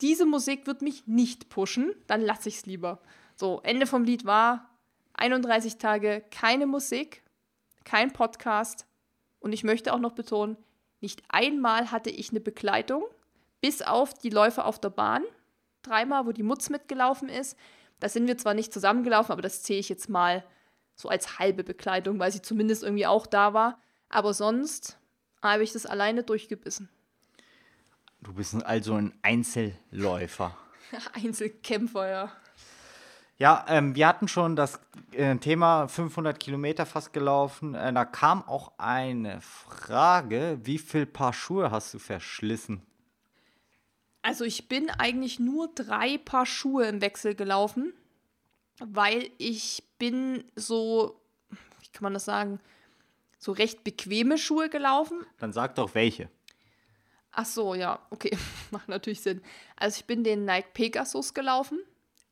diese 0.00 0.26
Musik 0.26 0.66
wird 0.66 0.82
mich 0.82 1.06
nicht 1.06 1.48
pushen, 1.48 1.94
dann 2.08 2.20
lasse 2.20 2.48
ich 2.48 2.56
es 2.56 2.66
lieber. 2.66 3.00
So, 3.36 3.60
Ende 3.62 3.86
vom 3.86 4.04
Lied 4.04 4.24
war 4.24 4.68
31 5.14 5.78
Tage 5.78 6.24
keine 6.30 6.66
Musik, 6.66 7.22
kein 7.84 8.12
Podcast 8.12 8.86
und 9.38 9.52
ich 9.52 9.62
möchte 9.62 9.92
auch 9.92 9.98
noch 9.98 10.12
betonen, 10.12 10.56
nicht 11.00 11.22
einmal 11.28 11.90
hatte 11.90 12.10
ich 12.10 12.30
eine 12.30 12.40
Begleitung, 12.40 13.04
bis 13.60 13.82
auf 13.82 14.14
die 14.14 14.30
Läufe 14.30 14.64
auf 14.64 14.80
der 14.80 14.90
Bahn. 14.90 15.22
Dreimal, 15.82 16.26
wo 16.26 16.32
die 16.32 16.44
Mutz 16.44 16.70
mitgelaufen 16.70 17.28
ist. 17.28 17.58
Da 18.02 18.08
sind 18.08 18.26
wir 18.26 18.36
zwar 18.36 18.54
nicht 18.54 18.72
zusammengelaufen, 18.72 19.30
aber 19.30 19.42
das 19.42 19.62
zähle 19.62 19.78
ich 19.78 19.88
jetzt 19.88 20.08
mal 20.08 20.42
so 20.96 21.08
als 21.08 21.38
halbe 21.38 21.62
Bekleidung, 21.62 22.18
weil 22.18 22.32
sie 22.32 22.42
zumindest 22.42 22.82
irgendwie 22.82 23.06
auch 23.06 23.28
da 23.28 23.54
war. 23.54 23.78
Aber 24.08 24.34
sonst 24.34 24.98
habe 25.40 25.62
ich 25.62 25.72
das 25.72 25.86
alleine 25.86 26.24
durchgebissen. 26.24 26.88
Du 28.20 28.34
bist 28.34 28.60
also 28.66 28.94
ein 28.94 29.14
Einzelläufer. 29.22 30.56
Einzelkämpfer, 31.12 32.08
ja. 32.08 32.32
Ja, 33.38 33.64
ähm, 33.68 33.94
wir 33.94 34.08
hatten 34.08 34.26
schon 34.26 34.56
das 34.56 34.80
äh, 35.12 35.36
Thema 35.36 35.86
500 35.86 36.40
Kilometer 36.40 36.86
fast 36.86 37.12
gelaufen. 37.12 37.76
Äh, 37.76 37.92
da 37.92 38.04
kam 38.04 38.42
auch 38.42 38.72
eine 38.78 39.40
Frage: 39.42 40.58
Wie 40.64 40.78
viel 40.78 41.06
Paar 41.06 41.32
Schuhe 41.32 41.70
hast 41.70 41.94
du 41.94 42.00
verschlissen? 42.00 42.82
Also, 44.22 44.44
ich 44.44 44.68
bin 44.68 44.88
eigentlich 44.90 45.38
nur 45.38 45.68
drei 45.74 46.18
Paar 46.18 46.46
Schuhe 46.46 46.86
im 46.86 47.00
Wechsel 47.00 47.34
gelaufen, 47.34 47.92
weil 48.78 49.30
ich 49.38 49.82
bin 49.98 50.44
so, 50.56 51.20
wie 51.50 51.88
kann 51.92 52.04
man 52.04 52.14
das 52.14 52.24
sagen, 52.24 52.60
so 53.38 53.52
recht 53.52 53.82
bequeme 53.82 54.38
Schuhe 54.38 54.68
gelaufen. 54.68 55.26
Dann 55.38 55.52
sag 55.52 55.74
doch 55.74 55.94
welche. 55.94 56.30
Ach 57.32 57.46
so, 57.46 57.74
ja, 57.74 57.98
okay, 58.10 58.36
macht 58.70 58.88
natürlich 58.88 59.20
Sinn. 59.20 59.42
Also 59.76 59.98
ich 59.98 60.04
bin 60.04 60.22
den 60.22 60.44
Nike 60.44 60.68
Pegasus 60.74 61.34
gelaufen. 61.34 61.80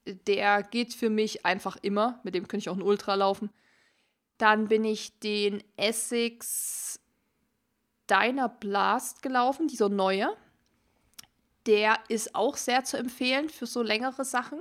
Der 0.06 0.62
geht 0.62 0.94
für 0.94 1.10
mich 1.10 1.44
einfach 1.44 1.76
immer. 1.82 2.20
Mit 2.22 2.34
dem 2.34 2.46
könnte 2.46 2.62
ich 2.62 2.68
auch 2.68 2.76
ein 2.76 2.82
Ultra 2.82 3.14
laufen. 3.14 3.50
Dann 4.38 4.68
bin 4.68 4.84
ich 4.84 5.18
den 5.18 5.62
Essex 5.76 7.00
Dyna 8.08 8.48
Blast 8.48 9.22
gelaufen, 9.22 9.68
dieser 9.68 9.88
neue. 9.88 10.36
Der 11.66 11.98
ist 12.08 12.34
auch 12.34 12.56
sehr 12.56 12.84
zu 12.84 12.96
empfehlen 12.96 13.48
für 13.48 13.66
so 13.66 13.82
längere 13.82 14.24
Sachen. 14.24 14.60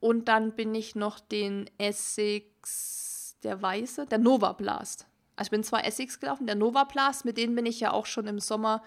Und 0.00 0.28
dann 0.28 0.52
bin 0.52 0.74
ich 0.74 0.94
noch 0.94 1.18
den 1.18 1.68
Essex, 1.78 3.36
der 3.42 3.60
weiße, 3.60 4.06
der 4.06 4.18
Nova 4.18 4.52
Blast. 4.52 5.06
Also 5.36 5.48
ich 5.48 5.50
bin 5.50 5.64
zwei 5.64 5.80
Essex 5.80 6.20
gelaufen, 6.20 6.46
der 6.46 6.56
Nova 6.56 6.84
Blast, 6.84 7.24
mit 7.24 7.36
denen 7.36 7.54
bin 7.54 7.66
ich 7.66 7.80
ja 7.80 7.92
auch 7.92 8.06
schon 8.06 8.26
im 8.26 8.40
Sommer 8.40 8.82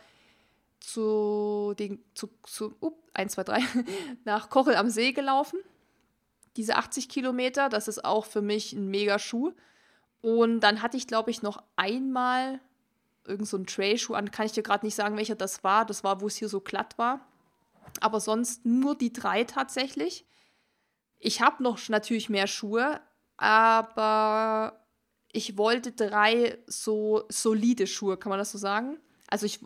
zu 0.79 1.73
den, 1.77 2.03
zu, 2.13 2.29
zu, 2.43 2.75
up, 2.81 2.95
1, 3.13 3.33
2, 3.33 3.43
3, 3.43 3.61
nach 4.25 4.49
Kochel 4.49 4.75
am 4.75 4.89
See 4.89 5.11
gelaufen. 5.11 5.59
Diese 6.57 6.75
80 6.75 7.07
Kilometer, 7.07 7.69
das 7.69 7.87
ist 7.87 8.03
auch 8.03 8.25
für 8.25 8.41
mich 8.41 8.73
ein 8.73 8.89
mega 8.89 9.19
Schuh. 9.19 9.53
Und 10.21 10.59
dann 10.59 10.81
hatte 10.81 10.97
ich, 10.97 11.07
glaube 11.07 11.31
ich, 11.31 11.41
noch 11.41 11.63
einmal 11.75 12.59
irgend 13.25 13.47
so 13.47 13.57
einen 13.57 13.65
Trail-Schuh 13.65 14.13
an. 14.13 14.31
Kann 14.31 14.45
ich 14.45 14.51
dir 14.51 14.63
gerade 14.63 14.85
nicht 14.85 14.95
sagen, 14.95 15.15
welcher 15.17 15.35
das 15.35 15.63
war. 15.63 15.85
Das 15.85 16.03
war, 16.03 16.21
wo 16.21 16.27
es 16.27 16.35
hier 16.35 16.49
so 16.49 16.59
glatt 16.59 16.97
war. 16.97 17.25
Aber 17.99 18.19
sonst 18.19 18.65
nur 18.65 18.95
die 18.95 19.13
drei 19.13 19.43
tatsächlich. 19.43 20.25
Ich 21.19 21.41
habe 21.41 21.61
noch 21.61 21.77
natürlich 21.89 22.29
mehr 22.29 22.47
Schuhe, 22.47 22.99
aber 23.37 24.81
ich 25.31 25.57
wollte 25.57 25.91
drei 25.91 26.57
so 26.67 27.23
solide 27.29 27.87
Schuhe, 27.87 28.17
kann 28.17 28.29
man 28.29 28.39
das 28.39 28.51
so 28.51 28.57
sagen? 28.57 28.97
Also 29.27 29.45
ich, 29.45 29.59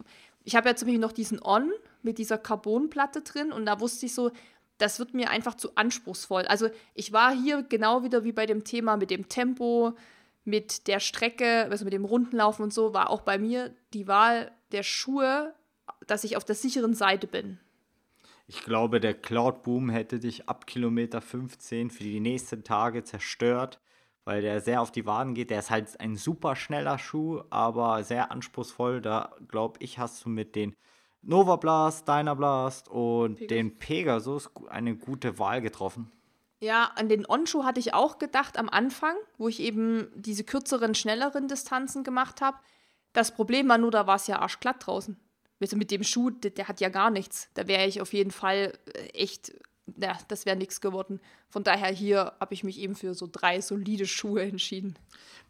ich 0.43 0.56
habe 0.56 0.69
ja 0.69 0.75
zum 0.75 0.88
Beispiel 0.88 0.99
noch 0.99 1.12
diesen 1.12 1.41
On 1.43 1.71
mit 2.04 2.17
dieser 2.17 2.38
Carbonplatte 2.38 3.21
drin 3.21 3.51
und 3.51 3.65
da 3.65 3.80
wusste 3.80 4.06
ich 4.06 4.13
so, 4.13 4.32
das 4.78 4.99
wird 4.99 5.13
mir 5.13 5.30
einfach 5.30 5.56
zu 5.56 5.75
anspruchsvoll. 5.75 6.43
Also 6.43 6.69
ich 6.93 7.13
war 7.13 7.34
hier 7.34 7.63
genau 7.63 8.04
wieder 8.04 8.23
wie 8.23 8.34
bei 8.34 8.45
dem 8.45 8.63
Thema 8.63 8.97
mit 8.97 9.10
dem 9.10 9.30
Tempo, 9.30 9.95
mit 10.43 10.88
der 10.88 10.99
Strecke, 10.99 11.67
also 11.71 11.86
mit 11.86 11.93
dem 11.93 12.06
Rundenlaufen 12.06 12.63
und 12.63 12.73
so, 12.73 12.93
war 12.93 13.10
auch 13.10 13.21
bei 13.21 13.38
mir 13.38 13.73
die 13.93 14.08
Wahl 14.08 14.51
der 14.71 14.84
Schuhe, 14.84 15.56
dass 16.06 16.23
ich 16.23 16.38
auf 16.38 16.45
der 16.45 16.56
sicheren 16.56 16.93
Seite 16.93 17.25
bin. 17.28 17.60
Ich 18.48 18.64
glaube, 18.64 19.00
der 19.00 19.14
Cloud 19.14 19.64
Boom 19.64 19.90
hätte 19.90 20.20
dich 20.20 20.48
ab 20.48 20.68
Kilometer 20.68 21.22
15 21.22 21.90
für 21.90 22.04
die 22.04 22.20
nächsten 22.20 22.64
Tage 22.64 23.04
zerstört 23.04 23.80
weil 24.26 24.42
der 24.42 24.60
sehr 24.60 24.82
auf 24.82 24.92
die 24.92 25.06
Waden 25.06 25.36
geht. 25.36 25.52
Der 25.52 25.60
ist 25.60 25.70
halt 25.70 26.00
ein 26.00 26.18
super 26.18 26.56
schneller 26.56 26.98
Schuh, 26.98 27.44
aber 27.52 28.04
sehr 28.04 28.32
anspruchsvoll. 28.32 29.00
Da 29.00 29.36
glaube 29.48 29.78
ich, 29.82 30.00
hast 30.00 30.26
du 30.26 30.30
mit 30.30 30.56
den 30.56 30.76
Nova 31.22 31.56
Blast, 31.56 32.08
Dynablast 32.08 32.90
und 32.90 33.36
Pegasus. 33.36 33.48
den 33.48 33.78
Pegasus 33.78 34.50
eine 34.70 34.96
gute 34.96 35.40
Wahl 35.40 35.62
getroffen. 35.62 36.12
Ja, 36.60 36.92
an 36.96 37.10
den 37.10 37.28
On-Schuh 37.28 37.64
hatte 37.64 37.80
ich 37.80 37.94
auch 37.94 38.18
gedacht 38.18 38.58
am 38.58 38.70
Anfang, 38.70 39.16
wo 39.38 39.48
ich 39.48 39.60
eben 39.60 40.08
diese 40.16 40.44
kürzeren, 40.44 40.96
schnelleren 40.96 41.48
Distanzen 41.48 42.04
gemacht 42.04 42.42
habe. 42.42 42.58
Das 43.14 43.34
Problem 43.34 43.70
war 43.70 43.78
nur, 43.78 43.92
da 43.92 44.08
war 44.08 44.16
es 44.16 44.28
ja 44.28 44.40
arschglatt 44.40 44.86
draußen. 44.86 45.20
Also 45.62 45.78
mit 45.78 45.91
dem 45.91 46.04
Schuh, 46.04 46.30
der, 46.30 46.52
der 46.52 46.68
hat 46.68 46.82
ja 46.82 46.89
gar 46.89 47.10
nichts. 47.10 47.50
Da 47.54 47.68
wäre 47.68 47.86
ich 47.86 48.02
auf 48.02 48.13
jeden 48.13 48.32
Fall 48.32 48.74
äh, 48.94 49.08
echt 49.10 49.54
ja, 49.98 50.18
das 50.28 50.46
wäre 50.46 50.56
nichts 50.56 50.82
geworden. 50.82 51.20
Von 51.50 51.63
daher 51.63 51.89
hier 51.89 52.34
habe 52.39 52.54
ich 52.54 52.63
mich 52.63 52.80
eben 52.80 52.96
für 52.96 53.13
so 53.13 53.30
drei 53.32 53.62
solide 53.62 54.06
Schuhe 54.06 54.41
entschieden. 54.41 54.96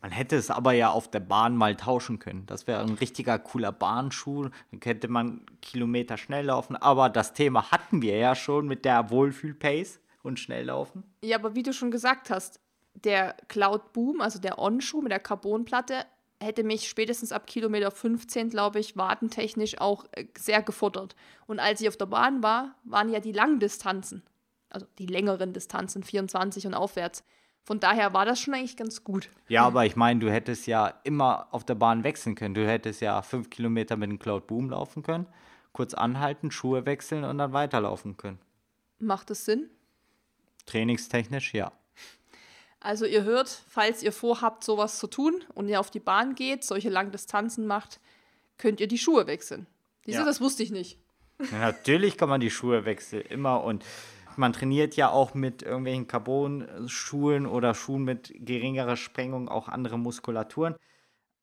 Man 0.02 0.12
hätte 0.12 0.36
es 0.36 0.52
aber 0.52 0.74
ja 0.74 0.90
auf 0.90 1.10
der 1.10 1.22
Bahn 1.22 1.56
mal 1.56 1.76
tauschen 1.76 2.20
können. 2.20 2.46
Das 2.46 2.68
wäre 2.68 2.82
ein 2.82 2.96
richtiger 2.96 3.40
cooler 3.40 3.72
Bahnschuh. 3.72 4.50
Dann 4.72 4.80
könnte 4.80 5.08
man 5.08 5.46
Kilometer 5.62 6.18
schnell 6.18 6.46
laufen. 6.46 6.76
Aber 6.76 7.10
das 7.10 7.34
Thema 7.34 7.72
hatten 7.72 8.02
wir 8.02 8.18
ja 8.18 8.36
schon 8.36 8.68
mit 8.68 8.86
der 8.86 9.10
Wohlfühl-Pace 9.10 10.00
und 10.22 10.40
Schnelllaufen. 10.40 11.04
Ja, 11.24 11.38
aber 11.38 11.56
wie 11.56 11.64
du 11.64 11.72
schon 11.72 11.92
gesagt 11.92 12.30
hast, 12.30 12.60
der 12.94 13.36
Cloud 13.48 13.94
Boom, 13.94 14.22
also 14.22 14.40
der 14.40 14.60
On-Schuh 14.60 15.02
mit 15.02 15.12
der 15.12 15.20
Carbonplatte, 15.20 16.06
hätte 16.40 16.64
mich 16.64 16.88
spätestens 16.88 17.32
ab 17.32 17.48
Kilometer 17.48 17.92
15, 17.92 18.50
glaube 18.50 18.80
ich, 18.80 18.98
wartentechnisch 18.98 19.80
auch 19.80 20.06
äh, 20.12 20.26
sehr 20.38 20.62
gefordert. 20.62 21.16
Und 21.48 21.60
als 21.60 21.82
ich 21.82 21.88
auf 21.88 21.98
der 21.98 22.06
Bahn 22.08 22.44
war, 22.44 22.76
waren 22.84 23.10
ja 23.10 23.20
die 23.20 23.32
langen 23.32 23.60
Distanzen, 23.60 24.24
also 24.70 24.86
die 25.00 25.06
längeren 25.06 25.54
Distanzen, 25.54 26.04
24 26.04 26.68
und 26.68 26.74
aufwärts. 26.74 27.24
Von 27.64 27.80
daher 27.80 28.14
war 28.14 28.26
das 28.26 28.40
schon 28.40 28.54
eigentlich 28.54 28.78
ganz 28.78 29.04
gut. 29.04 29.30
Ja, 29.48 29.66
aber 29.66 29.86
ich 29.88 29.96
meine, 29.96 30.20
du 30.20 30.32
hättest 30.32 30.68
ja 30.68 30.94
immer 31.04 31.48
auf 31.52 31.64
der 31.64 31.74
Bahn 31.74 32.04
wechseln 32.04 32.36
können. 32.36 32.54
Du 32.54 32.68
hättest 32.68 33.02
ja 33.02 33.22
fünf 33.24 33.50
Kilometer 33.50 33.98
mit 33.98 34.10
dem 34.10 34.20
Cloud 34.20 34.46
Boom 34.46 34.70
laufen 34.70 35.02
können, 35.02 35.26
kurz 35.72 35.96
anhalten, 35.96 36.52
Schuhe 36.52 36.86
wechseln 36.86 37.24
und 37.24 37.40
dann 37.40 37.54
weiterlaufen 37.54 38.18
können. 38.18 38.38
Macht 39.00 39.32
das 39.32 39.46
Sinn? 39.46 39.70
Trainingstechnisch, 40.68 41.56
ja. 41.56 41.72
Also 42.86 43.08
ihr 43.08 43.24
hört, 43.24 43.50
falls 43.68 44.04
ihr 44.04 44.12
vorhabt, 44.12 44.64
sowas 44.64 45.00
zu 45.00 45.08
tun 45.08 45.44
und 45.56 45.68
ihr 45.70 45.80
auf 45.80 45.90
die 45.90 46.00
Bahn 46.00 46.36
geht, 46.36 46.64
solche 46.64 46.90
langen 46.90 47.12
Distanzen 47.12 47.66
macht, 47.66 48.00
könnt 48.60 48.80
ihr 48.80 48.88
die 48.88 49.00
Schuhe 49.00 49.26
wechseln. 49.26 49.66
Diese, 50.06 50.20
ja. 50.20 50.24
das 50.24 50.40
wusste 50.40 50.62
ich 50.62 50.70
nicht. 50.70 51.00
Ja, 51.52 51.58
natürlich 51.58 52.16
kann 52.16 52.30
man 52.30 52.42
die 52.42 52.52
Schuhe 52.52 52.86
wechseln, 52.86 53.24
immer. 53.28 53.64
Und 53.64 53.84
man 54.36 54.54
trainiert 54.54 54.96
ja 54.96 55.10
auch 55.10 55.34
mit 55.34 55.64
irgendwelchen 55.64 56.06
Carbon-Schuhen 56.06 57.48
oder 57.48 57.74
Schuhen 57.74 58.04
mit 58.04 58.32
geringerer 58.38 58.98
Sprengung 58.98 59.50
auch 59.50 59.68
andere 59.68 59.98
Muskulaturen. 59.98 60.76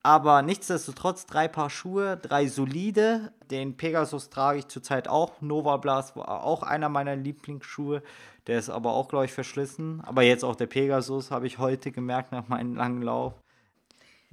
Aber 0.04 0.42
nichtsdestotrotz 0.42 1.26
drei 1.26 1.48
Paar 1.48 1.70
Schuhe, 1.70 2.16
drei 2.16 2.46
solide. 2.46 3.32
Den 3.50 3.76
Pegasus 3.76 4.30
trage 4.30 4.60
ich 4.60 4.68
zurzeit 4.68 5.08
auch. 5.08 5.40
Nova 5.40 5.76
Blast 5.76 6.14
war 6.14 6.44
auch 6.44 6.62
einer 6.62 6.88
meiner 6.88 7.16
Lieblingsschuhe. 7.16 8.02
Der 8.46 8.58
ist 8.58 8.70
aber 8.70 8.92
auch, 8.92 9.08
glaube 9.08 9.24
ich, 9.26 9.32
verschlissen. 9.32 10.00
Aber 10.00 10.22
jetzt 10.22 10.44
auch 10.44 10.56
der 10.56 10.66
Pegasus 10.66 11.30
habe 11.30 11.46
ich 11.46 11.58
heute 11.58 11.92
gemerkt 11.92 12.32
nach 12.32 12.48
meinem 12.48 12.74
langen 12.74 13.02
Lauf. 13.02 13.34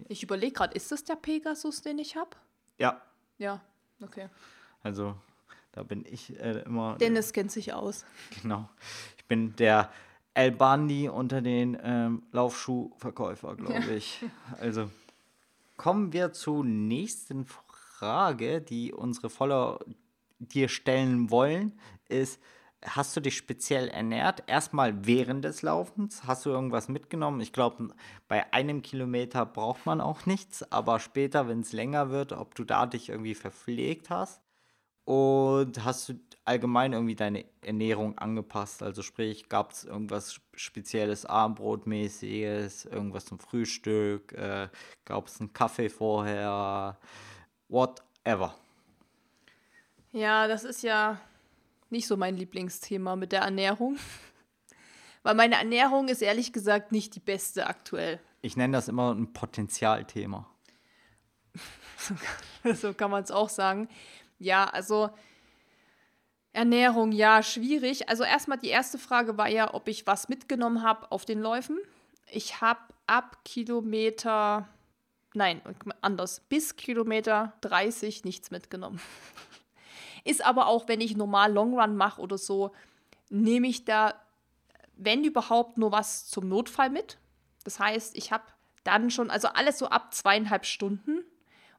Ich 0.07 0.23
überlege 0.23 0.53
gerade, 0.53 0.75
ist 0.75 0.91
das 0.91 1.03
der 1.03 1.15
Pegasus, 1.15 1.81
den 1.81 1.99
ich 1.99 2.15
habe? 2.15 2.31
Ja. 2.77 3.01
Ja, 3.37 3.61
okay. 4.01 4.29
Also, 4.81 5.15
da 5.71 5.83
bin 5.83 6.05
ich 6.09 6.37
äh, 6.39 6.61
immer. 6.61 6.97
Dennis 6.97 7.33
kennt 7.33 7.51
sich 7.51 7.73
aus. 7.73 8.05
Genau. 8.41 8.69
Ich 9.17 9.25
bin 9.25 9.55
der 9.55 9.91
El 10.33 10.51
Bandi 10.51 11.09
unter 11.09 11.41
den 11.41 11.77
ähm, 11.83 12.23
Laufschuhverkäufer, 12.31 13.55
glaube 13.55 13.93
ich. 13.93 14.23
also 14.59 14.89
kommen 15.77 16.13
wir 16.13 16.33
zur 16.33 16.63
nächsten 16.65 17.45
Frage, 17.45 18.61
die 18.61 18.93
unsere 18.93 19.29
Follower 19.29 19.79
dir 20.39 20.69
stellen 20.69 21.29
wollen, 21.29 21.77
ist, 22.07 22.39
hast 22.85 23.15
du 23.15 23.21
dich 23.21 23.35
speziell 23.37 23.87
ernährt? 23.89 24.43
Erstmal 24.47 25.05
während 25.05 25.45
des 25.45 25.61
Laufens, 25.61 26.23
hast 26.25 26.45
du 26.45 26.49
irgendwas 26.49 26.87
mitgenommen? 26.87 27.41
Ich 27.41 27.53
glaube, 27.53 27.89
bei 28.27 28.51
einem 28.53 28.81
Kilometer 28.81 29.45
braucht 29.45 29.85
man 29.85 30.01
auch 30.01 30.25
nichts, 30.25 30.69
aber 30.71 30.99
später, 30.99 31.47
wenn 31.47 31.61
es 31.61 31.73
länger 31.73 32.09
wird, 32.09 32.31
ob 32.33 32.55
du 32.55 32.63
da 32.63 32.85
dich 32.85 33.09
irgendwie 33.09 33.35
verpflegt 33.35 34.09
hast 34.09 34.41
und 35.05 35.83
hast 35.83 36.09
du 36.09 36.19
allgemein 36.45 36.93
irgendwie 36.93 37.15
deine 37.15 37.45
Ernährung 37.61 38.17
angepasst? 38.17 38.81
Also 38.83 39.01
sprich, 39.01 39.49
gab 39.49 39.71
es 39.71 39.83
irgendwas 39.83 40.39
Spezielles, 40.53 41.25
Abendbrotmäßiges, 41.25 42.85
irgendwas 42.85 43.25
zum 43.25 43.39
Frühstück? 43.39 44.33
Äh, 44.33 44.69
gab 45.05 45.27
es 45.27 45.39
einen 45.39 45.51
Kaffee 45.51 45.89
vorher? 45.89 46.97
Whatever. 47.67 48.55
Ja, 50.11 50.47
das 50.47 50.63
ist 50.63 50.81
ja 50.81 51.19
nicht 51.91 52.07
so 52.07 52.17
mein 52.17 52.37
Lieblingsthema 52.37 53.15
mit 53.15 53.31
der 53.31 53.41
Ernährung. 53.41 53.97
Weil 55.23 55.35
meine 55.35 55.55
Ernährung 55.55 56.07
ist 56.07 56.21
ehrlich 56.21 56.53
gesagt 56.53 56.91
nicht 56.91 57.15
die 57.15 57.19
beste 57.19 57.67
aktuell. 57.67 58.19
Ich 58.41 58.55
nenne 58.55 58.77
das 58.77 58.87
immer 58.87 59.13
ein 59.13 59.33
Potenzialthema. 59.33 60.49
so 62.75 62.93
kann 62.93 63.11
man 63.11 63.23
es 63.23 63.31
auch 63.31 63.49
sagen. 63.49 63.89
Ja, 64.37 64.65
also 64.65 65.09
Ernährung, 66.53 67.11
ja, 67.11 67.43
schwierig. 67.43 68.09
Also 68.09 68.23
erstmal 68.23 68.57
die 68.57 68.69
erste 68.69 68.97
Frage 68.97 69.37
war 69.37 69.49
ja, 69.49 69.73
ob 69.73 69.87
ich 69.87 70.07
was 70.07 70.29
mitgenommen 70.29 70.83
habe 70.83 71.11
auf 71.11 71.25
den 71.25 71.41
Läufen. 71.41 71.77
Ich 72.31 72.61
habe 72.61 72.79
ab 73.07 73.43
Kilometer, 73.43 74.67
nein, 75.33 75.61
anders, 76.01 76.41
bis 76.41 76.75
Kilometer 76.75 77.53
30 77.61 78.23
nichts 78.23 78.51
mitgenommen. 78.51 78.99
Ist 80.23 80.45
aber 80.45 80.67
auch, 80.67 80.87
wenn 80.87 81.01
ich 81.01 81.15
normal 81.15 81.53
Longrun 81.53 81.95
mache 81.95 82.21
oder 82.21 82.37
so, 82.37 82.71
nehme 83.29 83.67
ich 83.67 83.85
da, 83.85 84.15
wenn 84.95 85.23
überhaupt, 85.23 85.77
nur 85.77 85.91
was 85.91 86.27
zum 86.27 86.47
Notfall 86.47 86.89
mit. 86.89 87.17
Das 87.63 87.79
heißt, 87.79 88.17
ich 88.17 88.31
habe 88.31 88.43
dann 88.83 89.11
schon, 89.11 89.29
also 89.29 89.49
alles 89.49 89.79
so 89.79 89.87
ab 89.87 90.13
zweieinhalb 90.13 90.65
Stunden. 90.65 91.23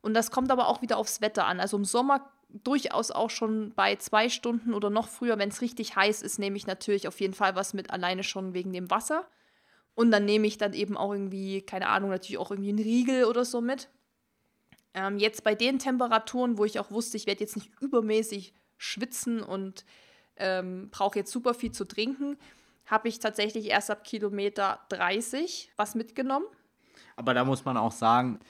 Und 0.01 0.15
das 0.15 0.31
kommt 0.31 0.51
aber 0.51 0.69
auch 0.69 0.83
wieder 0.83 0.97
aufs 0.97 1.21
Wetter 1.21 1.47
an. 1.47 1.61
Also 1.61 1.77
im 1.77 1.85
Sommer 1.85 2.31
durchaus 2.49 3.11
auch 3.11 3.31
schon 3.31 3.73
bei 3.75 3.97
zwei 3.97 4.29
Stunden 4.29 4.75
oder 4.75 4.91
noch 4.91 5.09
früher, 5.09 5.39
wenn 5.39 5.51
es 5.51 5.61
richtig 5.61 5.97
heiß 5.97 6.23
ist, 6.23 6.39
nehme 6.39 6.57
ich 6.57 6.67
natürlich 6.67 7.07
auf 7.07 7.21
jeden 7.21 7.35
Fall 7.35 7.55
was 7.55 7.75
mit, 7.75 7.91
alleine 7.91 8.23
schon 8.23 8.55
wegen 8.55 8.73
dem 8.73 8.91
Wasser. 8.91 9.27
Und 9.95 10.11
dann 10.11 10.25
nehme 10.25 10.47
ich 10.47 10.59
dann 10.59 10.73
eben 10.73 10.97
auch 10.97 11.13
irgendwie, 11.13 11.63
keine 11.63 11.89
Ahnung, 11.89 12.11
natürlich 12.11 12.39
auch 12.39 12.51
irgendwie 12.51 12.71
einen 12.71 12.79
Riegel 12.79 13.25
oder 13.25 13.45
so 13.45 13.61
mit. 13.61 13.89
Ähm, 14.95 15.19
jetzt 15.19 15.45
bei 15.45 15.55
den 15.55 15.79
Temperaturen, 15.79 16.59
wo 16.59 16.65
ich 16.65 16.81
auch 16.81 16.91
wusste, 16.91 17.17
ich 17.17 17.27
werde 17.27 17.41
jetzt 17.41 17.57
nicht 17.57 17.71
übermäßig 17.81 18.55
schwitzen 18.77 19.43
und 19.43 19.85
ähm, 20.37 20.89
brauche 20.91 21.19
jetzt 21.19 21.31
super 21.31 21.55
viel 21.55 21.73
zu 21.73 21.85
trinken, 21.85 22.37
habe 22.87 23.09
ich 23.09 23.21
tatsächlich 23.21 23.67
erst 23.67 23.91
ab 23.91 24.05
Kilometer 24.05 24.81
30 24.89 25.73
was 25.77 25.95
mitgenommen. 25.95 26.47
Aber 27.17 27.35
da 27.35 27.45
muss 27.45 27.65
man 27.65 27.77
auch 27.77 27.93
sagen, 27.93 28.41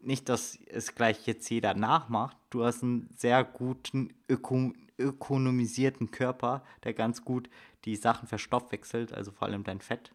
nicht, 0.00 0.28
dass 0.28 0.58
es 0.66 0.94
gleich 0.94 1.26
jetzt 1.26 1.48
jeder 1.50 1.74
nachmacht. 1.74 2.36
Du 2.50 2.64
hast 2.64 2.82
einen 2.82 3.08
sehr 3.16 3.44
guten 3.44 4.14
öko 4.28 4.72
ökonomisierten 4.98 6.10
Körper, 6.10 6.62
der 6.84 6.92
ganz 6.92 7.24
gut 7.24 7.48
die 7.86 7.96
Sachen 7.96 8.28
verstoffwechselt, 8.28 9.12
also 9.12 9.32
vor 9.32 9.48
allem 9.48 9.64
dein 9.64 9.80
Fett. 9.80 10.12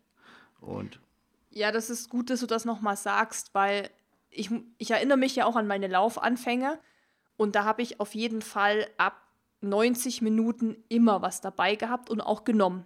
Und 0.61 1.01
ja, 1.49 1.71
das 1.71 1.89
ist 1.89 2.09
gut, 2.09 2.29
dass 2.29 2.39
du 2.39 2.45
das 2.45 2.63
nochmal 2.63 2.95
sagst, 2.95 3.53
weil 3.53 3.89
ich, 4.29 4.49
ich 4.77 4.91
erinnere 4.91 5.17
mich 5.17 5.35
ja 5.35 5.45
auch 5.45 5.55
an 5.55 5.67
meine 5.67 5.87
Laufanfänge 5.87 6.79
und 7.37 7.55
da 7.55 7.63
habe 7.63 7.81
ich 7.81 7.99
auf 7.99 8.15
jeden 8.15 8.41
Fall 8.41 8.87
ab 8.97 9.21
90 9.61 10.21
Minuten 10.21 10.83
immer 10.89 11.21
was 11.21 11.41
dabei 11.41 11.75
gehabt 11.75 12.09
und 12.09 12.21
auch 12.21 12.43
genommen. 12.43 12.85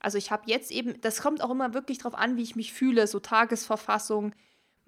Also 0.00 0.18
ich 0.18 0.30
habe 0.30 0.44
jetzt 0.46 0.70
eben, 0.70 1.00
das 1.00 1.22
kommt 1.22 1.42
auch 1.42 1.50
immer 1.50 1.74
wirklich 1.74 1.98
darauf 1.98 2.14
an, 2.14 2.36
wie 2.36 2.42
ich 2.42 2.56
mich 2.56 2.72
fühle, 2.72 3.06
so 3.06 3.20
Tagesverfassung, 3.20 4.32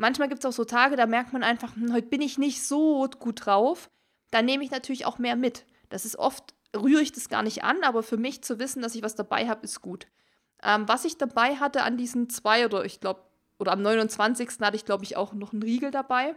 Manchmal 0.00 0.28
gibt 0.30 0.42
es 0.42 0.46
auch 0.46 0.56
so 0.56 0.64
Tage, 0.64 0.96
da 0.96 1.04
merkt 1.04 1.34
man 1.34 1.42
einfach, 1.42 1.76
hm, 1.76 1.92
heute 1.92 2.06
bin 2.06 2.22
ich 2.22 2.38
nicht 2.38 2.64
so 2.64 3.06
gut 3.18 3.44
drauf. 3.44 3.90
Da 4.30 4.40
nehme 4.40 4.64
ich 4.64 4.70
natürlich 4.70 5.04
auch 5.04 5.18
mehr 5.18 5.36
mit. 5.36 5.66
Das 5.90 6.06
ist 6.06 6.16
oft, 6.16 6.54
rühre 6.74 7.02
ich 7.02 7.12
das 7.12 7.28
gar 7.28 7.42
nicht 7.42 7.64
an, 7.64 7.84
aber 7.84 8.02
für 8.02 8.16
mich 8.16 8.42
zu 8.42 8.58
wissen, 8.58 8.80
dass 8.80 8.94
ich 8.94 9.02
was 9.02 9.14
dabei 9.14 9.46
habe, 9.46 9.62
ist 9.62 9.82
gut. 9.82 10.06
Ähm, 10.62 10.88
was 10.88 11.04
ich 11.04 11.18
dabei 11.18 11.56
hatte 11.56 11.82
an 11.82 11.98
diesen 11.98 12.30
zwei 12.30 12.64
oder 12.64 12.82
ich 12.86 13.00
glaube, 13.00 13.20
oder 13.60 13.72
am 13.72 13.82
29. 13.82 14.48
hatte 14.60 14.76
ich, 14.76 14.86
glaube 14.86 15.04
ich, 15.04 15.16
auch 15.16 15.34
noch 15.34 15.52
einen 15.52 15.62
Riegel 15.62 15.90
dabei. 15.90 16.34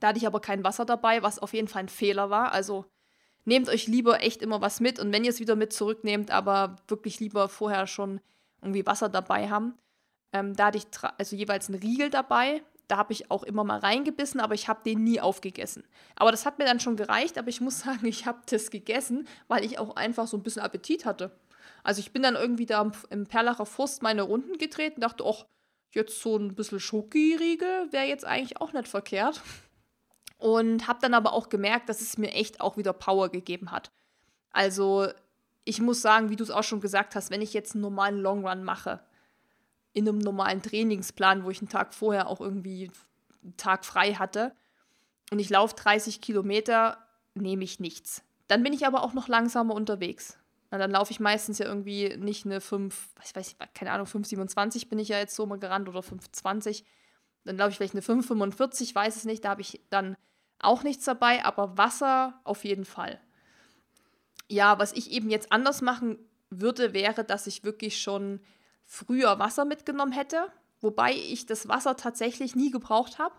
Da 0.00 0.08
hatte 0.08 0.18
ich 0.18 0.26
aber 0.26 0.40
kein 0.40 0.62
Wasser 0.64 0.84
dabei, 0.84 1.22
was 1.22 1.38
auf 1.38 1.54
jeden 1.54 1.68
Fall 1.68 1.84
ein 1.84 1.88
Fehler 1.88 2.28
war. 2.28 2.52
Also 2.52 2.84
nehmt 3.44 3.68
euch 3.68 3.86
lieber 3.86 4.20
echt 4.20 4.42
immer 4.42 4.60
was 4.60 4.80
mit 4.80 4.98
und 5.00 5.12
wenn 5.12 5.24
ihr 5.24 5.30
es 5.30 5.40
wieder 5.40 5.56
mit 5.56 5.72
zurücknehmt, 5.72 6.30
aber 6.30 6.76
wirklich 6.88 7.20
lieber 7.20 7.48
vorher 7.48 7.86
schon 7.86 8.20
irgendwie 8.60 8.86
Wasser 8.86 9.08
dabei 9.08 9.48
haben. 9.48 9.78
Ähm, 10.32 10.54
da 10.54 10.66
hatte 10.66 10.78
ich 10.78 10.86
also 11.18 11.36
jeweils 11.36 11.68
einen 11.68 11.80
Riegel 11.80 12.10
dabei, 12.10 12.62
da 12.86 12.98
habe 12.98 13.12
ich 13.12 13.30
auch 13.30 13.42
immer 13.42 13.64
mal 13.64 13.78
reingebissen, 13.78 14.40
aber 14.40 14.54
ich 14.54 14.68
habe 14.68 14.82
den 14.84 15.02
nie 15.02 15.20
aufgegessen. 15.20 15.84
Aber 16.16 16.30
das 16.30 16.44
hat 16.44 16.58
mir 16.58 16.66
dann 16.66 16.80
schon 16.80 16.96
gereicht, 16.96 17.38
aber 17.38 17.48
ich 17.48 17.62
muss 17.62 17.80
sagen, 17.84 18.04
ich 18.04 18.26
habe 18.26 18.40
das 18.50 18.70
gegessen, 18.70 19.26
weil 19.48 19.64
ich 19.64 19.78
auch 19.78 19.96
einfach 19.96 20.26
so 20.26 20.36
ein 20.36 20.42
bisschen 20.42 20.62
Appetit 20.62 21.06
hatte. 21.06 21.30
Also 21.82 22.00
ich 22.00 22.12
bin 22.12 22.22
dann 22.22 22.34
irgendwie 22.34 22.66
da 22.66 22.92
im 23.08 23.26
Perlacher 23.26 23.66
Forst 23.66 24.02
meine 24.02 24.22
Runden 24.22 24.58
getreten, 24.58 25.00
dachte, 25.00 25.24
ach, 25.26 25.46
jetzt 25.94 26.20
so 26.20 26.36
ein 26.36 26.54
bisschen 26.54 26.80
Schokoriegel 26.80 27.92
wäre 27.92 28.06
jetzt 28.06 28.24
eigentlich 28.24 28.60
auch 28.60 28.72
nicht 28.72 28.88
verkehrt. 28.88 29.42
Und 30.38 30.88
habe 30.88 30.98
dann 31.00 31.14
aber 31.14 31.32
auch 31.34 31.48
gemerkt, 31.48 31.88
dass 31.88 32.00
es 32.00 32.18
mir 32.18 32.32
echt 32.32 32.60
auch 32.60 32.76
wieder 32.76 32.92
Power 32.92 33.28
gegeben 33.28 33.70
hat. 33.70 33.92
Also 34.50 35.06
ich 35.64 35.80
muss 35.80 36.02
sagen, 36.02 36.30
wie 36.30 36.36
du 36.36 36.42
es 36.42 36.50
auch 36.50 36.64
schon 36.64 36.80
gesagt 36.80 37.14
hast, 37.14 37.30
wenn 37.30 37.42
ich 37.42 37.52
jetzt 37.52 37.74
einen 37.74 37.82
normalen 37.82 38.18
Long 38.18 38.44
Run 38.46 38.64
mache, 38.64 39.00
in 39.92 40.08
einem 40.08 40.18
normalen 40.18 40.62
Trainingsplan, 40.62 41.44
wo 41.44 41.50
ich 41.50 41.60
einen 41.60 41.68
Tag 41.68 41.94
vorher 41.94 42.26
auch 42.26 42.40
irgendwie 42.40 42.90
einen 43.42 43.56
Tag 43.56 43.84
frei 43.84 44.14
hatte 44.14 44.52
und 45.30 45.38
ich 45.38 45.50
laufe 45.50 45.76
30 45.76 46.20
Kilometer, 46.20 46.98
nehme 47.34 47.64
ich 47.64 47.78
nichts. 47.78 48.24
Dann 48.48 48.62
bin 48.62 48.72
ich 48.72 48.86
aber 48.86 49.02
auch 49.02 49.12
noch 49.12 49.28
langsamer 49.28 49.74
unterwegs. 49.74 50.38
Na, 50.72 50.78
dann 50.78 50.90
laufe 50.90 51.12
ich 51.12 51.20
meistens 51.20 51.58
ja 51.58 51.66
irgendwie 51.66 52.16
nicht 52.16 52.46
eine 52.46 52.62
5, 52.62 53.10
ich 53.22 53.36
weiß 53.36 53.46
nicht, 53.46 53.74
keine 53.74 53.92
Ahnung, 53.92 54.06
5,27 54.06 54.88
bin 54.88 54.98
ich 54.98 55.08
ja 55.08 55.18
jetzt 55.18 55.36
so 55.36 55.44
mal 55.44 55.58
gerannt 55.58 55.86
oder 55.86 56.00
5,20. 56.00 56.82
Dann 57.44 57.58
laufe 57.58 57.72
ich 57.72 57.76
vielleicht 57.76 57.92
eine 57.92 58.00
5,45, 58.00 58.94
weiß 58.94 59.16
es 59.16 59.26
nicht, 59.26 59.44
da 59.44 59.50
habe 59.50 59.60
ich 59.60 59.82
dann 59.90 60.16
auch 60.60 60.82
nichts 60.82 61.04
dabei, 61.04 61.44
aber 61.44 61.76
Wasser 61.76 62.40
auf 62.44 62.64
jeden 62.64 62.86
Fall. 62.86 63.20
Ja, 64.48 64.78
was 64.78 64.94
ich 64.94 65.10
eben 65.10 65.28
jetzt 65.28 65.52
anders 65.52 65.82
machen 65.82 66.18
würde, 66.48 66.94
wäre, 66.94 67.22
dass 67.22 67.46
ich 67.46 67.64
wirklich 67.64 68.00
schon 68.00 68.40
früher 68.86 69.38
Wasser 69.38 69.66
mitgenommen 69.66 70.12
hätte, 70.12 70.46
wobei 70.80 71.12
ich 71.12 71.44
das 71.44 71.68
Wasser 71.68 71.98
tatsächlich 71.98 72.56
nie 72.56 72.70
gebraucht 72.70 73.18
habe, 73.18 73.34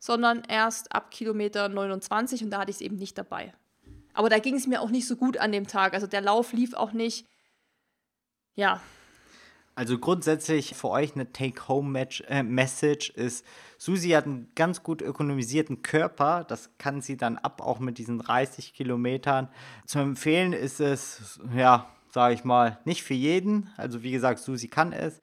sondern 0.00 0.42
erst 0.48 0.90
ab 0.90 1.12
Kilometer 1.12 1.68
29 1.68 2.42
und 2.42 2.50
da 2.50 2.58
hatte 2.58 2.72
ich 2.72 2.78
es 2.78 2.82
eben 2.82 2.96
nicht 2.96 3.16
dabei. 3.16 3.54
Aber 4.16 4.30
da 4.30 4.38
ging 4.38 4.54
es 4.54 4.66
mir 4.66 4.80
auch 4.80 4.88
nicht 4.90 5.06
so 5.06 5.14
gut 5.14 5.36
an 5.36 5.52
dem 5.52 5.66
Tag. 5.66 5.92
Also 5.92 6.06
der 6.06 6.22
Lauf 6.22 6.54
lief 6.54 6.72
auch 6.72 6.92
nicht. 6.92 7.26
Ja. 8.54 8.80
Also 9.74 9.98
grundsätzlich 9.98 10.74
für 10.74 10.88
euch 10.88 11.14
eine 11.14 11.32
Take-Home-Message 11.32 13.12
äh, 13.14 13.26
ist, 13.26 13.44
Susi 13.76 14.08
hat 14.10 14.24
einen 14.24 14.50
ganz 14.54 14.82
gut 14.82 15.02
ökonomisierten 15.02 15.82
Körper. 15.82 16.44
Das 16.44 16.70
kann 16.78 17.02
sie 17.02 17.18
dann 17.18 17.36
ab, 17.36 17.60
auch 17.60 17.78
mit 17.78 17.98
diesen 17.98 18.18
30 18.18 18.72
Kilometern. 18.72 19.50
Zu 19.84 19.98
empfehlen 19.98 20.54
ist 20.54 20.80
es, 20.80 21.38
ja, 21.54 21.86
sage 22.10 22.32
ich 22.32 22.42
mal, 22.42 22.78
nicht 22.86 23.02
für 23.02 23.12
jeden. 23.12 23.68
Also 23.76 24.02
wie 24.02 24.12
gesagt, 24.12 24.38
Susi 24.38 24.68
kann 24.68 24.94
es. 24.94 25.20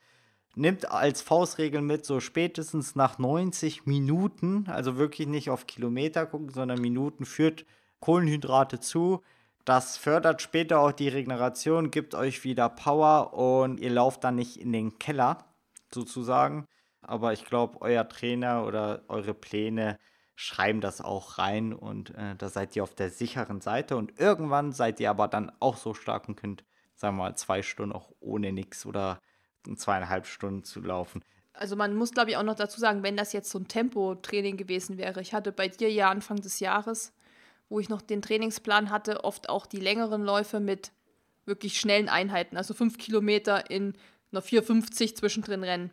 Nimmt 0.53 0.91
als 0.91 1.23
Faustregel 1.23 1.81
mit, 1.81 2.05
so 2.05 2.19
spätestens 2.19 2.95
nach 2.95 3.17
90 3.17 3.87
Minuten, 3.87 4.65
also 4.67 4.97
wirklich 4.97 5.27
nicht 5.27 5.49
auf 5.49 5.65
Kilometer 5.65 6.27
gucken, 6.27 6.49
sondern 6.49 6.79
Minuten, 6.79 7.25
führt 7.25 7.65
Kohlenhydrate 8.03 8.81
zu. 8.81 9.21
Das 9.63 9.95
fördert 9.95 10.41
später 10.41 10.81
auch 10.81 10.91
die 10.91 11.07
Regeneration, 11.07 11.89
gibt 11.89 12.15
euch 12.15 12.43
wieder 12.43 12.67
Power 12.67 13.33
und 13.33 13.79
ihr 13.79 13.91
lauft 13.91 14.25
dann 14.25 14.35
nicht 14.35 14.57
in 14.57 14.73
den 14.73 14.99
Keller, 14.99 15.45
sozusagen. 15.93 16.67
Aber 17.01 17.31
ich 17.31 17.45
glaube, 17.45 17.79
euer 17.79 18.05
Trainer 18.09 18.65
oder 18.65 19.03
eure 19.07 19.33
Pläne 19.33 19.97
schreiben 20.35 20.81
das 20.81 20.99
auch 20.99 21.37
rein 21.37 21.71
und 21.71 22.09
äh, 22.15 22.35
da 22.37 22.49
seid 22.49 22.75
ihr 22.75 22.83
auf 22.83 22.93
der 22.93 23.09
sicheren 23.09 23.61
Seite. 23.61 23.95
Und 23.95 24.19
irgendwann 24.19 24.73
seid 24.73 24.99
ihr 24.99 25.09
aber 25.09 25.29
dann 25.29 25.49
auch 25.61 25.77
so 25.77 25.93
stark 25.93 26.27
und 26.27 26.35
könnt 26.35 26.65
sagen 26.95 27.15
wir 27.15 27.23
mal, 27.23 27.35
zwei 27.37 27.61
Stunden 27.61 27.95
auch 27.95 28.11
ohne 28.19 28.51
nichts 28.51 28.85
oder 28.85 29.21
zweieinhalb 29.77 30.25
Stunden 30.25 30.65
zu 30.65 30.81
laufen. 30.81 31.23
Also 31.53 31.77
man 31.77 31.95
muss, 31.95 32.11
glaube 32.11 32.31
ich, 32.31 32.37
auch 32.37 32.43
noch 32.43 32.55
dazu 32.55 32.81
sagen, 32.81 33.01
wenn 33.01 33.15
das 33.15 33.31
jetzt 33.31 33.49
so 33.49 33.59
ein 33.59 33.69
Tempotraining 33.69 34.57
gewesen 34.57 34.97
wäre. 34.97 35.21
Ich 35.21 35.33
hatte 35.33 35.53
bei 35.53 35.69
dir 35.69 35.89
ja 35.89 36.09
Anfang 36.09 36.41
des 36.41 36.59
Jahres, 36.59 37.13
wo 37.73 37.79
ich 37.79 37.89
noch 37.89 38.03
den 38.03 38.21
Trainingsplan 38.21 38.91
hatte, 38.91 39.23
oft 39.23 39.49
auch 39.49 39.65
die 39.65 39.79
längeren 39.79 40.23
Läufe 40.23 40.59
mit 40.59 40.91
wirklich 41.45 41.79
schnellen 41.79 42.07
Einheiten, 42.07 42.55
also 42.55 42.75
fünf 42.75 42.99
Kilometer 42.99 43.71
in 43.71 43.95
einer 44.31 44.43
4,50 44.43 45.15
zwischendrin 45.15 45.63
rennen. 45.63 45.89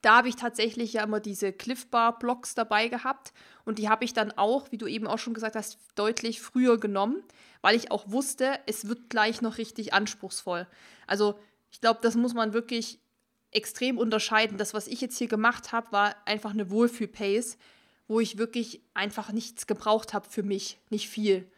Da 0.00 0.16
habe 0.16 0.28
ich 0.28 0.34
tatsächlich 0.34 0.94
ja 0.94 1.04
immer 1.04 1.20
diese 1.20 1.52
Cliff-Bar-Blocks 1.52 2.56
dabei 2.56 2.88
gehabt 2.88 3.32
und 3.64 3.78
die 3.78 3.88
habe 3.88 4.04
ich 4.04 4.12
dann 4.12 4.32
auch, 4.32 4.72
wie 4.72 4.76
du 4.76 4.88
eben 4.88 5.06
auch 5.06 5.20
schon 5.20 5.34
gesagt 5.34 5.54
hast, 5.54 5.78
deutlich 5.94 6.40
früher 6.40 6.80
genommen, 6.80 7.22
weil 7.60 7.76
ich 7.76 7.92
auch 7.92 8.10
wusste, 8.10 8.58
es 8.66 8.88
wird 8.88 9.08
gleich 9.08 9.40
noch 9.40 9.58
richtig 9.58 9.94
anspruchsvoll. 9.94 10.66
Also 11.06 11.38
ich 11.70 11.80
glaube, 11.80 12.00
das 12.02 12.16
muss 12.16 12.34
man 12.34 12.54
wirklich 12.54 12.98
extrem 13.52 13.98
unterscheiden. 13.98 14.58
Das, 14.58 14.74
was 14.74 14.88
ich 14.88 15.00
jetzt 15.00 15.16
hier 15.16 15.28
gemacht 15.28 15.70
habe, 15.70 15.92
war 15.92 16.16
einfach 16.24 16.50
eine 16.50 16.72
Wohlfühl-Pace, 16.72 17.56
wo 18.12 18.20
ich 18.20 18.36
wirklich 18.36 18.82
einfach 18.92 19.32
nichts 19.32 19.66
gebraucht 19.66 20.12
habe 20.12 20.28
für 20.28 20.42
mich, 20.42 20.78
nicht 20.90 21.08
viel. 21.08 21.50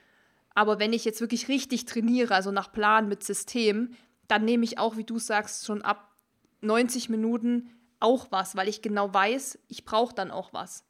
Aber 0.55 0.79
wenn 0.79 0.93
ich 0.93 1.05
jetzt 1.05 1.21
wirklich 1.21 1.49
richtig 1.49 1.85
trainiere, 1.85 2.33
also 2.33 2.53
nach 2.53 2.71
Plan 2.71 3.09
mit 3.09 3.25
System, 3.25 3.91
dann 4.29 4.45
nehme 4.45 4.63
ich 4.63 4.79
auch, 4.79 4.97
wie 4.97 5.03
du 5.03 5.19
sagst, 5.19 5.67
schon 5.67 5.83
ab 5.83 6.15
90 6.61 7.09
Minuten 7.09 7.71
auch 7.99 8.29
was, 8.31 8.55
weil 8.55 8.69
ich 8.69 8.83
genau 8.83 9.13
weiß, 9.13 9.59
ich 9.67 9.85
brauche 9.85 10.15
dann 10.15 10.31
auch 10.31 10.53
was. 10.53 10.85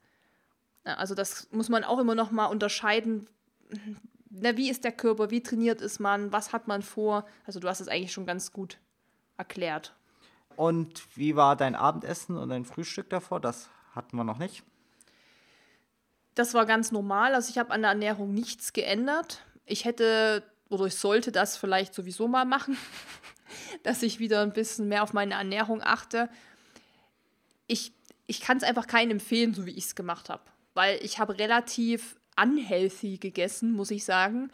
Also 0.83 1.15
das 1.15 1.49
muss 1.51 1.69
man 1.69 1.83
auch 1.83 1.97
immer 1.97 2.13
noch 2.13 2.29
mal 2.29 2.45
unterscheiden, 2.45 3.27
na, 4.29 4.55
wie 4.57 4.69
ist 4.69 4.83
der 4.83 4.91
Körper, 4.91 5.31
wie 5.31 5.41
trainiert 5.41 5.81
ist 5.81 5.97
man, 5.97 6.31
was 6.31 6.53
hat 6.53 6.67
man 6.67 6.83
vor. 6.83 7.25
Also 7.45 7.59
du 7.59 7.67
hast 7.67 7.79
es 7.79 7.87
eigentlich 7.87 8.13
schon 8.13 8.27
ganz 8.27 8.51
gut 8.51 8.77
erklärt. 9.35 9.95
Und 10.57 11.17
wie 11.17 11.35
war 11.35 11.55
dein 11.55 11.73
Abendessen 11.73 12.37
und 12.37 12.49
dein 12.49 12.65
Frühstück 12.65 13.09
davor? 13.09 13.39
Das 13.39 13.69
hatten 13.95 14.15
wir 14.15 14.23
noch 14.23 14.37
nicht. 14.37 14.63
Das 16.35 16.53
war 16.53 16.65
ganz 16.65 16.91
normal. 16.91 17.33
Also 17.33 17.49
ich 17.49 17.57
habe 17.57 17.71
an 17.71 17.81
der 17.81 17.91
Ernährung 17.91 18.33
nichts 18.33 18.73
geändert. 18.73 19.41
Ich 19.65 19.85
hätte 19.85 20.43
oder 20.69 20.85
ich 20.85 20.95
sollte 20.95 21.31
das 21.31 21.57
vielleicht 21.57 21.93
sowieso 21.93 22.27
mal 22.27 22.45
machen, 22.45 22.77
dass 23.83 24.03
ich 24.03 24.19
wieder 24.19 24.41
ein 24.41 24.53
bisschen 24.53 24.87
mehr 24.87 25.03
auf 25.03 25.13
meine 25.13 25.35
Ernährung 25.35 25.81
achte. 25.81 26.29
Ich, 27.67 27.93
ich 28.27 28.41
kann 28.41 28.57
es 28.57 28.63
einfach 28.63 28.87
keinen 28.87 29.11
empfehlen, 29.11 29.53
so 29.53 29.65
wie 29.65 29.71
ich 29.71 29.85
es 29.85 29.95
gemacht 29.95 30.29
habe, 30.29 30.43
weil 30.73 30.99
ich 31.01 31.19
habe 31.19 31.37
relativ 31.37 32.17
unhealthy 32.39 33.17
gegessen, 33.17 33.73
muss 33.73 33.91
ich 33.91 34.03
sagen. 34.03 34.51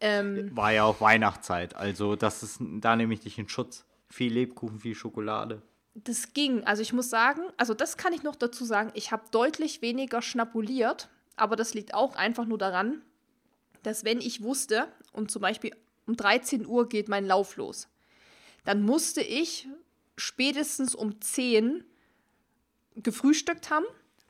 Ähm, 0.00 0.54
War 0.54 0.72
ja 0.72 0.84
auch 0.84 1.00
Weihnachtszeit, 1.00 1.76
also 1.76 2.16
das 2.16 2.42
ist, 2.42 2.58
da 2.60 2.96
nehme 2.96 3.14
ich 3.14 3.20
dich 3.20 3.38
in 3.38 3.48
Schutz. 3.48 3.84
Viel 4.08 4.32
Lebkuchen, 4.32 4.80
viel 4.80 4.94
Schokolade. 4.94 5.62
Das 5.94 6.32
ging. 6.32 6.64
Also 6.64 6.82
ich 6.82 6.92
muss 6.92 7.10
sagen, 7.10 7.42
also 7.56 7.74
das 7.74 7.96
kann 7.96 8.12
ich 8.12 8.22
noch 8.22 8.36
dazu 8.36 8.64
sagen, 8.64 8.90
ich 8.94 9.12
habe 9.12 9.24
deutlich 9.30 9.82
weniger 9.82 10.22
schnapuliert, 10.22 11.08
aber 11.36 11.56
das 11.56 11.74
liegt 11.74 11.92
auch 11.94 12.16
einfach 12.16 12.46
nur 12.46 12.58
daran, 12.58 13.02
dass 13.82 14.04
wenn 14.04 14.20
ich 14.20 14.42
wusste, 14.42 14.88
und 15.12 15.30
zum 15.30 15.42
Beispiel 15.42 15.74
um 16.06 16.16
13 16.16 16.66
Uhr 16.66 16.88
geht 16.88 17.08
mein 17.08 17.26
Lauf 17.26 17.56
los, 17.56 17.88
dann 18.64 18.82
musste 18.82 19.20
ich 19.20 19.68
spätestens 20.16 20.94
um 20.94 21.20
10 21.20 21.84
gefrühstückt 22.94 23.70
haben 23.70 23.86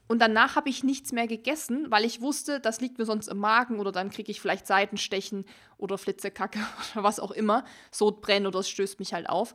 und 0.09 0.19
danach 0.19 0.57
habe 0.57 0.69
ich 0.69 0.85
nichts 0.85 1.13
mehr 1.13 1.27
gegessen, 1.27 1.91
weil 1.91 2.05
ich 2.05 2.21
wusste, 2.21 2.61
das 2.61 2.81
liegt 2.81 2.99
mir 2.99 3.07
sonst 3.07 3.29
im 3.29 3.39
Magen 3.39 3.81
oder 3.81 3.93
dann 3.93 4.11
kriege 4.11 4.31
ich 4.31 4.41
vielleicht 4.41 4.67
Seitenstechen 4.67 5.45
oder 5.79 5.97
Flitzekacke 5.99 6.59
oder 6.93 7.03
was 7.03 7.21
auch 7.21 7.31
immer, 7.31 7.65
Sodbrennen 7.91 8.47
oder 8.47 8.61
es 8.61 8.69
stößt 8.69 8.99
mich 8.99 9.15
halt 9.15 9.29
auf. 9.29 9.55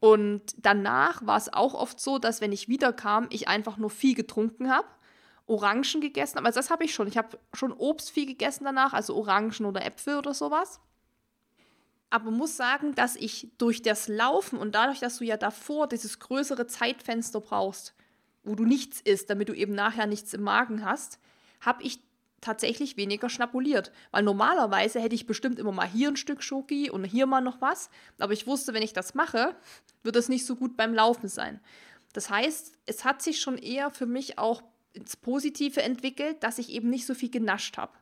Und 0.00 0.42
danach 0.58 1.24
war 1.26 1.36
es 1.36 1.52
auch 1.52 1.74
oft 1.74 2.00
so, 2.00 2.18
dass 2.18 2.40
wenn 2.40 2.52
ich 2.52 2.68
wiederkam, 2.68 3.26
ich 3.30 3.48
einfach 3.48 3.76
nur 3.76 3.90
viel 3.90 4.14
getrunken 4.14 4.70
habe, 4.70 4.86
Orangen 5.46 6.00
gegessen 6.00 6.36
habe. 6.36 6.46
Also 6.46 6.58
das 6.58 6.70
habe 6.70 6.84
ich 6.84 6.94
schon. 6.94 7.06
Ich 7.06 7.16
habe 7.16 7.38
schon 7.54 7.72
Obst 7.72 8.10
viel 8.10 8.26
gegessen 8.26 8.64
danach, 8.64 8.92
also 8.92 9.14
Orangen 9.16 9.64
oder 9.64 9.84
Äpfel 9.84 10.16
oder 10.18 10.34
sowas. 10.34 10.80
Aber 12.10 12.30
muss 12.30 12.56
sagen, 12.56 12.94
dass 12.94 13.16
ich 13.16 13.52
durch 13.58 13.82
das 13.82 14.08
Laufen 14.08 14.58
und 14.58 14.74
dadurch, 14.74 15.00
dass 15.00 15.18
du 15.18 15.24
ja 15.24 15.36
davor 15.36 15.88
dieses 15.88 16.18
größere 16.18 16.66
Zeitfenster 16.66 17.40
brauchst, 17.40 17.94
wo 18.44 18.54
du 18.54 18.64
nichts 18.64 19.00
isst, 19.00 19.28
damit 19.28 19.48
du 19.48 19.54
eben 19.54 19.74
nachher 19.74 20.06
nichts 20.06 20.32
im 20.32 20.42
Magen 20.42 20.84
hast, 20.84 21.18
habe 21.60 21.82
ich 21.82 22.00
tatsächlich 22.40 22.96
weniger 22.96 23.28
schnapuliert. 23.28 23.92
Weil 24.10 24.22
normalerweise 24.22 25.00
hätte 25.00 25.14
ich 25.14 25.26
bestimmt 25.26 25.58
immer 25.58 25.72
mal 25.72 25.88
hier 25.88 26.08
ein 26.08 26.16
Stück 26.16 26.42
Schoki 26.42 26.90
und 26.90 27.04
hier 27.04 27.26
mal 27.26 27.40
noch 27.40 27.60
was. 27.60 27.90
Aber 28.18 28.32
ich 28.32 28.46
wusste, 28.46 28.74
wenn 28.74 28.82
ich 28.82 28.92
das 28.92 29.14
mache, 29.14 29.56
wird 30.02 30.16
es 30.16 30.28
nicht 30.28 30.46
so 30.46 30.56
gut 30.56 30.76
beim 30.76 30.94
Laufen 30.94 31.28
sein. 31.28 31.60
Das 32.12 32.30
heißt, 32.30 32.72
es 32.86 33.04
hat 33.04 33.22
sich 33.22 33.40
schon 33.40 33.58
eher 33.58 33.90
für 33.90 34.06
mich 34.06 34.38
auch 34.38 34.62
ins 34.92 35.16
Positive 35.16 35.82
entwickelt, 35.82 36.42
dass 36.42 36.58
ich 36.58 36.70
eben 36.70 36.88
nicht 36.88 37.06
so 37.06 37.14
viel 37.14 37.30
genascht 37.30 37.76
habe. 37.76 37.92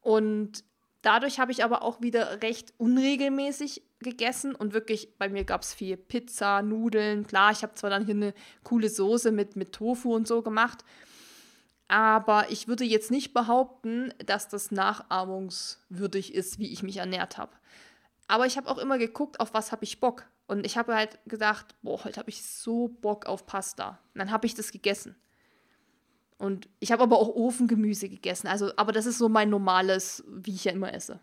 Und 0.00 0.64
Dadurch 1.02 1.40
habe 1.40 1.50
ich 1.50 1.64
aber 1.64 1.82
auch 1.82 2.02
wieder 2.02 2.42
recht 2.42 2.74
unregelmäßig 2.76 3.82
gegessen 4.00 4.54
und 4.54 4.74
wirklich, 4.74 5.16
bei 5.18 5.28
mir 5.30 5.44
gab 5.44 5.62
es 5.62 5.72
viel 5.72 5.96
Pizza, 5.96 6.60
Nudeln. 6.62 7.26
Klar, 7.26 7.52
ich 7.52 7.62
habe 7.62 7.74
zwar 7.74 7.88
dann 7.88 8.04
hier 8.04 8.14
eine 8.14 8.34
coole 8.64 8.90
Soße 8.90 9.32
mit, 9.32 9.56
mit 9.56 9.72
Tofu 9.72 10.14
und 10.14 10.28
so 10.28 10.42
gemacht, 10.42 10.84
aber 11.90 12.52
ich 12.52 12.68
würde 12.68 12.84
jetzt 12.84 13.10
nicht 13.10 13.34
behaupten, 13.34 14.14
dass 14.24 14.48
das 14.48 14.70
nachahmungswürdig 14.70 16.32
ist, 16.32 16.60
wie 16.60 16.72
ich 16.72 16.84
mich 16.84 16.98
ernährt 16.98 17.36
habe. 17.36 17.50
Aber 18.28 18.46
ich 18.46 18.56
habe 18.56 18.70
auch 18.70 18.78
immer 18.78 18.96
geguckt, 18.96 19.40
auf 19.40 19.54
was 19.54 19.72
habe 19.72 19.82
ich 19.82 19.98
Bock. 19.98 20.26
Und 20.46 20.64
ich 20.64 20.78
habe 20.78 20.94
halt 20.94 21.18
gedacht, 21.26 21.74
boah, 21.82 22.04
heute 22.04 22.20
habe 22.20 22.30
ich 22.30 22.44
so 22.44 22.86
Bock 22.86 23.26
auf 23.26 23.44
Pasta. 23.44 23.98
Und 24.14 24.20
dann 24.20 24.30
habe 24.30 24.46
ich 24.46 24.54
das 24.54 24.70
gegessen. 24.70 25.16
Und 26.38 26.68
ich 26.78 26.92
habe 26.92 27.02
aber 27.02 27.18
auch 27.18 27.34
Ofengemüse 27.34 28.08
gegessen. 28.08 28.46
Also, 28.46 28.70
aber 28.76 28.92
das 28.92 29.06
ist 29.06 29.18
so 29.18 29.28
mein 29.28 29.50
normales, 29.50 30.22
wie 30.28 30.54
ich 30.54 30.62
ja 30.62 30.72
immer 30.72 30.94
esse. 30.94 31.18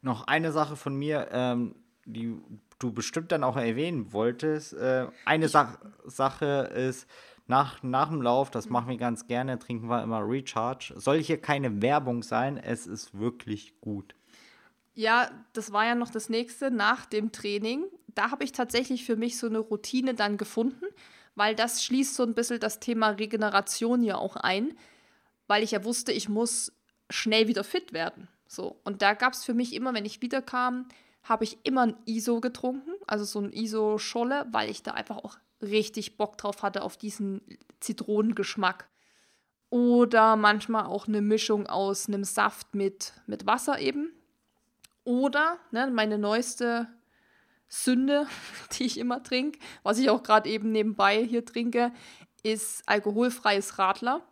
Noch 0.00 0.26
eine 0.26 0.50
Sache 0.50 0.76
von 0.76 0.96
mir, 0.96 1.28
ähm, 1.30 1.74
die 2.06 2.34
du 2.78 2.90
bestimmt 2.90 3.32
dann 3.32 3.44
auch 3.44 3.58
erwähnen 3.58 4.14
wolltest. 4.14 4.72
Äh, 4.72 5.08
eine 5.26 5.48
Sa 5.48 5.78
Sache 6.06 6.72
ist, 6.74 7.06
nach, 7.46 7.82
nach 7.82 8.08
dem 8.08 8.22
Lauf, 8.22 8.50
das 8.50 8.68
machen 8.68 8.88
wir 8.88 8.96
ganz 8.96 9.26
gerne, 9.26 9.58
trinken 9.58 9.88
wir 9.88 10.02
immer 10.02 10.26
Recharge. 10.26 10.94
Soll 10.96 11.22
hier 11.22 11.40
keine 11.40 11.82
Werbung 11.82 12.22
sein, 12.22 12.56
es 12.56 12.86
ist 12.86 13.18
wirklich 13.18 13.80
gut. 13.80 14.14
Ja, 14.94 15.30
das 15.52 15.72
war 15.72 15.84
ja 15.84 15.94
noch 15.94 16.10
das 16.10 16.28
nächste 16.28 16.70
nach 16.70 17.04
dem 17.06 17.32
Training. 17.32 17.84
Da 18.14 18.30
habe 18.30 18.44
ich 18.44 18.52
tatsächlich 18.52 19.04
für 19.04 19.16
mich 19.16 19.38
so 19.38 19.48
eine 19.48 19.58
Routine 19.58 20.14
dann 20.14 20.36
gefunden 20.36 20.86
weil 21.34 21.54
das 21.54 21.84
schließt 21.84 22.14
so 22.14 22.22
ein 22.22 22.34
bisschen 22.34 22.60
das 22.60 22.80
Thema 22.80 23.10
Regeneration 23.10 24.02
ja 24.02 24.16
auch 24.16 24.36
ein, 24.36 24.76
weil 25.46 25.62
ich 25.62 25.72
ja 25.72 25.84
wusste, 25.84 26.12
ich 26.12 26.28
muss 26.28 26.72
schnell 27.10 27.48
wieder 27.48 27.64
fit 27.64 27.92
werden. 27.92 28.28
So. 28.46 28.80
Und 28.84 29.02
da 29.02 29.14
gab 29.14 29.32
es 29.32 29.44
für 29.44 29.54
mich 29.54 29.74
immer, 29.74 29.94
wenn 29.94 30.04
ich 30.04 30.22
wiederkam, 30.22 30.86
habe 31.22 31.44
ich 31.44 31.58
immer 31.64 31.86
ein 31.86 31.96
ISO 32.06 32.40
getrunken, 32.40 32.92
also 33.06 33.24
so 33.24 33.40
ein 33.40 33.52
ISO-Scholle, 33.52 34.46
weil 34.52 34.70
ich 34.70 34.82
da 34.82 34.92
einfach 34.92 35.18
auch 35.18 35.38
richtig 35.62 36.16
Bock 36.16 36.38
drauf 36.38 36.62
hatte 36.62 36.82
auf 36.82 36.96
diesen 36.96 37.40
Zitronengeschmack. 37.80 38.88
Oder 39.70 40.36
manchmal 40.36 40.86
auch 40.86 41.08
eine 41.08 41.20
Mischung 41.20 41.66
aus 41.66 42.06
einem 42.06 42.24
Saft 42.24 42.74
mit, 42.74 43.12
mit 43.26 43.46
Wasser 43.46 43.80
eben. 43.80 44.12
Oder 45.04 45.58
ne, 45.70 45.90
meine 45.90 46.18
neueste 46.18 46.88
Sünde, 47.68 48.26
die 48.72 48.84
ich 48.84 48.98
immer 48.98 49.22
trinke, 49.22 49.58
was 49.82 49.98
ich 49.98 50.10
auch 50.10 50.22
gerade 50.22 50.48
eben 50.48 50.70
nebenbei 50.70 51.24
hier 51.24 51.44
trinke, 51.44 51.92
ist 52.42 52.88
alkoholfreies 52.88 53.78
Radler. 53.78 54.22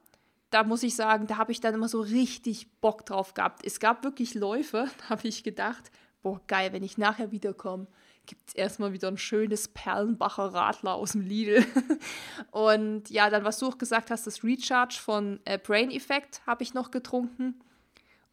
Da 0.51 0.65
muss 0.65 0.83
ich 0.83 0.95
sagen, 0.95 1.27
da 1.27 1.39
habe 1.39 1.51
ich 1.51 1.61
dann 1.61 1.75
immer 1.75 1.89
so 1.89 2.01
richtig 2.01 2.71
Bock 2.81 3.07
drauf 3.07 3.35
gehabt. 3.35 3.65
Es 3.65 3.81
gab 3.81 4.05
wirklich 4.05 4.35
Läufe, 4.35 4.89
da 4.99 5.09
habe 5.11 5.27
ich 5.27 5.43
gedacht, 5.43 5.91
boah, 6.23 6.41
geil, 6.47 6.73
wenn 6.73 6.85
ich 6.85 6.99
nachher 6.99 7.33
wiederkomme, 7.33 7.87
gibt 8.27 8.49
es 8.49 8.55
erstmal 8.55 8.93
wieder 8.93 9.09
ein 9.09 9.19
schönes 9.19 9.69
Perlenbacher 9.69 10.55
Radler 10.55 10.95
aus 10.95 11.13
dem 11.13 11.23
Lidl. 11.23 11.65
Und 12.51 13.11
ja, 13.11 13.31
dann, 13.31 13.45
was 13.45 13.59
du 13.59 13.67
auch 13.67 13.79
gesagt 13.79 14.11
hast, 14.11 14.27
das 14.27 14.45
Recharge 14.45 14.99
von 15.03 15.41
äh, 15.45 15.59
Brain 15.59 15.91
Effect 15.91 16.43
habe 16.47 16.63
ich 16.63 16.75
noch 16.75 16.91
getrunken. 16.91 17.61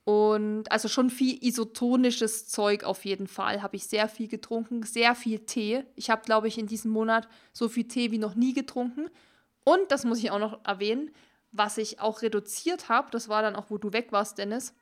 Und 0.04 0.72
also 0.72 0.88
schon 0.88 1.10
viel 1.10 1.38
isotonisches 1.44 2.48
Zeug 2.48 2.84
auf 2.84 3.06
jeden 3.06 3.28
Fall. 3.28 3.62
Habe 3.62 3.76
ich 3.76 3.86
sehr 3.86 4.08
viel 4.08 4.28
getrunken, 4.28 4.84
sehr 4.84 5.14
viel 5.14 5.40
Tee. 5.40 5.84
Ich 5.96 6.10
habe, 6.10 6.24
glaube 6.24 6.48
ich, 6.48 6.58
in 6.58 6.68
diesem 6.68 6.92
Monat 6.92 7.28
so 7.54 7.70
viel 7.70 7.88
Tee 7.88 8.12
wie 8.12 8.18
noch 8.18 8.36
nie 8.36 8.54
getrunken. 8.54 9.10
Und 9.64 9.92
das 9.92 10.06
muss 10.06 10.20
ich 10.20 10.32
auch 10.32 10.40
noch 10.40 10.66
erwähnen, 10.66 11.12
was 11.52 11.78
ich 11.78 12.00
auch 12.00 12.22
reduziert 12.22 12.90
habe, 12.90 13.10
das 13.12 13.30
war 13.30 13.42
dann 13.42 13.56
auch, 13.56 13.70
wo 13.70 13.78
du 13.78 13.92
weg 13.94 14.12
warst, 14.12 14.38
Dennis. 14.38 14.74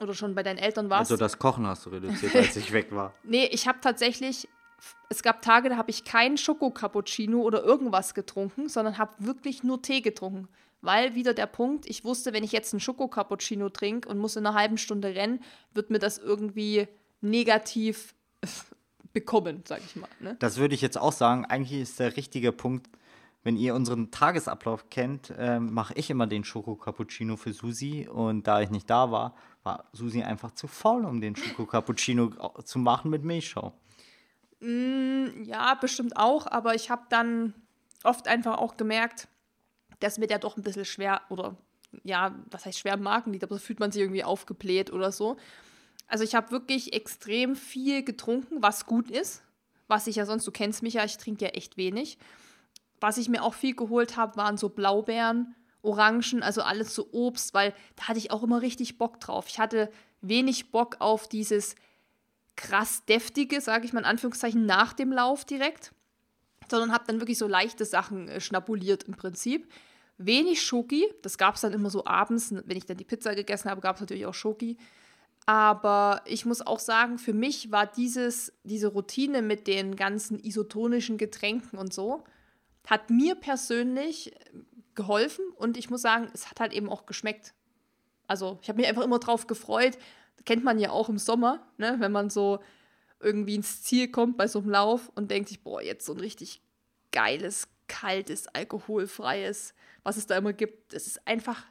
Oder 0.00 0.14
schon 0.14 0.34
bei 0.34 0.42
deinen 0.42 0.58
Eltern 0.58 0.90
warst. 0.90 1.10
Also 1.10 1.16
das 1.16 1.38
Kochen 1.38 1.66
hast 1.66 1.86
du 1.86 1.90
reduziert, 1.90 2.34
als 2.34 2.56
ich 2.56 2.72
weg 2.72 2.88
war. 2.90 3.14
Nee, 3.22 3.46
ich 3.46 3.66
habe 3.66 3.78
tatsächlich, 3.80 4.48
es 5.08 5.22
gab 5.22 5.42
Tage, 5.42 5.70
da 5.70 5.76
habe 5.76 5.90
ich 5.90 6.04
keinen 6.04 6.36
Schoko-Cappuccino 6.36 7.40
oder 7.40 7.62
irgendwas 7.62 8.14
getrunken, 8.14 8.68
sondern 8.68 8.98
habe 8.98 9.12
wirklich 9.18 9.62
nur 9.62 9.80
Tee 9.80 10.02
getrunken. 10.02 10.48
Weil 10.82 11.14
wieder 11.14 11.32
der 11.32 11.46
Punkt, 11.46 11.86
ich 11.86 12.04
wusste, 12.04 12.32
wenn 12.32 12.44
ich 12.44 12.52
jetzt 12.52 12.72
einen 12.74 12.80
Schoko-Cappuccino 12.80 13.70
trinke 13.70 14.08
und 14.08 14.18
muss 14.18 14.36
in 14.36 14.46
einer 14.46 14.56
halben 14.56 14.76
Stunde 14.76 15.14
rennen, 15.14 15.42
wird 15.72 15.90
mir 15.90 15.98
das 15.98 16.18
irgendwie 16.18 16.88
negativ 17.22 18.14
bekommen, 19.12 19.62
sag 19.66 19.80
ich 19.84 19.96
mal. 19.96 20.10
Ne? 20.20 20.36
Das 20.38 20.58
würde 20.58 20.74
ich 20.74 20.82
jetzt 20.82 20.98
auch 20.98 21.12
sagen. 21.12 21.46
Eigentlich 21.46 21.80
ist 21.80 21.98
der 21.98 22.16
richtige 22.16 22.52
Punkt, 22.52 22.88
wenn 23.46 23.56
ihr 23.56 23.76
unseren 23.76 24.10
Tagesablauf 24.10 24.90
kennt, 24.90 25.30
äh, 25.38 25.60
mache 25.60 25.94
ich 25.94 26.10
immer 26.10 26.26
den 26.26 26.42
Schoko-Cappuccino 26.42 27.36
für 27.36 27.52
Susi. 27.52 28.08
Und 28.08 28.48
da 28.48 28.60
ich 28.60 28.70
nicht 28.70 28.90
da 28.90 29.12
war, 29.12 29.36
war 29.62 29.84
Susi 29.92 30.24
einfach 30.24 30.50
zu 30.50 30.66
faul, 30.66 31.04
um 31.04 31.20
den 31.20 31.36
Schoko-Cappuccino 31.36 32.32
zu 32.64 32.80
machen 32.80 33.08
mit 33.08 33.22
Milchschau. 33.22 33.72
Mm, 34.58 35.44
ja, 35.44 35.74
bestimmt 35.74 36.16
auch. 36.16 36.48
Aber 36.48 36.74
ich 36.74 36.90
habe 36.90 37.04
dann 37.08 37.54
oft 38.02 38.26
einfach 38.26 38.58
auch 38.58 38.76
gemerkt, 38.76 39.28
dass 40.00 40.18
mir 40.18 40.26
der 40.26 40.40
doch 40.40 40.56
ein 40.56 40.64
bisschen 40.64 40.84
schwer 40.84 41.20
oder 41.28 41.56
ja, 42.02 42.34
was 42.50 42.66
heißt 42.66 42.80
schwer 42.80 42.94
im 42.94 43.04
Magen 43.04 43.32
liegt, 43.32 43.44
aber 43.44 43.54
so 43.54 43.60
fühlt 43.60 43.78
man 43.78 43.92
sich 43.92 44.02
irgendwie 44.02 44.24
aufgebläht 44.24 44.92
oder 44.92 45.12
so. 45.12 45.36
Also 46.08 46.24
ich 46.24 46.34
habe 46.34 46.50
wirklich 46.50 46.94
extrem 46.94 47.54
viel 47.54 48.02
getrunken, 48.02 48.60
was 48.60 48.86
gut 48.86 49.08
ist. 49.08 49.44
Was 49.86 50.08
ich 50.08 50.16
ja 50.16 50.26
sonst, 50.26 50.44
du 50.48 50.50
kennst 50.50 50.82
mich 50.82 50.94
ja, 50.94 51.04
ich 51.04 51.16
trinke 51.16 51.44
ja 51.44 51.52
echt 51.52 51.76
wenig. 51.76 52.18
Was 53.00 53.18
ich 53.18 53.28
mir 53.28 53.42
auch 53.42 53.54
viel 53.54 53.74
geholt 53.74 54.16
habe, 54.16 54.36
waren 54.36 54.56
so 54.56 54.68
Blaubeeren, 54.68 55.54
Orangen, 55.82 56.42
also 56.42 56.62
alles 56.62 56.94
so 56.94 57.08
Obst, 57.12 57.54
weil 57.54 57.72
da 57.94 58.08
hatte 58.08 58.18
ich 58.18 58.30
auch 58.30 58.42
immer 58.42 58.62
richtig 58.62 58.98
Bock 58.98 59.20
drauf. 59.20 59.46
Ich 59.48 59.58
hatte 59.58 59.90
wenig 60.20 60.70
Bock 60.70 60.96
auf 60.98 61.28
dieses 61.28 61.76
krass 62.56 63.04
deftige, 63.04 63.60
sage 63.60 63.84
ich 63.84 63.92
mal 63.92 64.00
in 64.00 64.06
Anführungszeichen, 64.06 64.66
nach 64.66 64.92
dem 64.92 65.12
Lauf 65.12 65.44
direkt, 65.44 65.92
sondern 66.70 66.92
habe 66.92 67.04
dann 67.06 67.20
wirklich 67.20 67.38
so 67.38 67.46
leichte 67.46 67.84
Sachen 67.84 68.28
äh, 68.28 68.40
schnabuliert 68.40 69.04
im 69.04 69.14
Prinzip. 69.14 69.70
Wenig 70.18 70.62
Schoki, 70.62 71.06
das 71.22 71.36
gab 71.36 71.56
es 71.56 71.60
dann 71.60 71.74
immer 71.74 71.90
so 71.90 72.06
abends, 72.06 72.52
wenn 72.52 72.76
ich 72.76 72.86
dann 72.86 72.96
die 72.96 73.04
Pizza 73.04 73.34
gegessen 73.34 73.70
habe, 73.70 73.82
gab 73.82 73.96
es 73.96 74.00
natürlich 74.00 74.26
auch 74.26 74.34
Schoki. 74.34 74.78
Aber 75.44 76.22
ich 76.24 76.46
muss 76.46 76.66
auch 76.66 76.80
sagen, 76.80 77.18
für 77.18 77.34
mich 77.34 77.70
war 77.70 77.86
dieses, 77.86 78.52
diese 78.64 78.88
Routine 78.88 79.42
mit 79.42 79.66
den 79.66 79.94
ganzen 79.94 80.40
isotonischen 80.40 81.18
Getränken 81.18 81.78
und 81.78 81.92
so, 81.92 82.24
hat 82.86 83.10
mir 83.10 83.34
persönlich 83.34 84.34
geholfen 84.94 85.44
und 85.56 85.76
ich 85.76 85.90
muss 85.90 86.02
sagen, 86.02 86.28
es 86.32 86.50
hat 86.50 86.60
halt 86.60 86.72
eben 86.72 86.88
auch 86.88 87.06
geschmeckt. 87.06 87.54
Also 88.26 88.58
ich 88.62 88.68
habe 88.68 88.80
mich 88.80 88.88
einfach 88.88 89.04
immer 89.04 89.18
drauf 89.18 89.46
gefreut, 89.46 89.98
kennt 90.44 90.64
man 90.64 90.78
ja 90.78 90.90
auch 90.90 91.08
im 91.08 91.18
Sommer, 91.18 91.66
ne? 91.76 91.96
wenn 91.98 92.12
man 92.12 92.30
so 92.30 92.60
irgendwie 93.20 93.54
ins 93.54 93.82
Ziel 93.82 94.08
kommt 94.08 94.36
bei 94.36 94.48
so 94.48 94.60
einem 94.60 94.70
Lauf 94.70 95.10
und 95.14 95.30
denkt 95.30 95.48
sich, 95.48 95.62
boah, 95.62 95.82
jetzt 95.82 96.06
so 96.06 96.12
ein 96.12 96.20
richtig 96.20 96.62
geiles, 97.12 97.68
kaltes, 97.88 98.48
alkoholfreies, 98.48 99.74
was 100.02 100.16
es 100.16 100.26
da 100.26 100.36
immer 100.36 100.52
gibt. 100.52 100.92
Das 100.92 101.06
ist 101.06 101.26
einfach, 101.26 101.64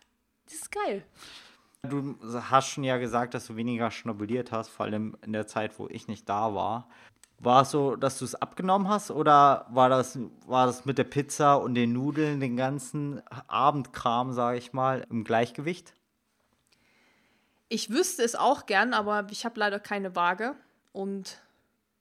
das 0.46 0.56
ist 0.56 0.72
geil. 0.72 1.06
Du 1.84 2.18
hast 2.34 2.68
schon 2.70 2.84
ja 2.84 2.98
gesagt, 2.98 3.36
dass 3.36 3.46
du 3.46 3.56
weniger 3.56 3.92
schnabuliert 3.92 4.52
hast, 4.52 4.70
vor 4.70 4.86
allem 4.86 5.16
in 5.24 5.34
der 5.34 5.46
Zeit, 5.46 5.78
wo 5.78 5.88
ich 5.88 6.08
nicht 6.08 6.28
da 6.28 6.56
war. 6.56 6.90
War 7.40 7.64
es 7.64 7.72
so, 7.72 7.96
dass 7.96 8.18
du 8.18 8.26
es 8.26 8.36
abgenommen 8.36 8.88
hast 8.88 9.12
oder 9.12 9.68
war 9.70 9.90
das, 9.90 10.18
war 10.46 10.66
das 10.66 10.86
mit 10.86 10.98
der 10.98 11.04
Pizza 11.04 11.56
und 11.56 11.76
den 11.76 11.94
Nudeln, 11.94 12.40
den 12.40 12.56
ganzen 12.56 13.22
Abendkram, 13.48 14.32
sage 14.34 14.58
ich 14.58 14.74
mal, 14.74 15.06
im 15.10 15.24
Gleichgewicht? 15.24 15.94
Ich 17.68 17.90
wüsste 17.90 18.24
es 18.24 18.36
auch 18.36 18.66
gern, 18.66 18.94
aber 18.94 19.28
ich 19.32 19.44
habe 19.44 19.60
leider 19.60 19.80
keine 19.80 20.16
Waage 20.16 20.56
und 20.94 21.40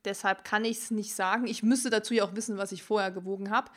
deshalb 0.04 0.44
kann 0.44 0.64
ich 0.64 0.78
es 0.78 0.90
nicht 0.90 1.14
sagen. 1.14 1.46
Ich 1.46 1.62
müsste 1.62 1.90
dazu 1.90 2.14
ja 2.14 2.24
auch 2.24 2.34
wissen, 2.34 2.58
was 2.58 2.72
ich 2.72 2.82
vorher 2.82 3.10
gewogen 3.10 3.50
habe. 3.50 3.70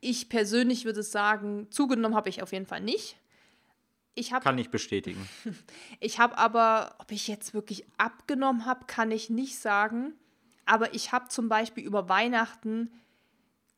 Ich 0.00 0.28
persönlich 0.28 0.84
würde 0.84 1.02
sagen, 1.02 1.68
zugenommen 1.70 2.16
habe 2.16 2.28
ich 2.28 2.42
auf 2.42 2.52
jeden 2.52 2.66
Fall 2.66 2.80
nicht. 2.80 3.16
Ich 4.18 4.32
hab, 4.32 4.42
kann 4.42 4.58
ich 4.58 4.70
bestätigen. 4.70 5.28
Ich 6.00 6.18
habe 6.18 6.36
aber, 6.38 6.96
ob 6.98 7.12
ich 7.12 7.28
jetzt 7.28 7.54
wirklich 7.54 7.86
abgenommen 7.96 8.66
habe, 8.66 8.86
kann 8.86 9.10
ich 9.10 9.30
nicht 9.30 9.58
sagen. 9.58 10.14
Aber 10.66 10.94
ich 10.94 11.12
habe 11.12 11.28
zum 11.28 11.48
Beispiel 11.48 11.84
über 11.84 12.08
Weihnachten 12.08 12.90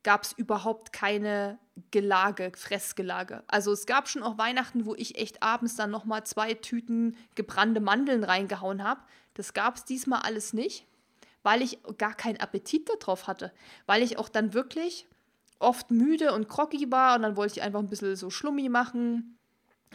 gab 0.03 0.23
es 0.23 0.31
überhaupt 0.33 0.93
keine 0.93 1.59
Gelage, 1.91 2.51
Fressgelage. 2.55 3.43
Also 3.47 3.71
es 3.71 3.85
gab 3.85 4.09
schon 4.09 4.23
auch 4.23 4.37
Weihnachten, 4.37 4.85
wo 4.85 4.95
ich 4.95 5.17
echt 5.17 5.43
abends 5.43 5.75
dann 5.75 5.91
nochmal 5.91 6.25
zwei 6.25 6.55
Tüten 6.55 7.15
gebrannte 7.35 7.81
Mandeln 7.81 8.23
reingehauen 8.23 8.83
habe. 8.83 9.01
Das 9.35 9.53
gab 9.53 9.75
es 9.75 9.85
diesmal 9.85 10.21
alles 10.21 10.53
nicht, 10.53 10.87
weil 11.43 11.61
ich 11.61 11.79
gar 11.97 12.15
keinen 12.15 12.39
Appetit 12.39 12.89
darauf 12.89 13.27
hatte. 13.27 13.53
Weil 13.85 14.01
ich 14.01 14.17
auch 14.17 14.29
dann 14.29 14.53
wirklich 14.53 15.07
oft 15.59 15.91
müde 15.91 16.33
und 16.33 16.49
groggy 16.49 16.91
war 16.91 17.15
und 17.15 17.21
dann 17.21 17.35
wollte 17.37 17.59
ich 17.59 17.61
einfach 17.61 17.79
ein 17.79 17.87
bisschen 17.89 18.15
so 18.15 18.31
Schlummi 18.31 18.69
machen 18.69 19.37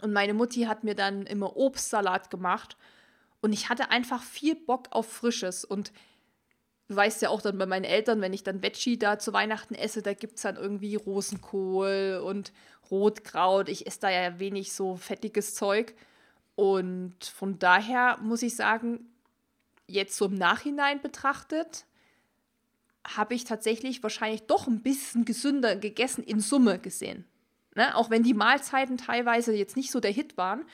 und 0.01 0.13
meine 0.13 0.33
Mutti 0.33 0.63
hat 0.63 0.83
mir 0.83 0.95
dann 0.95 1.25
immer 1.25 1.57
Obstsalat 1.57 2.29
gemacht. 2.29 2.77
Und 3.41 3.53
ich 3.53 3.69
hatte 3.69 3.91
einfach 3.91 4.23
viel 4.23 4.55
Bock 4.55 4.87
auf 4.91 5.11
Frisches. 5.11 5.65
Und 5.65 5.91
du 6.87 6.95
weißt 6.95 7.21
ja 7.21 7.29
auch 7.29 7.41
dann 7.41 7.57
bei 7.57 7.65
meinen 7.65 7.83
Eltern, 7.83 8.21
wenn 8.21 8.33
ich 8.33 8.43
dann 8.43 8.61
Veggie 8.61 8.97
da 8.97 9.19
zu 9.19 9.33
Weihnachten 9.33 9.75
esse, 9.75 10.01
da 10.01 10.13
gibt 10.13 10.35
es 10.37 10.43
dann 10.43 10.55
irgendwie 10.55 10.95
Rosenkohl 10.95 12.21
und 12.23 12.51
Rotkraut. 12.91 13.69
Ich 13.69 13.87
esse 13.87 14.01
da 14.01 14.09
ja 14.09 14.39
wenig 14.39 14.73
so 14.73 14.95
fettiges 14.95 15.55
Zeug. 15.55 15.95
Und 16.55 17.23
von 17.23 17.59
daher 17.59 18.17
muss 18.21 18.41
ich 18.41 18.55
sagen, 18.55 19.07
jetzt 19.87 20.17
so 20.17 20.25
im 20.25 20.35
Nachhinein 20.35 21.01
betrachtet, 21.01 21.85
habe 23.05 23.35
ich 23.35 23.45
tatsächlich 23.45 24.03
wahrscheinlich 24.03 24.43
doch 24.43 24.67
ein 24.67 24.81
bisschen 24.81 25.25
gesünder 25.25 25.75
gegessen 25.75 26.23
in 26.23 26.39
Summe 26.39 26.77
gesehen. 26.79 27.25
Ne? 27.77 27.95
Auch 27.95 28.09
wenn 28.09 28.23
die 28.23 28.33
Mahlzeiten 28.33 28.97
teilweise 28.97 29.53
jetzt 29.53 29.77
nicht 29.77 29.91
so 29.91 29.99
der 29.99 30.11
Hit 30.11 30.35
waren, 30.35 30.65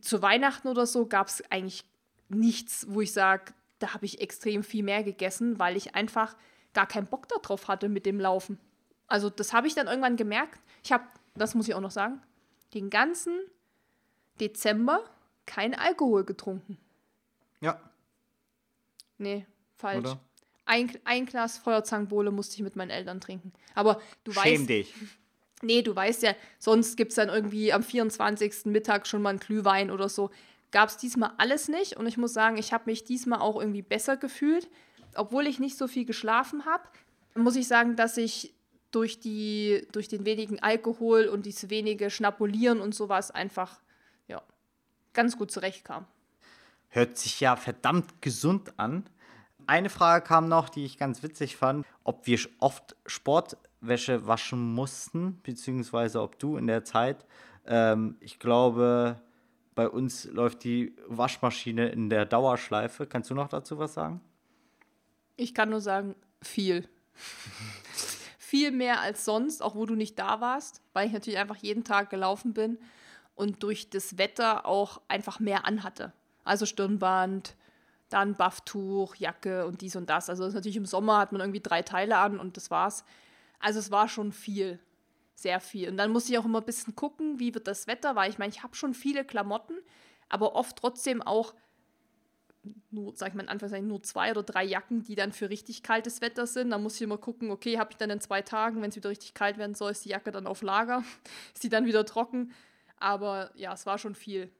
zu 0.00 0.20
Weihnachten 0.20 0.66
oder 0.66 0.84
so 0.84 1.06
gab 1.06 1.28
es 1.28 1.48
eigentlich 1.48 1.84
nichts, 2.28 2.86
wo 2.90 3.00
ich 3.00 3.12
sage, 3.12 3.54
da 3.78 3.94
habe 3.94 4.04
ich 4.04 4.20
extrem 4.20 4.64
viel 4.64 4.82
mehr 4.82 5.04
gegessen, 5.04 5.60
weil 5.60 5.76
ich 5.76 5.94
einfach 5.94 6.36
gar 6.74 6.88
keinen 6.88 7.06
Bock 7.06 7.28
darauf 7.28 7.68
hatte 7.68 7.88
mit 7.88 8.04
dem 8.04 8.18
Laufen. 8.18 8.58
Also 9.06 9.30
das 9.30 9.52
habe 9.52 9.68
ich 9.68 9.76
dann 9.76 9.86
irgendwann 9.86 10.16
gemerkt. 10.16 10.60
Ich 10.82 10.90
habe, 10.90 11.04
das 11.34 11.54
muss 11.54 11.68
ich 11.68 11.74
auch 11.74 11.80
noch 11.80 11.92
sagen, 11.92 12.20
den 12.74 12.90
ganzen 12.90 13.38
Dezember 14.40 15.04
kein 15.46 15.72
Alkohol 15.72 16.24
getrunken. 16.24 16.78
Ja. 17.60 17.80
Nee, 19.18 19.46
falsch. 19.76 20.16
Ein, 20.66 20.90
ein 21.04 21.26
Glas 21.26 21.58
Feuerzangenbowle 21.58 22.32
musste 22.32 22.56
ich 22.56 22.62
mit 22.62 22.74
meinen 22.74 22.90
Eltern 22.90 23.20
trinken. 23.20 23.52
Aber 23.76 24.02
du 24.24 24.32
Schäm 24.32 24.42
weißt. 24.42 24.56
Schäm 24.56 24.66
dich. 24.66 24.94
Nee, 25.62 25.82
du 25.82 25.94
weißt 25.94 26.22
ja, 26.22 26.34
sonst 26.58 26.96
gibt 26.96 27.10
es 27.10 27.16
dann 27.16 27.28
irgendwie 27.28 27.72
am 27.72 27.82
24. 27.82 28.66
Mittag 28.66 29.06
schon 29.06 29.22
mal 29.22 29.30
einen 29.30 29.40
Glühwein 29.40 29.90
oder 29.90 30.08
so. 30.08 30.30
Gab 30.70 30.88
es 30.88 30.96
diesmal 30.96 31.32
alles 31.38 31.68
nicht 31.68 31.96
und 31.96 32.06
ich 32.06 32.16
muss 32.16 32.32
sagen, 32.32 32.58
ich 32.58 32.72
habe 32.72 32.84
mich 32.86 33.04
diesmal 33.04 33.40
auch 33.40 33.60
irgendwie 33.60 33.82
besser 33.82 34.16
gefühlt. 34.16 34.68
Obwohl 35.14 35.46
ich 35.46 35.58
nicht 35.58 35.76
so 35.76 35.88
viel 35.88 36.04
geschlafen 36.04 36.64
habe, 36.66 36.84
muss 37.34 37.56
ich 37.56 37.66
sagen, 37.66 37.96
dass 37.96 38.16
ich 38.16 38.54
durch, 38.90 39.20
die, 39.20 39.86
durch 39.92 40.08
den 40.08 40.24
wenigen 40.24 40.60
Alkohol 40.60 41.26
und 41.26 41.46
dieses 41.46 41.70
wenige 41.70 42.10
Schnapulieren 42.10 42.80
und 42.80 42.94
sowas 42.94 43.30
einfach 43.30 43.80
ja, 44.28 44.42
ganz 45.12 45.36
gut 45.36 45.50
zurechtkam. 45.50 46.06
Hört 46.88 47.18
sich 47.18 47.40
ja 47.40 47.56
verdammt 47.56 48.22
gesund 48.22 48.78
an. 48.78 49.04
Eine 49.66 49.90
Frage 49.90 50.24
kam 50.24 50.48
noch, 50.48 50.70
die 50.70 50.84
ich 50.84 50.96
ganz 50.96 51.22
witzig 51.22 51.56
fand, 51.56 51.84
ob 52.02 52.26
wir 52.26 52.38
oft 52.60 52.96
Sport 53.06 53.58
Wäsche 53.80 54.26
waschen 54.26 54.74
mussten, 54.74 55.40
beziehungsweise 55.42 56.22
ob 56.22 56.38
du 56.38 56.56
in 56.56 56.66
der 56.66 56.84
Zeit, 56.84 57.24
ähm, 57.66 58.16
ich 58.20 58.38
glaube, 58.38 59.20
bei 59.74 59.88
uns 59.88 60.24
läuft 60.24 60.64
die 60.64 60.96
Waschmaschine 61.06 61.88
in 61.90 62.10
der 62.10 62.26
Dauerschleife. 62.26 63.06
Kannst 63.06 63.30
du 63.30 63.34
noch 63.34 63.48
dazu 63.48 63.78
was 63.78 63.94
sagen? 63.94 64.20
Ich 65.36 65.54
kann 65.54 65.70
nur 65.70 65.80
sagen, 65.80 66.16
viel. 66.42 66.88
viel 68.38 68.72
mehr 68.72 69.00
als 69.00 69.24
sonst, 69.24 69.62
auch 69.62 69.74
wo 69.74 69.86
du 69.86 69.94
nicht 69.94 70.18
da 70.18 70.40
warst, 70.40 70.80
weil 70.94 71.06
ich 71.06 71.12
natürlich 71.12 71.38
einfach 71.38 71.56
jeden 71.56 71.84
Tag 71.84 72.10
gelaufen 72.10 72.54
bin 72.54 72.78
und 73.34 73.62
durch 73.62 73.88
das 73.90 74.18
Wetter 74.18 74.66
auch 74.66 75.00
einfach 75.06 75.38
mehr 75.38 75.64
anhatte. 75.64 76.12
Also 76.44 76.66
Stirnband, 76.66 77.54
dann 78.08 78.34
Bufftuch, 78.34 79.14
Jacke 79.16 79.66
und 79.66 79.80
dies 79.80 79.94
und 79.96 80.10
das. 80.10 80.28
Also 80.28 80.44
das 80.44 80.54
natürlich 80.54 80.76
im 80.76 80.86
Sommer 80.86 81.18
hat 81.18 81.30
man 81.30 81.40
irgendwie 81.40 81.60
drei 81.60 81.82
Teile 81.82 82.16
an 82.16 82.40
und 82.40 82.56
das 82.56 82.70
war's. 82.70 83.04
Also 83.58 83.78
es 83.78 83.90
war 83.90 84.08
schon 84.08 84.32
viel, 84.32 84.78
sehr 85.34 85.60
viel. 85.60 85.88
Und 85.90 85.96
dann 85.96 86.10
muss 86.10 86.28
ich 86.28 86.38
auch 86.38 86.44
immer 86.44 86.60
ein 86.60 86.66
bisschen 86.66 86.94
gucken, 86.94 87.38
wie 87.38 87.54
wird 87.54 87.66
das 87.66 87.86
Wetter, 87.86 88.16
weil 88.16 88.30
ich 88.30 88.38
meine, 88.38 88.52
ich 88.52 88.62
habe 88.62 88.74
schon 88.74 88.94
viele 88.94 89.24
Klamotten, 89.24 89.74
aber 90.28 90.54
oft 90.54 90.76
trotzdem 90.76 91.22
auch 91.22 91.54
nur, 92.90 93.14
sag 93.16 93.28
ich 93.28 93.34
mal 93.34 93.42
in 93.42 93.48
Anführungszeichen, 93.48 93.88
nur 93.88 94.02
zwei 94.02 94.30
oder 94.30 94.42
drei 94.42 94.64
Jacken, 94.64 95.02
die 95.04 95.14
dann 95.14 95.32
für 95.32 95.50
richtig 95.50 95.82
kaltes 95.82 96.20
Wetter 96.20 96.46
sind. 96.46 96.70
Da 96.70 96.78
muss 96.78 96.96
ich 96.96 97.02
immer 97.02 97.18
gucken, 97.18 97.50
okay, 97.50 97.78
habe 97.78 97.90
ich 97.92 97.96
dann 97.96 98.10
in 98.10 98.20
zwei 98.20 98.42
Tagen, 98.42 98.82
wenn 98.82 98.90
es 98.90 98.96
wieder 98.96 99.10
richtig 99.10 99.34
kalt 99.34 99.58
werden 99.58 99.74
soll, 99.74 99.92
ist 99.92 100.04
die 100.04 100.10
Jacke 100.10 100.32
dann 100.32 100.46
auf 100.46 100.62
Lager, 100.62 101.02
ist 101.54 101.62
die 101.62 101.68
dann 101.68 101.86
wieder 101.86 102.04
trocken. 102.04 102.52
Aber 102.98 103.50
ja, 103.54 103.72
es 103.72 103.86
war 103.86 103.98
schon 103.98 104.14
viel. 104.14 104.50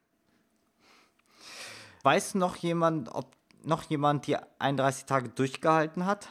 Weiß 2.03 2.35
noch 2.35 2.57
jemand, 2.57 3.13
ob 3.13 3.37
noch 3.65 3.83
jemand 3.85 4.27
die 4.27 4.37
31 4.59 5.07
Tage 5.07 5.29
durchgehalten 5.29 6.07
hat? 6.07 6.29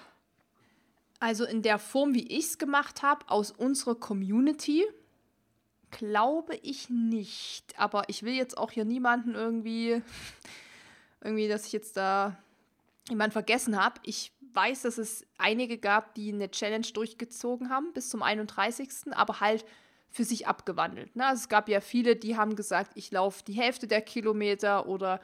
Also 1.19 1.45
in 1.45 1.61
der 1.61 1.79
Form, 1.79 2.13
wie 2.13 2.27
ich 2.27 2.45
es 2.45 2.57
gemacht 2.57 3.01
habe, 3.01 3.25
aus 3.27 3.51
unserer 3.51 3.95
Community, 3.95 4.85
glaube 5.91 6.55
ich 6.61 6.89
nicht. 6.89 7.77
Aber 7.79 8.03
ich 8.07 8.23
will 8.23 8.33
jetzt 8.33 8.57
auch 8.57 8.71
hier 8.71 8.85
niemanden 8.85 9.33
irgendwie, 9.33 10.01
irgendwie, 11.21 11.47
dass 11.47 11.65
ich 11.65 11.71
jetzt 11.71 11.97
da 11.97 12.37
jemanden 13.09 13.31
vergessen 13.31 13.81
habe. 13.81 13.99
Ich 14.03 14.31
weiß, 14.53 14.83
dass 14.83 14.97
es 14.97 15.25
einige 15.37 15.77
gab, 15.77 16.13
die 16.15 16.31
eine 16.31 16.51
Challenge 16.51 16.87
durchgezogen 16.93 17.69
haben 17.69 17.93
bis 17.93 18.09
zum 18.09 18.21
31., 18.21 18.89
aber 19.11 19.39
halt 19.39 19.65
für 20.09 20.23
sich 20.23 20.47
abgewandelt. 20.47 21.15
Ne? 21.15 21.25
Also 21.25 21.41
es 21.41 21.49
gab 21.49 21.69
ja 21.69 21.81
viele, 21.81 22.15
die 22.15 22.37
haben 22.37 22.55
gesagt, 22.55 22.91
ich 22.95 23.11
laufe 23.11 23.43
die 23.43 23.53
Hälfte 23.53 23.87
der 23.87 24.01
Kilometer 24.01 24.87
oder 24.87 25.19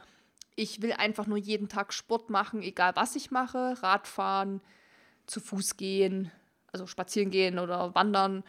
ich 0.56 0.82
will 0.82 0.94
einfach 0.94 1.26
nur 1.26 1.38
jeden 1.38 1.68
Tag 1.68 1.94
Sport 1.94 2.30
machen, 2.30 2.62
egal 2.62 2.96
was 2.96 3.16
ich 3.16 3.32
mache, 3.32 3.82
Radfahren, 3.82 4.62
zu 5.26 5.40
Fuß 5.40 5.78
gehen, 5.78 6.32
also 6.72 6.88
spazieren 6.88 7.32
gehen 7.32 7.60
oder 7.60 7.94
wandern, 7.96 8.44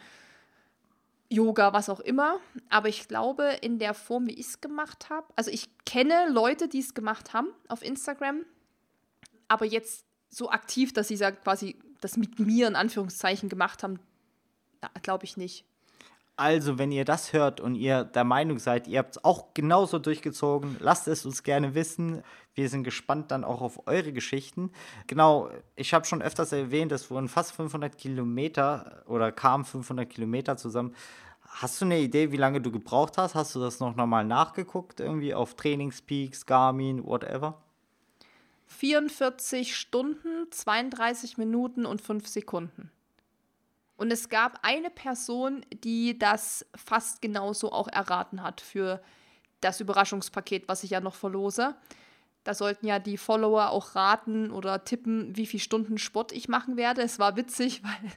Yoga, 1.29 1.73
was 1.73 1.89
auch 1.89 1.99
immer. 1.99 2.39
Aber 2.69 2.87
ich 2.87 3.07
glaube, 3.07 3.57
in 3.61 3.79
der 3.79 3.93
Form, 3.93 4.27
wie 4.27 4.33
ich 4.33 4.47
es 4.47 4.61
gemacht 4.61 5.09
habe, 5.09 5.27
also 5.35 5.51
ich 5.51 5.69
kenne 5.85 6.29
Leute, 6.29 6.67
die 6.67 6.79
es 6.79 6.93
gemacht 6.93 7.33
haben 7.33 7.47
auf 7.67 7.83
Instagram, 7.83 8.45
aber 9.47 9.65
jetzt 9.65 10.05
so 10.29 10.49
aktiv, 10.49 10.93
dass 10.93 11.07
sie 11.07 11.17
quasi 11.17 11.77
das 12.01 12.17
mit 12.17 12.39
mir 12.39 12.67
in 12.67 12.75
Anführungszeichen 12.75 13.49
gemacht 13.49 13.83
haben, 13.83 13.99
glaube 15.01 15.25
ich 15.25 15.37
nicht. 15.37 15.65
Also, 16.37 16.77
wenn 16.77 16.91
ihr 16.91 17.05
das 17.05 17.31
hört 17.31 17.61
und 17.61 17.75
ihr 17.75 18.03
der 18.03 18.25
Meinung 18.25 18.59
seid, 18.59 18.87
ihr 18.87 18.99
habt 18.99 19.15
es 19.15 19.23
auch 19.23 19.53
genauso 19.53 19.99
durchgezogen, 19.99 20.75
lasst 20.79 21.07
es 21.07 21.25
uns 21.25 21.43
gerne 21.43 21.75
wissen. 21.75 22.23
Wir 22.53 22.67
sind 22.67 22.83
gespannt 22.83 23.31
dann 23.31 23.45
auch 23.45 23.61
auf 23.61 23.87
eure 23.87 24.11
Geschichten. 24.11 24.71
Genau, 25.07 25.49
ich 25.77 25.93
habe 25.93 26.05
schon 26.05 26.21
öfters 26.21 26.51
erwähnt, 26.51 26.91
es 26.91 27.09
wurden 27.09 27.29
fast 27.29 27.53
500 27.53 27.97
Kilometer 27.97 29.03
oder 29.07 29.31
kamen 29.31 29.63
500 29.63 30.09
Kilometer 30.09 30.57
zusammen. 30.57 30.93
Hast 31.47 31.79
du 31.79 31.85
eine 31.85 31.99
Idee, 31.99 32.33
wie 32.33 32.37
lange 32.37 32.59
du 32.59 32.69
gebraucht 32.69 33.17
hast? 33.17 33.33
Hast 33.33 33.55
du 33.55 33.61
das 33.61 33.79
noch 33.79 33.95
nochmal 33.95 34.25
nachgeguckt, 34.25 34.99
irgendwie 34.99 35.33
auf 35.33 35.55
Trainingspeaks, 35.55 36.45
Garmin, 36.45 37.05
whatever? 37.05 37.61
44 38.67 39.73
Stunden, 39.73 40.51
32 40.51 41.37
Minuten 41.37 41.85
und 41.85 42.01
5 42.01 42.27
Sekunden. 42.27 42.91
Und 43.97 44.11
es 44.11 44.29
gab 44.29 44.59
eine 44.61 44.89
Person, 44.89 45.65
die 45.83 46.17
das 46.17 46.65
fast 46.75 47.21
genauso 47.21 47.71
auch 47.71 47.87
erraten 47.87 48.43
hat 48.43 48.61
für 48.61 49.01
das 49.61 49.79
Überraschungspaket, 49.79 50.67
was 50.67 50.83
ich 50.83 50.91
ja 50.91 50.99
noch 50.99 51.15
verlose. 51.15 51.75
Da 52.43 52.53
sollten 52.53 52.85
ja 52.85 52.99
die 52.99 53.17
Follower 53.17 53.69
auch 53.69 53.95
raten 53.95 54.51
oder 54.51 54.83
tippen, 54.83 55.35
wie 55.35 55.47
viele 55.47 55.61
Stunden 55.61 55.97
Sport 55.97 56.31
ich 56.31 56.47
machen 56.47 56.77
werde. 56.77 57.01
Es 57.01 57.19
war 57.19 57.35
witzig, 57.35 57.83
weil 57.83 58.11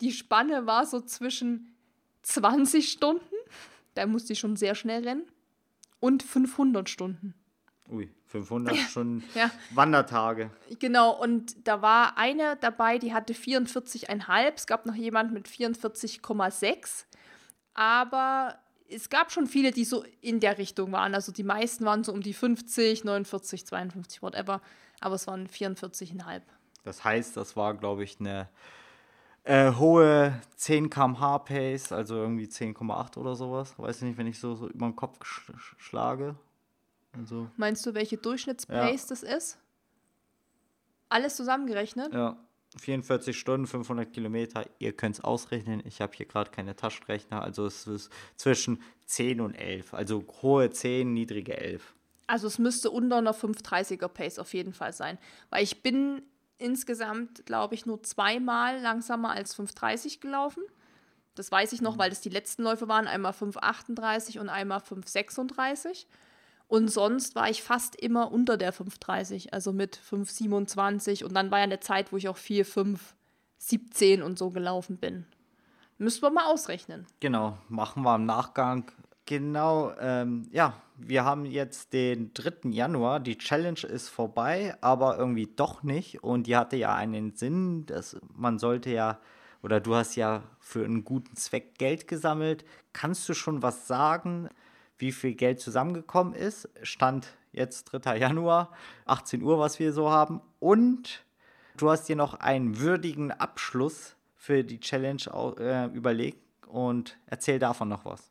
die 0.00 0.12
Spanne 0.12 0.66
war 0.66 0.86
so 0.86 1.00
zwischen 1.00 1.74
20 2.22 2.90
Stunden, 2.90 3.34
da 3.94 4.06
musste 4.06 4.32
ich 4.32 4.38
schon 4.38 4.56
sehr 4.56 4.74
schnell 4.74 5.06
rennen, 5.06 5.26
und 6.00 6.22
500 6.22 6.88
Stunden. 6.88 7.34
Ui, 7.90 8.08
500 8.26 8.76
Stunden 8.76 9.24
ja. 9.34 9.50
Wandertage. 9.70 10.50
Genau, 10.78 11.12
und 11.12 11.66
da 11.66 11.82
war 11.82 12.18
eine 12.18 12.56
dabei, 12.56 12.98
die 12.98 13.14
hatte 13.14 13.32
44,5. 13.32 14.52
Es 14.54 14.66
gab 14.66 14.86
noch 14.86 14.94
jemand 14.94 15.32
mit 15.32 15.48
44,6. 15.48 17.04
Aber 17.74 18.58
es 18.88 19.10
gab 19.10 19.32
schon 19.32 19.46
viele, 19.46 19.70
die 19.70 19.84
so 19.84 20.04
in 20.20 20.40
der 20.40 20.58
Richtung 20.58 20.92
waren. 20.92 21.14
Also 21.14 21.32
die 21.32 21.42
meisten 21.42 21.84
waren 21.84 22.04
so 22.04 22.12
um 22.12 22.22
die 22.22 22.34
50, 22.34 23.04
49, 23.04 23.66
52, 23.66 24.22
whatever. 24.22 24.60
Aber 25.00 25.14
es 25.14 25.26
waren 25.26 25.46
44,5. 25.46 26.42
Das 26.84 27.04
heißt, 27.04 27.36
das 27.36 27.56
war, 27.56 27.74
glaube 27.74 28.04
ich, 28.04 28.20
eine 28.20 28.48
äh, 29.44 29.72
hohe 29.72 30.40
10 30.56 30.90
km/h 30.90 31.38
Pace, 31.38 31.92
also 31.92 32.16
irgendwie 32.16 32.46
10,8 32.46 33.18
oder 33.18 33.34
sowas. 33.34 33.78
Weiß 33.78 33.98
ich 33.98 34.02
nicht, 34.02 34.18
wenn 34.18 34.26
ich 34.26 34.38
so, 34.38 34.54
so 34.54 34.68
über 34.68 34.86
den 34.86 34.96
Kopf 34.96 35.24
sch 35.24 35.52
schlage. 35.78 36.36
Also, 37.18 37.48
Meinst 37.56 37.84
du, 37.86 37.94
welche 37.94 38.16
Durchschnittspace 38.16 39.02
ja. 39.02 39.08
das 39.08 39.22
ist? 39.22 39.58
Alles 41.08 41.36
zusammengerechnet? 41.36 42.12
Ja. 42.12 42.36
44 42.78 43.38
Stunden, 43.38 43.66
500 43.66 44.12
Kilometer. 44.12 44.64
Ihr 44.78 44.92
könnt 44.92 45.16
es 45.16 45.24
ausrechnen. 45.24 45.82
Ich 45.86 46.00
habe 46.00 46.12
hier 46.14 46.26
gerade 46.26 46.50
keine 46.50 46.76
Taschenrechner. 46.76 47.42
Also 47.42 47.66
es 47.66 47.86
ist 47.86 48.10
zwischen 48.36 48.82
10 49.06 49.40
und 49.40 49.54
11. 49.54 49.94
Also 49.94 50.24
hohe 50.42 50.70
10, 50.70 51.12
niedrige 51.12 51.56
11. 51.56 51.94
Also 52.26 52.46
es 52.46 52.58
müsste 52.58 52.90
unter 52.90 53.16
einer 53.16 53.34
530er 53.34 54.08
Pace 54.08 54.38
auf 54.38 54.52
jeden 54.52 54.74
Fall 54.74 54.92
sein. 54.92 55.18
Weil 55.48 55.62
ich 55.62 55.82
bin 55.82 56.22
insgesamt, 56.58 57.46
glaube 57.46 57.74
ich, 57.74 57.86
nur 57.86 58.02
zweimal 58.02 58.80
langsamer 58.80 59.30
als 59.30 59.54
530 59.54 60.20
gelaufen. 60.20 60.62
Das 61.34 61.52
weiß 61.52 61.72
ich 61.72 61.82
noch, 61.82 61.94
mhm. 61.94 62.00
weil 62.00 62.10
das 62.10 62.20
die 62.20 62.30
letzten 62.30 62.62
Läufe 62.62 62.88
waren. 62.88 63.06
Einmal 63.06 63.32
538 63.32 64.38
und 64.38 64.48
einmal 64.48 64.80
536. 64.80 66.06
Und 66.68 66.88
sonst 66.88 67.34
war 67.34 67.48
ich 67.48 67.62
fast 67.62 67.94
immer 67.96 68.32
unter 68.32 68.56
der 68.56 68.74
5,30, 68.74 69.52
also 69.52 69.72
mit 69.72 69.98
5,27. 69.98 71.24
Und 71.24 71.34
dann 71.34 71.50
war 71.50 71.58
ja 71.58 71.64
eine 71.64 71.80
Zeit, 71.80 72.12
wo 72.12 72.16
ich 72.16 72.28
auch 72.28 72.36
4, 72.36 72.64
5, 72.64 73.14
17 73.58 74.22
und 74.22 74.38
so 74.38 74.50
gelaufen 74.50 74.96
bin. 74.98 75.26
Müssen 75.98 76.22
wir 76.22 76.30
mal 76.30 76.46
ausrechnen. 76.46 77.06
Genau, 77.20 77.56
machen 77.68 78.02
wir 78.02 78.16
im 78.16 78.26
Nachgang. 78.26 78.90
Genau, 79.24 79.92
ähm, 79.98 80.48
ja, 80.52 80.74
wir 80.96 81.24
haben 81.24 81.46
jetzt 81.46 81.92
den 81.92 82.32
3. 82.34 82.70
Januar. 82.70 83.20
Die 83.20 83.38
Challenge 83.38 83.80
ist 83.80 84.08
vorbei, 84.08 84.76
aber 84.80 85.18
irgendwie 85.18 85.46
doch 85.46 85.82
nicht. 85.82 86.22
Und 86.22 86.46
die 86.46 86.56
hatte 86.56 86.76
ja 86.76 86.94
einen 86.94 87.34
Sinn, 87.34 87.86
dass 87.86 88.16
man 88.34 88.58
sollte 88.58 88.90
ja, 88.90 89.18
oder 89.62 89.80
du 89.80 89.94
hast 89.94 90.16
ja 90.16 90.42
für 90.60 90.84
einen 90.84 91.04
guten 91.04 91.34
Zweck 91.36 91.78
Geld 91.78 92.06
gesammelt. 92.06 92.64
Kannst 92.92 93.28
du 93.28 93.34
schon 93.34 93.62
was 93.62 93.86
sagen? 93.86 94.48
Wie 94.98 95.12
viel 95.12 95.34
Geld 95.34 95.60
zusammengekommen 95.60 96.34
ist. 96.34 96.68
Stand 96.82 97.28
jetzt 97.52 97.84
3. 97.92 98.18
Januar, 98.18 98.72
18 99.06 99.42
Uhr, 99.42 99.58
was 99.58 99.78
wir 99.78 99.92
so 99.92 100.10
haben. 100.10 100.40
Und 100.60 101.24
du 101.76 101.90
hast 101.90 102.08
dir 102.08 102.16
noch 102.16 102.34
einen 102.34 102.80
würdigen 102.80 103.32
Abschluss 103.32 104.16
für 104.36 104.64
die 104.64 104.80
Challenge 104.80 105.22
äh, 105.58 105.86
überlegt 105.86 106.38
und 106.66 107.16
erzähl 107.26 107.58
davon 107.58 107.88
noch 107.88 108.04
was. 108.04 108.30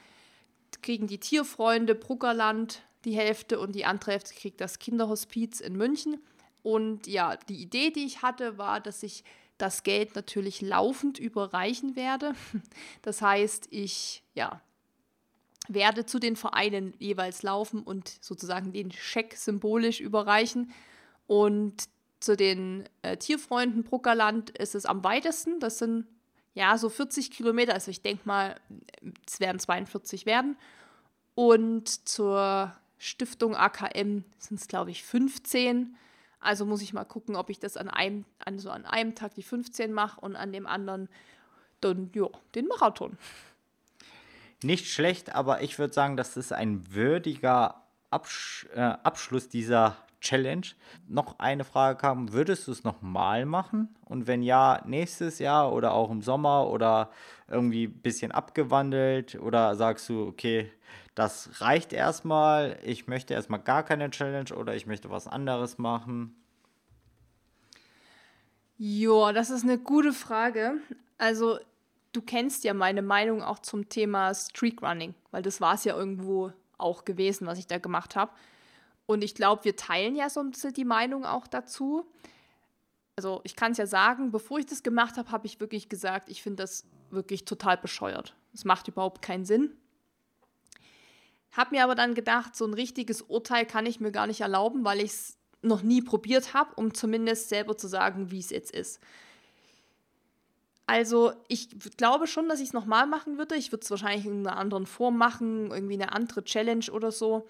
kriegen 0.81 1.07
die 1.07 1.19
Tierfreunde 1.19 1.95
Bruckerland 1.95 2.83
die 3.05 3.15
Hälfte 3.15 3.59
und 3.59 3.73
die 3.73 3.85
andere 3.85 4.11
Hälfte 4.11 4.33
kriegt 4.33 4.61
das 4.61 4.79
Kinderhospiz 4.79 5.59
in 5.59 5.75
München. 5.75 6.21
Und 6.63 7.07
ja, 7.07 7.37
die 7.37 7.61
Idee, 7.61 7.91
die 7.91 8.05
ich 8.05 8.21
hatte, 8.21 8.57
war, 8.57 8.79
dass 8.79 9.03
ich 9.03 9.23
das 9.57 9.83
Geld 9.83 10.15
natürlich 10.15 10.61
laufend 10.61 11.19
überreichen 11.19 11.95
werde. 11.95 12.33
Das 13.01 13.21
heißt, 13.21 13.67
ich 13.71 14.23
ja, 14.35 14.61
werde 15.67 16.05
zu 16.05 16.19
den 16.19 16.35
Vereinen 16.35 16.93
jeweils 16.99 17.43
laufen 17.43 17.81
und 17.81 18.09
sozusagen 18.21 18.73
den 18.73 18.91
Scheck 18.91 19.35
symbolisch 19.35 19.99
überreichen. 19.99 20.71
Und 21.27 21.85
zu 22.19 22.35
den 22.35 22.87
äh, 23.01 23.17
Tierfreunden 23.17 23.83
Bruckerland 23.83 24.51
ist 24.51 24.75
es 24.75 24.85
am 24.85 25.03
weitesten. 25.03 25.59
Das 25.59 25.79
sind 25.79 26.05
ja 26.53 26.77
so 26.77 26.89
40 26.89 27.31
Kilometer. 27.31 27.73
Also 27.73 27.89
ich 27.91 28.01
denke 28.01 28.23
mal, 28.25 28.59
es 29.27 29.39
werden 29.39 29.59
42 29.59 30.25
werden. 30.25 30.57
Und 31.33 32.07
zur 32.07 32.75
Stiftung 33.03 33.55
AKM 33.55 34.23
sind 34.37 34.59
es, 34.59 34.67
glaube 34.67 34.91
ich, 34.91 35.03
15. 35.03 35.95
Also 36.39 36.67
muss 36.67 36.83
ich 36.83 36.93
mal 36.93 37.03
gucken, 37.03 37.35
ob 37.35 37.49
ich 37.49 37.57
das 37.57 37.75
an 37.75 37.89
einem, 37.89 38.25
also 38.45 38.69
an 38.69 38.85
einem 38.85 39.15
Tag 39.15 39.33
die 39.33 39.41
15 39.41 39.91
mache 39.91 40.21
und 40.21 40.35
an 40.35 40.53
dem 40.53 40.67
anderen 40.67 41.09
dann, 41.79 42.11
ja, 42.13 42.27
den 42.53 42.67
Marathon. 42.67 43.17
Nicht 44.61 44.87
schlecht, 44.87 45.33
aber 45.33 45.63
ich 45.63 45.79
würde 45.79 45.95
sagen, 45.95 46.15
das 46.15 46.37
ist 46.37 46.53
ein 46.53 46.93
würdiger 46.93 47.81
Absch 48.11 48.67
äh, 48.75 48.81
Abschluss 48.81 49.49
dieser 49.49 49.97
Challenge. 50.19 50.67
Noch 51.07 51.39
eine 51.39 51.63
Frage 51.63 51.97
kam, 51.97 52.31
würdest 52.31 52.67
du 52.67 52.71
es 52.71 52.83
nochmal 52.83 53.47
machen? 53.47 53.89
Und 54.05 54.27
wenn 54.27 54.43
ja, 54.43 54.79
nächstes 54.85 55.39
Jahr 55.39 55.73
oder 55.73 55.93
auch 55.93 56.11
im 56.11 56.21
Sommer 56.21 56.67
oder 56.67 57.09
irgendwie 57.47 57.85
ein 57.85 58.01
bisschen 58.01 58.31
abgewandelt? 58.31 59.39
Oder 59.41 59.75
sagst 59.75 60.07
du, 60.09 60.27
okay, 60.27 60.71
das 61.15 61.61
reicht 61.61 61.93
erstmal, 61.93 62.79
ich 62.83 63.07
möchte 63.07 63.33
erstmal 63.33 63.59
gar 63.59 63.83
keine 63.83 64.09
Challenge 64.09 64.55
oder 64.55 64.75
ich 64.75 64.85
möchte 64.85 65.09
was 65.09 65.27
anderes 65.27 65.77
machen? 65.77 66.35
Ja, 68.77 69.31
das 69.33 69.49
ist 69.49 69.63
eine 69.63 69.77
gute 69.77 70.13
Frage. 70.13 70.75
Also, 71.17 71.59
du 72.13 72.21
kennst 72.21 72.63
ja 72.63 72.73
meine 72.73 73.01
Meinung 73.01 73.43
auch 73.43 73.59
zum 73.59 73.89
Thema 73.89 74.33
Streakrunning, 74.33 75.13
weil 75.31 75.43
das 75.43 75.61
war 75.61 75.75
es 75.75 75.83
ja 75.83 75.95
irgendwo 75.95 76.51
auch 76.77 77.05
gewesen, 77.05 77.45
was 77.45 77.59
ich 77.59 77.67
da 77.67 77.77
gemacht 77.77 78.15
habe. 78.15 78.31
Und 79.05 79.23
ich 79.23 79.35
glaube, 79.35 79.65
wir 79.65 79.75
teilen 79.75 80.15
ja 80.15 80.29
so 80.29 80.39
ein 80.39 80.51
bisschen 80.51 80.73
die 80.73 80.85
Meinung 80.85 81.25
auch 81.25 81.45
dazu. 81.45 82.09
Also 83.15 83.41
ich 83.43 83.55
kann 83.55 83.73
es 83.73 83.77
ja 83.77 83.85
sagen, 83.85 84.31
bevor 84.31 84.57
ich 84.57 84.65
das 84.65 84.83
gemacht 84.83 85.17
habe, 85.17 85.31
habe 85.31 85.45
ich 85.45 85.59
wirklich 85.59 85.89
gesagt, 85.89 86.29
ich 86.29 86.41
finde 86.41 86.63
das 86.63 86.85
wirklich 87.09 87.45
total 87.45 87.77
bescheuert. 87.77 88.35
Es 88.53 88.65
macht 88.65 88.87
überhaupt 88.87 89.21
keinen 89.21 89.45
Sinn. 89.45 89.75
Hab 91.51 91.71
mir 91.71 91.83
aber 91.83 91.95
dann 91.95 92.15
gedacht, 92.15 92.55
so 92.55 92.65
ein 92.65 92.73
richtiges 92.73 93.21
Urteil 93.21 93.65
kann 93.65 93.85
ich 93.85 93.99
mir 93.99 94.11
gar 94.11 94.27
nicht 94.27 94.41
erlauben, 94.41 94.85
weil 94.85 94.99
ich 94.99 95.11
es 95.11 95.37
noch 95.61 95.81
nie 95.81 96.01
probiert 96.01 96.53
habe, 96.53 96.73
um 96.75 96.93
zumindest 96.93 97.49
selber 97.49 97.77
zu 97.77 97.87
sagen, 97.87 98.31
wie 98.31 98.39
es 98.39 98.49
jetzt 98.49 98.71
ist. 98.71 98.99
Also 100.87 101.31
ich 101.47 101.69
glaube 101.97 102.27
schon, 102.27 102.49
dass 102.49 102.59
ich 102.59 102.67
es 102.67 102.73
nochmal 102.73 103.07
machen 103.07 103.37
würde. 103.37 103.55
Ich 103.55 103.71
würde 103.71 103.83
es 103.83 103.91
wahrscheinlich 103.91 104.25
in 104.25 104.45
einer 104.45 104.57
anderen 104.57 104.85
Form 104.85 105.17
machen, 105.17 105.71
irgendwie 105.71 105.93
eine 105.93 106.11
andere 106.11 106.43
Challenge 106.43 106.85
oder 106.91 107.11
so. 107.11 107.47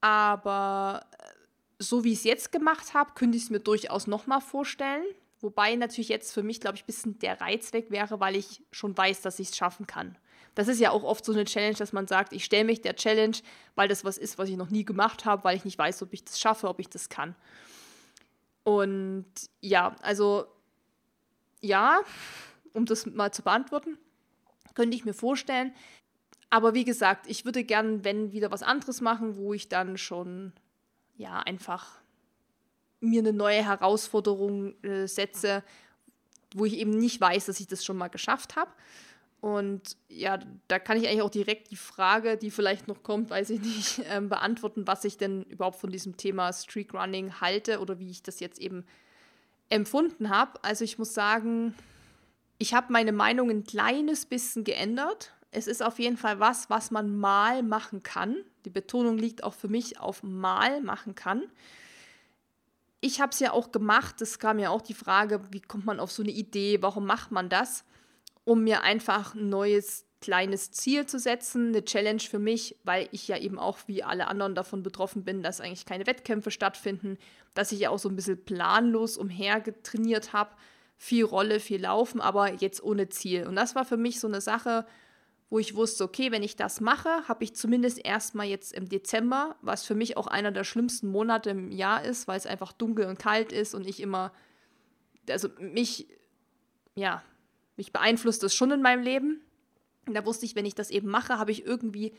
Aber 0.00 1.06
äh, 1.18 1.24
so 1.78 2.04
wie 2.04 2.12
ich 2.12 2.18
es 2.18 2.24
jetzt 2.24 2.52
gemacht 2.52 2.94
habe, 2.94 3.12
könnte 3.14 3.36
ich 3.36 3.44
es 3.44 3.50
mir 3.50 3.60
durchaus 3.60 4.06
nochmal 4.06 4.40
vorstellen. 4.40 5.04
Wobei 5.40 5.74
natürlich 5.76 6.08
jetzt 6.08 6.32
für 6.32 6.42
mich, 6.42 6.60
glaube 6.60 6.76
ich, 6.76 6.82
ein 6.82 6.86
bisschen 6.86 7.18
der 7.20 7.40
Reiz 7.40 7.72
weg 7.72 7.90
wäre, 7.90 8.20
weil 8.20 8.36
ich 8.36 8.62
schon 8.72 8.96
weiß, 8.96 9.22
dass 9.22 9.38
ich 9.38 9.50
es 9.50 9.56
schaffen 9.56 9.86
kann. 9.86 10.16
Das 10.54 10.68
ist 10.68 10.80
ja 10.80 10.90
auch 10.90 11.04
oft 11.04 11.24
so 11.24 11.32
eine 11.32 11.44
Challenge, 11.44 11.76
dass 11.76 11.92
man 11.92 12.06
sagt, 12.06 12.32
ich 12.32 12.44
stelle 12.44 12.64
mich 12.64 12.80
der 12.80 12.96
Challenge, 12.96 13.36
weil 13.74 13.88
das 13.88 14.04
was 14.04 14.18
ist, 14.18 14.38
was 14.38 14.48
ich 14.48 14.56
noch 14.56 14.70
nie 14.70 14.84
gemacht 14.84 15.24
habe, 15.24 15.44
weil 15.44 15.56
ich 15.56 15.64
nicht 15.64 15.78
weiß, 15.78 16.02
ob 16.02 16.12
ich 16.12 16.24
das 16.24 16.40
schaffe, 16.40 16.68
ob 16.68 16.80
ich 16.80 16.88
das 16.88 17.08
kann. 17.08 17.34
Und 18.64 19.26
ja, 19.60 19.96
also 20.02 20.46
ja, 21.60 22.00
um 22.72 22.86
das 22.86 23.06
mal 23.06 23.32
zu 23.32 23.42
beantworten, 23.42 23.98
könnte 24.74 24.96
ich 24.96 25.04
mir 25.04 25.14
vorstellen. 25.14 25.72
Aber 26.50 26.74
wie 26.74 26.84
gesagt, 26.84 27.26
ich 27.28 27.44
würde 27.44 27.64
gern, 27.64 28.04
wenn 28.04 28.32
wieder 28.32 28.50
was 28.50 28.62
anderes 28.62 29.00
machen, 29.00 29.36
wo 29.36 29.54
ich 29.54 29.68
dann 29.68 29.96
schon 29.96 30.52
ja 31.16 31.38
einfach 31.40 32.00
mir 33.00 33.20
eine 33.20 33.32
neue 33.32 33.64
Herausforderung 33.64 34.74
äh, 34.82 35.06
setze, 35.06 35.62
wo 36.54 36.64
ich 36.64 36.74
eben 36.74 36.90
nicht 36.90 37.20
weiß, 37.20 37.46
dass 37.46 37.60
ich 37.60 37.66
das 37.66 37.84
schon 37.84 37.96
mal 37.96 38.08
geschafft 38.08 38.56
habe. 38.56 38.70
Und 39.40 39.96
ja, 40.08 40.38
da 40.68 40.78
kann 40.78 40.98
ich 40.98 41.08
eigentlich 41.08 41.22
auch 41.22 41.30
direkt 41.30 41.70
die 41.70 41.76
Frage, 41.76 42.36
die 42.36 42.50
vielleicht 42.50 42.88
noch 42.88 43.02
kommt, 43.02 43.30
weiß 43.30 43.50
ich 43.50 43.60
nicht, 43.60 43.98
äh, 44.10 44.20
beantworten, 44.20 44.86
was 44.86 45.04
ich 45.04 45.16
denn 45.16 45.44
überhaupt 45.44 45.80
von 45.80 45.90
diesem 45.90 46.16
Thema 46.16 46.52
Streakrunning 46.52 47.40
halte 47.40 47.80
oder 47.80 47.98
wie 47.98 48.10
ich 48.10 48.22
das 48.22 48.40
jetzt 48.40 48.60
eben 48.60 48.84
empfunden 49.70 50.28
habe. 50.28 50.62
Also 50.62 50.84
ich 50.84 50.98
muss 50.98 51.14
sagen, 51.14 51.74
ich 52.58 52.74
habe 52.74 52.92
meine 52.92 53.12
Meinung 53.12 53.48
ein 53.48 53.64
kleines 53.64 54.26
bisschen 54.26 54.64
geändert 54.64 55.32
Es 55.52 55.66
ist 55.66 55.82
auf 55.82 55.98
jeden 55.98 56.18
Fall 56.18 56.38
was, 56.38 56.68
was 56.68 56.90
man 56.90 57.18
mal 57.18 57.62
machen 57.62 58.02
kann. 58.02 58.36
Die 58.66 58.70
Betonung 58.70 59.16
liegt 59.16 59.42
auch 59.42 59.54
für 59.54 59.68
mich 59.68 59.98
auf 59.98 60.22
mal 60.22 60.82
machen 60.82 61.14
kann. 61.14 61.44
Ich 63.00 63.20
habe 63.20 63.32
es 63.32 63.40
ja 63.40 63.52
auch 63.52 63.72
gemacht. 63.72 64.20
Es 64.20 64.38
kam 64.38 64.58
ja 64.58 64.68
auch 64.68 64.82
die 64.82 64.94
Frage, 64.94 65.40
wie 65.50 65.60
kommt 65.60 65.86
man 65.86 65.98
auf 65.98 66.12
so 66.12 66.22
eine 66.22 66.32
Idee? 66.32 66.82
Warum 66.82 67.06
macht 67.06 67.32
man 67.32 67.48
das? 67.48 67.84
Um 68.50 68.64
mir 68.64 68.82
einfach 68.82 69.36
ein 69.36 69.48
neues 69.48 70.06
kleines 70.20 70.72
Ziel 70.72 71.06
zu 71.06 71.20
setzen, 71.20 71.68
eine 71.68 71.84
Challenge 71.84 72.18
für 72.18 72.40
mich, 72.40 72.76
weil 72.82 73.08
ich 73.12 73.28
ja 73.28 73.38
eben 73.38 73.60
auch 73.60 73.78
wie 73.86 74.02
alle 74.02 74.26
anderen 74.26 74.56
davon 74.56 74.82
betroffen 74.82 75.22
bin, 75.22 75.44
dass 75.44 75.60
eigentlich 75.60 75.86
keine 75.86 76.08
Wettkämpfe 76.08 76.50
stattfinden, 76.50 77.16
dass 77.54 77.70
ich 77.70 77.78
ja 77.78 77.90
auch 77.90 78.00
so 78.00 78.08
ein 78.08 78.16
bisschen 78.16 78.44
planlos 78.44 79.16
umhergetrainiert 79.16 80.32
habe, 80.32 80.50
viel 80.96 81.24
Rolle, 81.24 81.60
viel 81.60 81.82
Laufen, 81.82 82.20
aber 82.20 82.54
jetzt 82.54 82.82
ohne 82.82 83.08
Ziel. 83.08 83.46
Und 83.46 83.54
das 83.54 83.76
war 83.76 83.84
für 83.84 83.96
mich 83.96 84.18
so 84.18 84.26
eine 84.26 84.40
Sache, 84.40 84.84
wo 85.48 85.60
ich 85.60 85.76
wusste, 85.76 86.02
okay, 86.02 86.32
wenn 86.32 86.42
ich 86.42 86.56
das 86.56 86.80
mache, 86.80 87.28
habe 87.28 87.44
ich 87.44 87.54
zumindest 87.54 88.04
erstmal 88.04 88.46
jetzt 88.46 88.72
im 88.72 88.88
Dezember, 88.88 89.54
was 89.62 89.84
für 89.84 89.94
mich 89.94 90.16
auch 90.16 90.26
einer 90.26 90.50
der 90.50 90.64
schlimmsten 90.64 91.06
Monate 91.06 91.50
im 91.50 91.70
Jahr 91.70 92.04
ist, 92.04 92.26
weil 92.26 92.36
es 92.36 92.46
einfach 92.46 92.72
dunkel 92.72 93.06
und 93.06 93.20
kalt 93.20 93.52
ist 93.52 93.76
und 93.76 93.86
ich 93.86 94.00
immer, 94.00 94.32
also 95.28 95.50
mich, 95.60 96.08
ja, 96.96 97.22
mich 97.80 97.94
beeinflusst 97.94 98.42
das 98.42 98.54
schon 98.54 98.70
in 98.70 98.82
meinem 98.82 99.02
Leben. 99.02 99.40
Und 100.06 100.12
da 100.12 100.26
wusste 100.26 100.44
ich, 100.44 100.54
wenn 100.54 100.66
ich 100.66 100.74
das 100.74 100.90
eben 100.90 101.08
mache, 101.08 101.38
habe 101.38 101.50
ich 101.50 101.64
irgendwie 101.64 102.12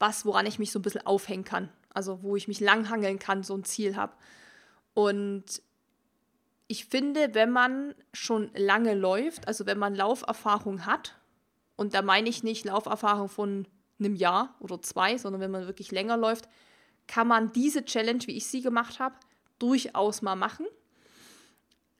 was, 0.00 0.26
woran 0.26 0.44
ich 0.44 0.58
mich 0.58 0.72
so 0.72 0.80
ein 0.80 0.82
bisschen 0.82 1.06
aufhängen 1.06 1.44
kann. 1.44 1.68
Also 1.90 2.22
wo 2.22 2.34
ich 2.34 2.48
mich 2.48 2.58
langhangeln 2.58 3.20
kann, 3.20 3.44
so 3.44 3.56
ein 3.56 3.62
Ziel 3.62 3.94
habe. 3.94 4.12
Und 4.92 5.62
ich 6.66 6.86
finde, 6.86 7.32
wenn 7.34 7.50
man 7.50 7.94
schon 8.12 8.50
lange 8.56 8.94
läuft, 8.94 9.46
also 9.46 9.66
wenn 9.66 9.78
man 9.78 9.94
Lauferfahrung 9.94 10.84
hat, 10.84 11.14
und 11.76 11.94
da 11.94 12.02
meine 12.02 12.28
ich 12.28 12.42
nicht 12.42 12.64
Lauferfahrung 12.64 13.28
von 13.28 13.68
einem 14.00 14.16
Jahr 14.16 14.56
oder 14.58 14.82
zwei, 14.82 15.16
sondern 15.16 15.40
wenn 15.40 15.52
man 15.52 15.66
wirklich 15.66 15.92
länger 15.92 16.16
läuft, 16.16 16.48
kann 17.06 17.28
man 17.28 17.52
diese 17.52 17.84
Challenge, 17.84 18.26
wie 18.26 18.36
ich 18.36 18.46
sie 18.46 18.62
gemacht 18.62 18.98
habe, 18.98 19.14
durchaus 19.60 20.22
mal 20.22 20.34
machen. 20.34 20.66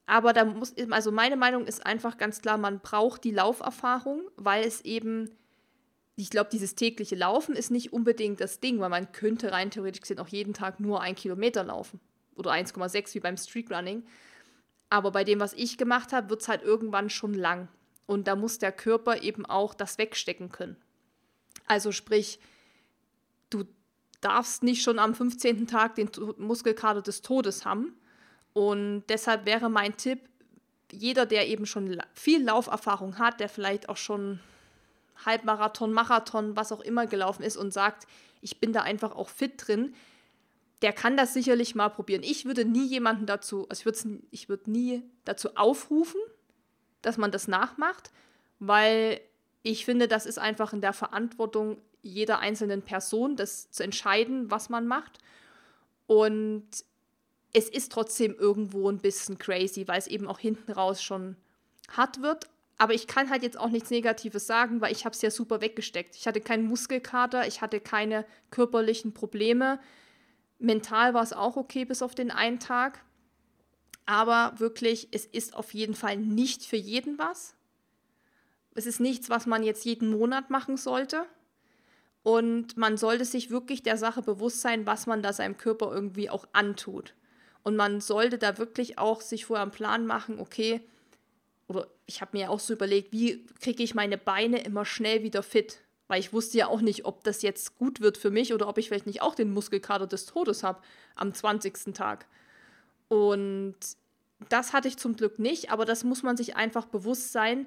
Aber 0.07 0.33
da 0.33 0.45
muss, 0.45 0.75
also 0.91 1.11
meine 1.11 1.37
Meinung 1.37 1.67
ist 1.67 1.85
einfach 1.87 2.19
ganz 2.19 2.43
klar, 2.43 2.59
man 2.59 2.81
braucht 2.81 3.25
die 3.25 3.31
Lauferfahrung, 3.31 4.23
weil 4.37 4.65
es 4.65 4.83
eben, 4.83 5.31
ich 6.17 6.31
glaube, 6.31 6.51
dieses 6.53 6.75
tägliche 6.75 7.17
Laufen 7.17 7.55
ist 7.57 7.71
nicht 7.71 7.93
unbedingt 7.93 8.41
das 8.41 8.61
Ding, 8.61 8.81
weil 8.81 8.91
man 8.91 9.13
könnte 9.13 9.53
rein 9.53 9.71
theoretisch 9.71 10.03
gesehen 10.03 10.19
auch 10.19 10.29
jeden 10.29 10.53
Tag 10.53 10.79
nur 10.79 11.01
ein 11.01 11.15
Kilometer 11.15 11.65
laufen 11.65 12.01
oder 12.37 12.51
1,6 12.53 13.15
wie 13.15 13.21
beim 13.21 13.37
Streetrunning. 13.37 14.05
Aber 14.91 15.11
bei 15.11 15.25
dem, 15.25 15.41
was 15.41 15.55
ich 15.55 15.79
gemacht 15.79 16.13
habe, 16.13 16.29
wird 16.31 16.43
es 16.43 16.49
halt 16.49 16.63
irgendwann 16.63 17.09
schon 17.09 17.35
lang. 17.35 17.69
Und 18.07 18.29
da 18.29 18.37
muss 18.37 18.59
der 18.59 18.73
Körper 18.73 19.23
eben 19.23 19.47
auch 19.47 19.73
das 19.73 19.97
wegstecken 19.97 20.51
können. 20.51 20.77
Also 21.67 21.91
sprich, 21.93 22.39
du 23.49 23.65
darfst 24.21 24.63
nicht 24.63 24.83
schon 24.83 24.99
am 24.99 25.15
15. 25.15 25.67
Tag 25.67 25.95
den 25.95 26.11
Muskelkater 26.37 27.01
des 27.01 27.23
Todes 27.23 27.65
haben, 27.65 27.97
und 28.55 29.05
deshalb 29.09 29.45
wäre 29.45 29.69
mein 29.69 29.97
Tipp, 29.97 30.21
jeder, 30.91 31.27
der 31.27 31.49
eben 31.49 31.67
schon 31.67 32.01
viel 32.15 32.43
Lauferfahrung 32.43 33.19
hat, 33.19 33.41
der 33.41 33.49
vielleicht 33.49 33.89
auch 33.89 33.97
schon 33.97 34.41
Halbmarathon, 35.27 35.93
Marathon, 35.93 36.57
was 36.57 36.73
auch 36.73 36.81
immer 36.81 37.07
gelaufen 37.07 37.43
ist 37.43 37.57
und 37.57 37.73
sagt, 37.73 38.07
ich 38.41 38.61
bin 38.61 38.73
da 38.73 38.83
einfach 38.83 39.13
auch 39.13 39.29
fit 39.29 39.55
drin, 39.67 39.95
der 40.83 40.93
kann 40.93 41.17
das 41.17 41.35
sicherlich 41.35 41.75
mal 41.75 41.89
probieren. 41.89 42.23
Ich 42.23 42.45
würde 42.45 42.65
nie 42.65 42.87
jemanden 42.87 43.27
dazu, 43.27 43.67
also 43.69 43.81
ich 43.81 43.85
würde, 43.87 44.21
ich 44.31 44.49
würde 44.49 44.71
nie 44.71 45.03
dazu 45.25 45.57
aufrufen, 45.57 46.21
dass 47.03 47.17
man 47.17 47.31
das 47.31 47.49
nachmacht, 47.49 48.11
weil 48.59 49.21
ich 49.63 49.85
finde, 49.85 50.09
das 50.09 50.27
ist 50.27 50.39
einfach 50.39 50.73
in 50.73 50.81
der 50.81 50.93
Verantwortung 50.93 51.79
jeder 52.03 52.39
einzelnen 52.39 52.83
Person, 52.83 53.35
das 53.35 53.71
zu 53.71 53.83
entscheiden, 53.83 54.51
was 54.51 54.69
man 54.69 54.87
macht. 54.87 55.19
Und 56.07 56.67
es 57.55 57.69
ist 57.69 57.93
trotzdem 57.93 58.35
irgendwo 58.35 58.91
ein 58.91 58.99
bisschen 58.99 59.39
crazy, 59.39 59.87
weil 59.87 59.99
es 59.99 60.09
eben 60.09 60.27
auch 60.27 60.41
hinten 60.41 60.73
raus 60.73 61.03
schon 61.03 61.37
hart 61.89 62.21
wird. 62.21 62.51
Aber 62.77 62.93
ich 62.93 63.07
kann 63.07 63.31
halt 63.31 63.45
jetzt 63.45 63.59
auch 63.59 63.69
nichts 63.69 63.91
Negatives 63.91 64.49
sagen, 64.49 64.81
weil 64.81 64.93
ich 64.93 65.05
habe 65.05 65.15
es 65.15 65.23
ja 65.23 65.31
super 65.31 65.61
weggesteckt. 65.61 66.17
Ich 66.17 66.27
hatte 66.27 66.41
keinen 66.41 66.67
Muskelkater, 66.67 67.47
ich 67.47 67.63
hatte 67.63 67.79
keine 67.79 68.27
körperlichen 68.51 69.15
Probleme. 69.15 69.79
Mental 70.59 71.15
war 71.15 71.23
es 71.23 71.33
auch 71.33 71.57
okay 71.57 71.85
bis 71.85 72.03
auf 72.03 72.17
den 72.17 72.33
einen 72.33 72.59
Tag. 72.59 73.05
Aber 74.05 74.55
wirklich, 74.59 75.09
es 75.13 75.25
ist 75.25 75.55
auf 75.55 75.73
jeden 75.73 75.95
Fall 75.95 76.17
nicht 76.17 76.65
für 76.65 76.77
jeden 76.77 77.17
was. 77.19 77.55
Es 78.75 78.87
ist 78.87 78.99
nichts, 78.99 79.31
was 79.31 79.47
man 79.47 79.63
jetzt 79.63 79.85
jeden 79.85 80.11
Monat 80.11 80.51
machen 80.51 80.77
sollte. 80.77 81.25
Und 82.25 82.77
man 82.77 82.97
sollte 82.97 83.25
sich 83.25 83.51
wirklich 83.51 83.85
der 83.85 83.97
Sache 83.97 84.23
bewusst 84.23 84.61
sein, 84.61 84.87
was 84.87 85.07
man 85.07 85.23
da 85.23 85.33
seinem 85.33 85.57
Körper 85.57 85.93
irgendwie 85.93 86.29
auch 86.29 86.49
antut. 86.53 87.15
Und 87.65 87.77
man 87.77 88.01
sollte 88.01 88.39
da 88.39 88.59
wirklich 88.59 88.99
auch 88.99 89.21
sich 89.21 89.47
vorher 89.47 89.63
einen 89.63 89.73
Plan 89.73 90.07
machen, 90.07 90.39
okay, 90.39 90.83
oder 91.67 91.89
ich 92.07 92.21
habe 92.21 92.37
mir 92.37 92.51
auch 92.51 92.61
so 92.61 92.75
überlegt, 92.75 93.11
wie 93.11 93.45
kriege 93.61 93.83
ich 93.83 93.95
meine 93.95 94.19
Beine 94.19 94.63
immer 94.63 94.85
schnell 94.85 95.23
wieder 95.23 95.43
fit? 95.43 95.81
Weil 96.07 96.21
ich 96.21 96.35
wusste 96.35 96.59
ja 96.59 96.67
auch 96.67 96.83
nicht, 96.83 97.07
ob 97.07 97.25
das 97.25 97.41
jetzt 97.41 97.77
gut 97.77 98.03
wird 98.03 98.19
für 98.19 98.31
mich 98.31 98.53
oder 98.53 98.69
ob 98.69 98.77
ich 98.77 98.89
vielleicht 98.89 99.07
nicht 99.07 99.23
auch 99.23 99.35
den 99.35 99.53
Muskelkater 99.53 100.07
des 100.07 100.27
Todes 100.27 100.63
habe 100.63 100.83
am 101.17 101.33
20. 101.33 101.95
Tag. 101.95 102.27
Und 103.09 103.77
das 104.51 104.75
hatte 104.75 104.89
ich 104.89 104.99
zum 104.99 105.17
Glück 105.17 105.39
nicht, 105.39 105.71
aber 105.71 105.87
das 105.87 106.05
muss 106.05 106.23
man 106.23 106.37
sich 106.37 106.57
einfach 106.57 106.85
bewusst 106.85 107.33
sein, 107.33 107.67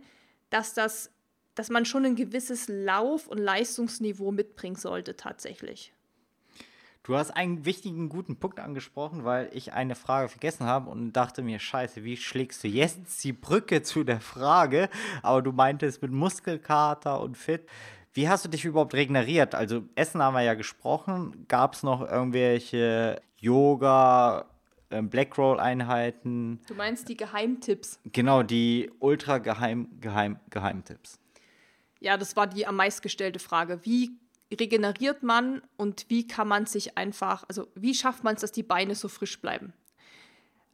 dass 0.51 0.75
das, 0.75 1.09
dass 1.55 1.69
man 1.69 1.85
schon 1.85 2.05
ein 2.05 2.15
gewisses 2.15 2.67
Lauf- 2.67 3.27
und 3.27 3.39
Leistungsniveau 3.39 4.31
mitbringen 4.31 4.75
sollte 4.75 5.15
tatsächlich. 5.15 5.91
Du 7.07 7.15
hast 7.15 7.31
einen 7.31 7.63
wichtigen, 7.63 8.09
guten 8.09 8.35
Punkt 8.35 8.59
angesprochen, 8.59 9.23
weil 9.23 9.49
ich 9.53 9.71
eine 9.71 9.95
Frage 9.95 10.27
vergessen 10.27 10.65
habe 10.65 10.89
und 10.89 11.13
dachte 11.13 11.41
mir, 11.41 11.57
scheiße, 11.57 12.03
wie 12.03 12.17
schlägst 12.17 12.65
du 12.65 12.67
jetzt 12.67 13.23
die 13.23 13.31
Brücke 13.31 13.81
zu 13.81 14.03
der 14.03 14.19
Frage? 14.19 14.89
Aber 15.23 15.41
du 15.41 15.53
meintest 15.53 16.01
mit 16.01 16.11
Muskelkater 16.11 17.21
und 17.21 17.37
fit. 17.37 17.65
Wie 18.11 18.27
hast 18.27 18.43
du 18.43 18.49
dich 18.49 18.65
überhaupt 18.65 18.93
regeneriert? 18.93 19.55
Also 19.55 19.83
Essen 19.95 20.21
haben 20.21 20.33
wir 20.33 20.41
ja 20.41 20.53
gesprochen. 20.53 21.45
Gab 21.47 21.75
es 21.75 21.83
noch 21.83 22.01
irgendwelche 22.01 23.21
Yoga, 23.37 24.43
ähm, 24.91 25.09
Blackroll-Einheiten? 25.09 26.59
Du 26.67 26.73
meinst 26.73 27.07
die 27.07 27.15
Geheimtipps? 27.15 28.01
Genau, 28.11 28.43
die 28.43 28.91
ultra 28.99 29.37
geheim, 29.37 29.87
geheim, 30.01 30.41
Geheimtipps. 30.49 31.21
Ja, 32.01 32.17
das 32.17 32.35
war 32.35 32.47
die 32.47 32.67
am 32.67 32.75
meistgestellte 32.75 33.39
Frage. 33.39 33.79
Wie 33.85 34.11
regeneriert 34.51 35.23
man 35.23 35.61
und 35.75 36.05
wie 36.09 36.25
kann 36.27 36.47
man 36.47 36.65
sich 36.65 36.97
einfach, 36.97 37.43
also 37.47 37.67
wie 37.75 37.93
schafft 37.93 38.23
man 38.23 38.35
es, 38.35 38.41
dass 38.41 38.51
die 38.51 38.63
Beine 38.63 38.95
so 38.95 39.07
frisch 39.07 39.41
bleiben? 39.41 39.73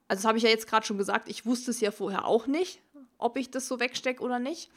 Also 0.08 0.22
das 0.22 0.28
habe 0.28 0.38
ich 0.38 0.44
ja 0.44 0.50
jetzt 0.50 0.68
gerade 0.68 0.86
schon 0.86 0.98
gesagt, 0.98 1.30
ich 1.30 1.46
wusste 1.46 1.72
es 1.72 1.80
ja 1.82 1.92
vorher 1.92 2.26
auch 2.26 2.46
nicht, 2.46 2.82
ob 3.18 3.38
ich 3.38 3.50
das 3.50 3.68
so 3.68 3.80
wegstecke 3.80 4.22
oder 4.22 4.40
nicht. 4.40 4.70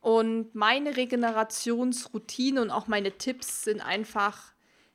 Und 0.00 0.54
meine 0.54 0.96
Regenerationsroutine 0.96 2.60
und 2.62 2.70
auch 2.70 2.86
meine 2.86 3.12
Tipps 3.12 3.64
sind 3.64 3.80
einfach 3.80 4.52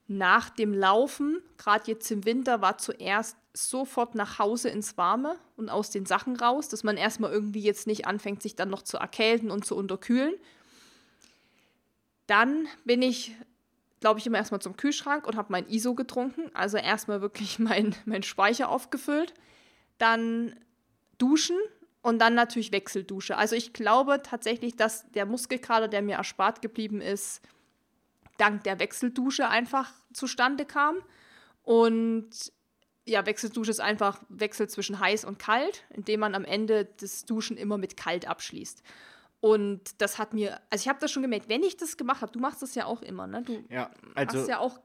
nach 0.08 0.50
dem 0.50 0.74
Laufen, 0.74 1.42
gerade 1.58 1.90
jetzt 1.92 2.12
im 2.12 2.26
Winter, 2.26 2.62
war 2.62 2.78
zuerst 2.78 3.38
sofort 3.54 4.16
nach 4.16 4.40
Hause 4.40 4.70
ins 4.70 4.98
Warme 4.98 5.38
und 5.58 5.70
aus 5.70 5.90
den 5.90 6.06
Sachen 6.06 6.36
raus, 6.36 6.68
dass 6.68 6.84
man 6.84 6.98
erstmal 6.98 7.32
irgendwie 7.32 7.62
jetzt 7.62 7.88
nicht 7.88 8.08
anfängt, 8.08 8.42
sich 8.42 8.56
dann 8.56 8.70
noch 8.70 8.84
zu 8.84 8.98
erkälten 8.98 9.52
und 9.52 9.66
zu 9.66 9.76
unterkühlen, 9.76 10.34
dann 12.32 12.70
bin 12.86 13.02
ich, 13.02 13.36
glaube 14.00 14.20
ich, 14.20 14.26
immer 14.26 14.38
erstmal 14.38 14.62
zum 14.62 14.78
Kühlschrank 14.78 15.28
und 15.28 15.36
habe 15.36 15.52
mein 15.52 15.68
ISO 15.68 15.96
getrunken. 15.96 16.50
Also 16.54 16.78
erstmal 16.78 17.20
wirklich 17.20 17.60
mein, 17.60 17.94
mein 18.06 18.24
Speicher 18.24 18.70
aufgefüllt. 18.70 19.34
Dann 19.98 20.56
duschen 21.18 21.58
und 22.02 22.20
dann 22.20 22.34
natürlich 22.34 22.72
Wechseldusche. 22.72 23.36
Also 23.36 23.58
ich 23.58 23.74
glaube 23.74 24.22
tatsächlich, 24.24 24.78
dass 24.78 25.12
der 25.12 25.26
Muskelkater, 25.26 25.90
der 25.90 26.02
mir 26.02 26.16
erspart 26.16 26.62
geblieben 26.62 27.02
ist, 27.02 27.42
dank 28.38 28.64
der 28.64 28.80
Wechseldusche 28.80 29.50
einfach 29.50 29.92
zustande 30.14 30.64
kam. 30.66 30.96
Und 31.64 32.30
ja, 33.06 33.26
Wechseldusche 33.26 33.72
ist 33.72 33.82
einfach 33.82 34.22
Wechsel 34.30 34.70
zwischen 34.70 35.02
heiß 35.02 35.26
und 35.26 35.38
kalt, 35.38 35.84
indem 35.90 36.22
man 36.22 36.34
am 36.34 36.46
Ende 36.46 36.86
des 36.86 37.26
Duschen 37.26 37.58
immer 37.58 37.78
mit 37.78 37.98
kalt 37.98 38.26
abschließt. 38.26 38.84
Und 39.42 40.00
das 40.02 40.20
hat 40.20 40.34
mir, 40.34 40.60
also 40.70 40.84
ich 40.84 40.88
habe 40.88 41.00
das 41.02 41.12
schon 41.12 41.24
gemerkt, 41.24 41.50
wenn 41.50 41.64
ich 41.64 41.76
das 41.76 41.98
gemacht 41.98 42.22
habe, 42.22 42.32
du 42.32 42.40
machst 42.40 42.62
das 42.62 42.76
ja 42.76 42.86
auch 42.86 43.02
immer, 43.02 43.26
ne? 43.26 43.42
Du 43.42 43.64
ja, 43.70 43.90
also 44.14 44.38
machst 44.38 44.50
ja 44.50 44.60
auch. 44.60 44.80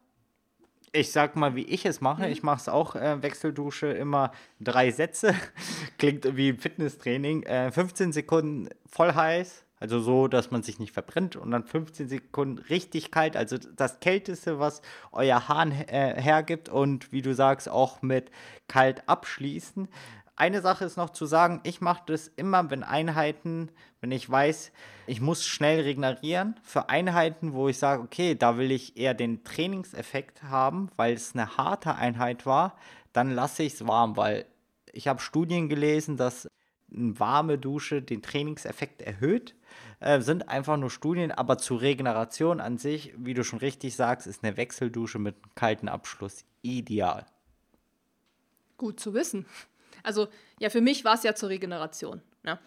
Ich 0.92 1.12
sag 1.12 1.36
mal, 1.36 1.54
wie 1.54 1.64
ich 1.64 1.84
es 1.84 2.00
mache. 2.00 2.22
Mhm. 2.22 2.32
Ich 2.32 2.42
mache 2.42 2.60
es 2.62 2.68
auch 2.68 2.96
äh, 2.96 3.22
Wechseldusche 3.22 3.88
immer 3.88 4.32
drei 4.58 4.90
Sätze. 4.90 5.34
Klingt 5.98 6.36
wie 6.36 6.54
Fitnesstraining. 6.54 7.42
Äh, 7.42 7.70
15 7.70 8.12
Sekunden 8.12 8.70
voll 8.86 9.12
heiß, 9.12 9.66
also 9.78 10.00
so, 10.00 10.26
dass 10.26 10.50
man 10.50 10.62
sich 10.62 10.78
nicht 10.78 10.92
verbrennt 10.92 11.36
und 11.36 11.50
dann 11.50 11.64
15 11.64 12.08
Sekunden 12.08 12.56
richtig 12.56 13.10
kalt, 13.10 13.36
also 13.36 13.58
das 13.58 14.00
Kälteste, 14.00 14.58
was 14.58 14.80
euer 15.12 15.48
Hahn 15.48 15.70
äh, 15.70 16.18
hergibt 16.18 16.70
und 16.70 17.12
wie 17.12 17.20
du 17.20 17.34
sagst, 17.34 17.68
auch 17.68 18.00
mit 18.00 18.30
kalt 18.68 19.06
abschließen. 19.06 19.88
Eine 20.38 20.60
Sache 20.60 20.84
ist 20.84 20.98
noch 20.98 21.10
zu 21.10 21.24
sagen, 21.24 21.60
ich 21.62 21.80
mache 21.80 22.02
das 22.06 22.28
immer, 22.28 22.70
wenn 22.70 22.82
Einheiten, 22.82 23.70
wenn 24.02 24.12
ich 24.12 24.28
weiß, 24.28 24.70
ich 25.06 25.22
muss 25.22 25.46
schnell 25.46 25.80
regenerieren. 25.80 26.60
Für 26.62 26.90
Einheiten, 26.90 27.54
wo 27.54 27.68
ich 27.68 27.78
sage, 27.78 28.02
okay, 28.02 28.34
da 28.34 28.58
will 28.58 28.70
ich 28.70 28.98
eher 28.98 29.14
den 29.14 29.44
Trainingseffekt 29.44 30.42
haben, 30.42 30.90
weil 30.96 31.14
es 31.14 31.34
eine 31.34 31.56
harte 31.56 31.94
Einheit 31.94 32.44
war, 32.44 32.76
dann 33.14 33.30
lasse 33.30 33.62
ich 33.62 33.72
es 33.72 33.86
warm, 33.86 34.18
weil 34.18 34.44
ich 34.92 35.08
habe 35.08 35.20
Studien 35.20 35.70
gelesen, 35.70 36.18
dass 36.18 36.46
eine 36.94 37.18
warme 37.18 37.56
Dusche 37.56 38.02
den 38.02 38.20
Trainingseffekt 38.20 39.00
erhöht. 39.00 39.54
Äh, 40.00 40.20
sind 40.20 40.50
einfach 40.50 40.76
nur 40.76 40.90
Studien, 40.90 41.32
aber 41.32 41.56
zur 41.56 41.80
Regeneration 41.80 42.60
an 42.60 42.76
sich, 42.76 43.14
wie 43.16 43.32
du 43.32 43.42
schon 43.42 43.58
richtig 43.58 43.96
sagst, 43.96 44.26
ist 44.26 44.44
eine 44.44 44.58
Wechseldusche 44.58 45.18
mit 45.18 45.34
kalten 45.54 45.88
Abschluss 45.88 46.44
ideal. 46.60 47.24
Gut 48.76 49.00
zu 49.00 49.14
wissen. 49.14 49.46
Also 50.06 50.28
ja, 50.60 50.70
für 50.70 50.80
mich 50.80 51.04
war 51.04 51.14
es 51.14 51.24
ja 51.24 51.34
zur 51.34 51.48
Regeneration. 51.48 52.22
Ne? 52.44 52.58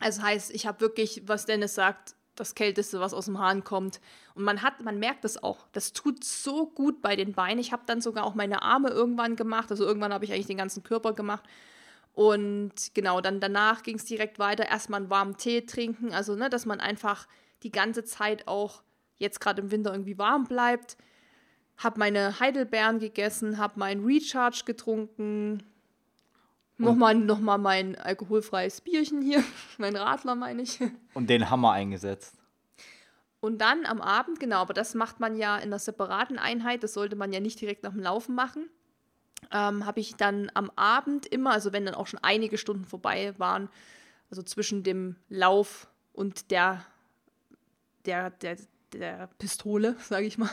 Also 0.00 0.22
heißt, 0.22 0.54
ich 0.54 0.66
habe 0.66 0.80
wirklich, 0.80 1.22
was 1.26 1.46
Dennis 1.46 1.74
sagt, 1.74 2.14
das 2.36 2.54
Kälteste, 2.54 3.00
was 3.00 3.14
aus 3.14 3.24
dem 3.24 3.38
Hahn 3.38 3.64
kommt. 3.64 4.00
Und 4.34 4.44
man 4.44 4.62
hat, 4.62 4.82
man 4.82 4.98
merkt 4.98 5.24
das 5.24 5.42
auch. 5.42 5.66
Das 5.72 5.92
tut 5.92 6.22
so 6.22 6.66
gut 6.66 7.02
bei 7.02 7.16
den 7.16 7.32
Beinen. 7.32 7.58
Ich 7.58 7.72
habe 7.72 7.82
dann 7.86 8.00
sogar 8.00 8.24
auch 8.24 8.34
meine 8.34 8.62
Arme 8.62 8.90
irgendwann 8.90 9.36
gemacht. 9.36 9.70
Also 9.70 9.84
irgendwann 9.84 10.12
habe 10.12 10.24
ich 10.24 10.32
eigentlich 10.32 10.46
den 10.46 10.58
ganzen 10.58 10.82
Körper 10.82 11.12
gemacht. 11.12 11.44
Und 12.12 12.94
genau, 12.94 13.20
dann 13.20 13.40
danach 13.40 13.82
ging 13.82 13.96
es 13.96 14.04
direkt 14.04 14.38
weiter. 14.38 14.66
Erstmal 14.66 15.00
einen 15.00 15.10
warmen 15.10 15.36
Tee 15.36 15.62
trinken. 15.62 16.12
Also, 16.12 16.36
ne, 16.36 16.48
dass 16.48 16.66
man 16.66 16.80
einfach 16.80 17.26
die 17.62 17.72
ganze 17.72 18.04
Zeit 18.04 18.46
auch 18.46 18.82
jetzt 19.18 19.40
gerade 19.40 19.62
im 19.62 19.70
Winter 19.70 19.92
irgendwie 19.92 20.18
warm 20.18 20.44
bleibt. 20.44 20.96
Hab 21.78 21.98
meine 21.98 22.38
Heidelbeeren 22.38 23.00
gegessen, 23.00 23.58
hab 23.58 23.76
meinen 23.76 24.04
Recharge 24.04 24.62
getrunken, 24.64 25.62
Nochmal, 26.78 27.14
nochmal 27.14 27.58
mein 27.58 27.96
alkoholfreies 27.96 28.82
Bierchen 28.82 29.22
hier, 29.22 29.42
mein 29.78 29.96
Radler 29.96 30.34
meine 30.34 30.62
ich. 30.62 30.78
Und 31.14 31.30
den 31.30 31.48
Hammer 31.48 31.72
eingesetzt. 31.72 32.34
Und 33.40 33.58
dann 33.58 33.86
am 33.86 34.00
Abend, 34.00 34.40
genau, 34.40 34.56
aber 34.56 34.74
das 34.74 34.94
macht 34.94 35.20
man 35.20 35.36
ja 35.36 35.56
in 35.56 35.64
einer 35.64 35.78
separaten 35.78 36.38
Einheit, 36.38 36.82
das 36.82 36.94
sollte 36.94 37.16
man 37.16 37.32
ja 37.32 37.40
nicht 37.40 37.60
direkt 37.60 37.82
nach 37.82 37.92
dem 37.92 38.02
Laufen 38.02 38.34
machen. 38.34 38.68
Ähm, 39.52 39.86
habe 39.86 40.00
ich 40.00 40.16
dann 40.16 40.50
am 40.54 40.70
Abend 40.74 41.26
immer, 41.26 41.52
also 41.52 41.72
wenn 41.72 41.86
dann 41.86 41.94
auch 41.94 42.06
schon 42.06 42.20
einige 42.22 42.58
Stunden 42.58 42.84
vorbei 42.84 43.34
waren, 43.38 43.68
also 44.30 44.42
zwischen 44.42 44.82
dem 44.82 45.16
Lauf 45.28 45.88
und 46.12 46.50
der, 46.50 46.84
der, 48.04 48.30
der, 48.30 48.56
der 48.92 49.28
Pistole, 49.38 49.96
sage 50.00 50.26
ich 50.26 50.38
mal. 50.38 50.50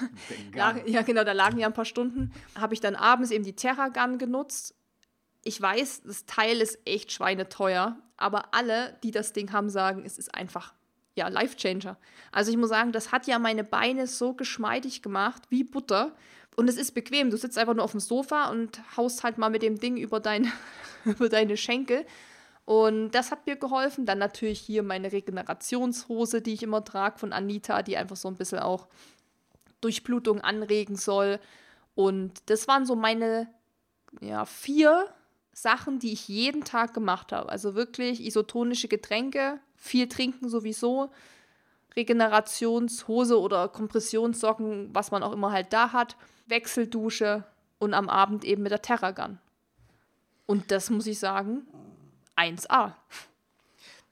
Lag, 0.53 0.85
ja, 0.85 1.01
genau, 1.01 1.23
da 1.23 1.31
lagen 1.31 1.57
ja 1.57 1.67
ein 1.67 1.73
paar 1.73 1.85
Stunden. 1.85 2.31
Habe 2.55 2.73
ich 2.73 2.79
dann 2.79 2.95
abends 2.95 3.31
eben 3.31 3.43
die 3.43 3.55
Terragun 3.55 4.17
genutzt 4.17 4.75
ich 5.43 5.61
weiß, 5.61 6.03
das 6.03 6.25
Teil 6.25 6.61
ist 6.61 6.79
echt 6.85 7.11
schweineteuer, 7.11 7.97
aber 8.17 8.53
alle, 8.53 8.97
die 9.03 9.11
das 9.11 9.33
Ding 9.33 9.51
haben, 9.51 9.69
sagen, 9.69 10.03
es 10.05 10.17
ist 10.17 10.33
einfach, 10.33 10.73
ja, 11.15 11.27
Life-Changer. 11.27 11.97
Also 12.31 12.51
ich 12.51 12.57
muss 12.57 12.69
sagen, 12.69 12.91
das 12.91 13.11
hat 13.11 13.27
ja 13.27 13.39
meine 13.39 13.63
Beine 13.63 14.07
so 14.07 14.33
geschmeidig 14.33 15.01
gemacht, 15.01 15.43
wie 15.49 15.63
Butter. 15.63 16.15
Und 16.55 16.69
es 16.69 16.77
ist 16.77 16.93
bequem. 16.93 17.29
Du 17.29 17.37
sitzt 17.37 17.57
einfach 17.57 17.73
nur 17.73 17.83
auf 17.83 17.91
dem 17.91 17.99
Sofa 17.99 18.49
und 18.49 18.81
haust 18.95 19.23
halt 19.23 19.37
mal 19.37 19.49
mit 19.49 19.61
dem 19.61 19.79
Ding 19.79 19.97
über, 19.97 20.19
dein, 20.19 20.51
über 21.05 21.29
deine 21.29 21.57
Schenkel. 21.57 22.05
Und 22.65 23.11
das 23.11 23.31
hat 23.31 23.45
mir 23.45 23.57
geholfen. 23.57 24.05
Dann 24.05 24.19
natürlich 24.19 24.59
hier 24.59 24.83
meine 24.83 25.11
Regenerationshose, 25.11 26.41
die 26.41 26.53
ich 26.53 26.63
immer 26.63 26.83
trage 26.83 27.19
von 27.19 27.33
Anita, 27.33 27.81
die 27.81 27.97
einfach 27.97 28.15
so 28.15 28.27
ein 28.27 28.35
bisschen 28.35 28.59
auch 28.59 28.87
Durchblutung 29.81 30.41
anregen 30.41 30.95
soll. 30.95 31.39
Und 31.95 32.49
das 32.49 32.67
waren 32.67 32.85
so 32.85 32.95
meine 32.95 33.49
ja, 34.21 34.45
vier 34.45 35.07
Sachen, 35.53 35.99
die 35.99 36.11
ich 36.11 36.27
jeden 36.27 36.63
Tag 36.63 36.93
gemacht 36.93 37.31
habe. 37.31 37.49
Also 37.49 37.75
wirklich 37.75 38.25
isotonische 38.25 38.87
Getränke, 38.87 39.59
viel 39.75 40.07
trinken 40.07 40.49
sowieso, 40.49 41.11
Regenerationshose 41.95 43.39
oder 43.39 43.67
Kompressionssocken, 43.69 44.89
was 44.93 45.11
man 45.11 45.21
auch 45.23 45.31
immer 45.31 45.51
halt 45.51 45.71
da 45.71 45.93
hat, 45.93 46.17
Wechseldusche 46.47 47.43
und 47.77 47.93
am 47.93 48.09
Abend 48.09 48.43
eben 48.43 48.63
mit 48.63 48.71
der 48.71 48.81
Terragun. 48.81 49.37
Und 50.45 50.71
das 50.71 50.89
muss 50.89 51.07
ich 51.07 51.19
sagen, 51.19 51.67
1A. 52.35 52.93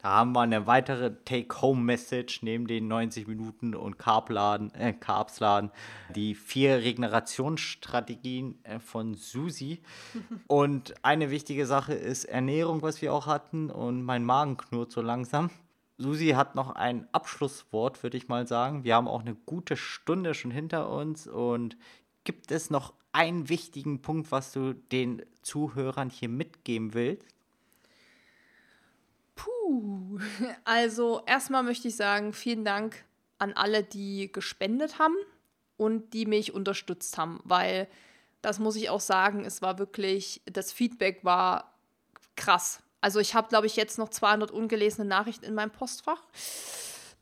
Da 0.02 0.08
haben 0.08 0.32
wir 0.32 0.40
eine 0.40 0.66
weitere 0.66 1.14
Take-Home-Message 1.24 2.42
neben 2.42 2.66
den 2.66 2.88
90 2.88 3.28
Minuten 3.28 3.76
und 3.76 3.98
Carb-Laden, 3.98 4.74
äh, 4.74 4.92
Carbs-Laden, 4.92 5.70
die 6.12 6.34
vier 6.34 6.78
Regenerationsstrategien 6.78 8.64
äh, 8.64 8.80
von 8.80 9.14
Susi. 9.14 9.80
und 10.48 10.92
eine 11.04 11.30
wichtige 11.30 11.66
Sache 11.66 11.94
ist 11.94 12.24
Ernährung, 12.24 12.82
was 12.82 13.00
wir 13.00 13.14
auch 13.14 13.28
hatten, 13.28 13.70
und 13.70 14.02
mein 14.02 14.24
Magen 14.24 14.56
knurrt 14.56 14.90
so 14.90 15.02
langsam. 15.02 15.50
Susi 15.98 16.30
hat 16.30 16.56
noch 16.56 16.74
ein 16.74 17.06
Abschlusswort, 17.12 18.02
würde 18.02 18.16
ich 18.16 18.26
mal 18.26 18.48
sagen. 18.48 18.82
Wir 18.82 18.96
haben 18.96 19.06
auch 19.06 19.20
eine 19.20 19.36
gute 19.36 19.76
Stunde 19.76 20.34
schon 20.34 20.50
hinter 20.50 20.90
uns 20.90 21.28
und 21.28 21.76
gibt 22.24 22.50
es 22.50 22.70
noch 22.70 22.92
einen 23.12 23.48
wichtigen 23.48 24.02
Punkt, 24.02 24.32
was 24.32 24.50
du 24.50 24.72
den 24.74 25.22
Zuhörern 25.42 26.10
hier 26.10 26.28
mitgeben 26.28 26.92
willst? 26.92 27.31
Puh, 29.34 30.18
also 30.64 31.22
erstmal 31.26 31.62
möchte 31.62 31.88
ich 31.88 31.96
sagen, 31.96 32.32
vielen 32.32 32.64
Dank 32.64 33.04
an 33.38 33.52
alle, 33.54 33.82
die 33.82 34.30
gespendet 34.30 34.98
haben 34.98 35.16
und 35.76 36.14
die 36.14 36.26
mich 36.26 36.54
unterstützt 36.54 37.18
haben, 37.18 37.40
weil 37.44 37.88
das 38.40 38.58
muss 38.58 38.76
ich 38.76 38.90
auch 38.90 39.00
sagen, 39.00 39.44
es 39.44 39.62
war 39.62 39.78
wirklich, 39.78 40.42
das 40.46 40.72
Feedback 40.72 41.24
war 41.24 41.74
krass. 42.36 42.82
Also 43.00 43.18
ich 43.20 43.34
habe, 43.34 43.48
glaube 43.48 43.66
ich, 43.66 43.76
jetzt 43.76 43.98
noch 43.98 44.08
200 44.08 44.50
ungelesene 44.50 45.06
Nachrichten 45.08 45.44
in 45.44 45.54
meinem 45.54 45.70
Postfach. 45.70 46.22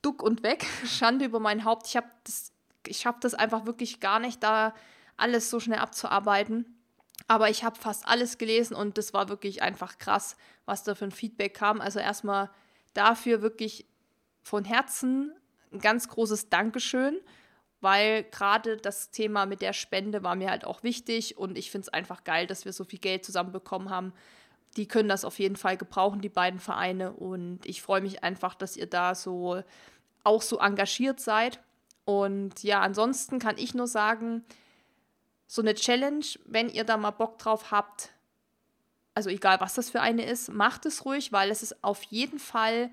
Duck 0.02 0.22
und 0.22 0.42
weg, 0.42 0.66
Schande 0.84 1.24
über 1.24 1.40
mein 1.40 1.64
Haupt. 1.64 1.86
Ich 1.86 1.96
habe 1.96 2.08
das, 2.24 2.52
ich 2.86 3.06
habe 3.06 3.18
das 3.20 3.34
einfach 3.34 3.66
wirklich 3.66 4.00
gar 4.00 4.18
nicht 4.18 4.42
da 4.42 4.74
alles 5.16 5.50
so 5.50 5.60
schnell 5.60 5.78
abzuarbeiten. 5.78 6.79
Aber 7.28 7.50
ich 7.50 7.64
habe 7.64 7.76
fast 7.76 8.06
alles 8.06 8.38
gelesen 8.38 8.74
und 8.74 8.98
das 8.98 9.12
war 9.12 9.28
wirklich 9.28 9.62
einfach 9.62 9.98
krass, 9.98 10.36
was 10.64 10.82
da 10.82 10.94
für 10.94 11.04
ein 11.04 11.12
Feedback 11.12 11.54
kam. 11.54 11.80
Also 11.80 11.98
erstmal 11.98 12.50
dafür 12.94 13.42
wirklich 13.42 13.86
von 14.42 14.64
Herzen 14.64 15.32
ein 15.72 15.80
ganz 15.80 16.08
großes 16.08 16.48
Dankeschön, 16.48 17.20
weil 17.80 18.24
gerade 18.24 18.76
das 18.76 19.10
Thema 19.10 19.46
mit 19.46 19.62
der 19.62 19.72
Spende 19.72 20.22
war 20.22 20.34
mir 20.34 20.50
halt 20.50 20.64
auch 20.64 20.82
wichtig 20.82 21.38
und 21.38 21.56
ich 21.56 21.70
finde 21.70 21.86
es 21.86 21.92
einfach 21.92 22.24
geil, 22.24 22.46
dass 22.46 22.64
wir 22.64 22.72
so 22.72 22.84
viel 22.84 22.98
Geld 22.98 23.24
zusammenbekommen 23.24 23.90
haben. 23.90 24.12
Die 24.76 24.86
können 24.86 25.08
das 25.08 25.24
auf 25.24 25.38
jeden 25.38 25.56
Fall 25.56 25.76
gebrauchen, 25.76 26.20
die 26.20 26.28
beiden 26.28 26.60
Vereine. 26.60 27.12
Und 27.12 27.66
ich 27.66 27.82
freue 27.82 28.00
mich 28.00 28.22
einfach, 28.22 28.54
dass 28.54 28.76
ihr 28.76 28.86
da 28.86 29.14
so 29.14 29.62
auch 30.22 30.42
so 30.42 30.58
engagiert 30.58 31.20
seid. 31.20 31.60
Und 32.04 32.62
ja, 32.62 32.80
ansonsten 32.80 33.38
kann 33.38 33.58
ich 33.58 33.74
nur 33.74 33.86
sagen, 33.86 34.44
so 35.50 35.62
eine 35.62 35.74
Challenge, 35.74 36.24
wenn 36.44 36.68
ihr 36.68 36.84
da 36.84 36.96
mal 36.96 37.10
Bock 37.10 37.36
drauf 37.38 37.72
habt, 37.72 38.12
also 39.14 39.30
egal 39.30 39.60
was 39.60 39.74
das 39.74 39.90
für 39.90 40.00
eine 40.00 40.24
ist, 40.24 40.52
macht 40.52 40.86
es 40.86 41.04
ruhig, 41.04 41.32
weil 41.32 41.50
es 41.50 41.64
ist 41.64 41.82
auf 41.82 42.04
jeden 42.04 42.38
Fall 42.38 42.88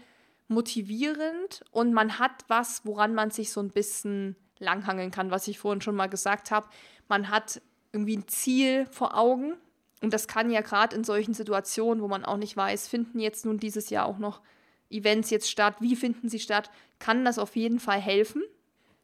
motivierend 0.47 1.64
und 1.70 1.93
man 1.93 2.18
hat 2.18 2.45
was, 2.47 2.84
woran 2.84 3.14
man 3.14 3.30
sich 3.30 3.51
so 3.51 3.62
ein 3.62 3.70
bisschen 3.70 4.36
langhangeln 4.58 5.12
kann, 5.12 5.30
was 5.30 5.47
ich 5.47 5.60
vorhin 5.60 5.82
schon 5.82 5.95
mal 5.95 6.08
gesagt 6.08 6.49
habe. 6.49 6.68
Man 7.08 7.30
hat 7.30 7.62
irgendwie 7.91 8.18
ein 8.18 8.28
Ziel 8.28 8.88
vor 8.88 9.16
Augen 9.16 9.53
und 10.01 10.12
das 10.12 10.28
kann 10.28 10.49
ja 10.49 10.62
gerade 10.62 10.95
in 10.95 11.03
solchen 11.03 11.36
Situationen, 11.36 12.01
wo 12.01 12.08
man 12.08 12.26
auch 12.26 12.38
nicht 12.38 12.58
weiß, 12.58 12.88
finden 12.88 13.20
jetzt 13.20 13.45
nun 13.45 13.60
dieses 13.60 13.91
Jahr 13.91 14.08
auch 14.08 14.18
noch 14.18 14.41
Events 14.89 15.30
jetzt 15.30 15.51
statt, 15.51 15.76
wie 15.80 15.95
finden 15.95 16.28
sie 16.28 16.39
statt, 16.39 16.72
kann 16.97 17.24
das 17.24 17.38
auf 17.38 17.55
jeden 17.55 17.80
Fall 17.80 17.99
helfen. 17.99 18.41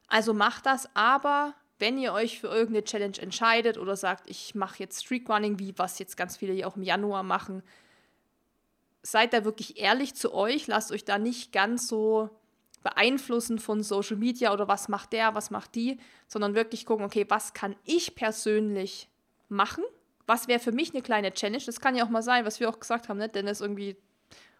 Also 0.08 0.34
macht 0.34 0.66
das, 0.66 0.88
aber 0.96 1.54
wenn 1.78 1.98
ihr 1.98 2.12
euch 2.12 2.40
für 2.40 2.48
irgendeine 2.48 2.84
Challenge 2.84 3.18
entscheidet 3.18 3.78
oder 3.78 3.96
sagt, 3.96 4.30
ich 4.30 4.54
mache 4.54 4.78
jetzt 4.78 5.04
Streakrunning, 5.04 5.58
wie 5.58 5.76
was 5.76 5.98
jetzt 5.98 6.16
ganz 6.16 6.36
viele 6.36 6.66
auch 6.66 6.76
im 6.76 6.82
Januar 6.82 7.22
machen, 7.22 7.62
seid 9.02 9.32
da 9.32 9.44
wirklich 9.44 9.78
ehrlich 9.78 10.14
zu 10.14 10.32
euch, 10.32 10.66
lasst 10.66 10.92
euch 10.92 11.04
da 11.04 11.18
nicht 11.18 11.52
ganz 11.52 11.88
so 11.88 12.30
beeinflussen 12.82 13.58
von 13.58 13.82
Social 13.82 14.16
Media 14.16 14.52
oder 14.52 14.68
was 14.68 14.88
macht 14.88 15.12
der, 15.12 15.34
was 15.34 15.50
macht 15.50 15.74
die, 15.74 15.98
sondern 16.28 16.54
wirklich 16.54 16.86
gucken, 16.86 17.04
okay, 17.04 17.26
was 17.28 17.54
kann 17.54 17.74
ich 17.84 18.14
persönlich 18.14 19.08
machen? 19.48 19.84
Was 20.26 20.48
wäre 20.48 20.60
für 20.60 20.72
mich 20.72 20.92
eine 20.92 21.02
kleine 21.02 21.32
Challenge? 21.32 21.62
Das 21.64 21.80
kann 21.80 21.96
ja 21.96 22.04
auch 22.04 22.10
mal 22.10 22.22
sein, 22.22 22.44
was 22.44 22.60
wir 22.60 22.68
auch 22.68 22.78
gesagt 22.80 23.08
haben, 23.08 23.18
ne? 23.18 23.28
denn 23.28 23.48
es 23.48 23.60
irgendwie 23.60 23.96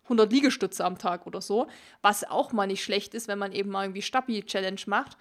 100 0.04 0.30
Liegestütze 0.30 0.84
am 0.84 0.98
Tag 0.98 1.26
oder 1.26 1.40
so, 1.40 1.68
was 2.02 2.24
auch 2.24 2.52
mal 2.52 2.66
nicht 2.66 2.82
schlecht 2.82 3.14
ist, 3.14 3.28
wenn 3.28 3.38
man 3.38 3.52
eben 3.52 3.70
mal 3.70 3.84
irgendwie 3.84 4.02
Stabi-Challenge 4.02 4.80
macht, 4.86 5.16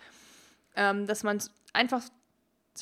ähm, 0.75 1.07
dass 1.07 1.23
man 1.23 1.41
einfach 1.73 2.01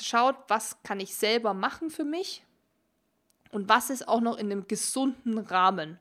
schaut, 0.00 0.36
was 0.48 0.82
kann 0.82 1.00
ich 1.00 1.14
selber 1.14 1.54
machen 1.54 1.90
für 1.90 2.04
mich 2.04 2.44
und 3.50 3.68
was 3.68 3.90
ist 3.90 4.08
auch 4.08 4.20
noch 4.20 4.38
in 4.38 4.50
einem 4.50 4.66
gesunden 4.66 5.38
Rahmen. 5.38 5.98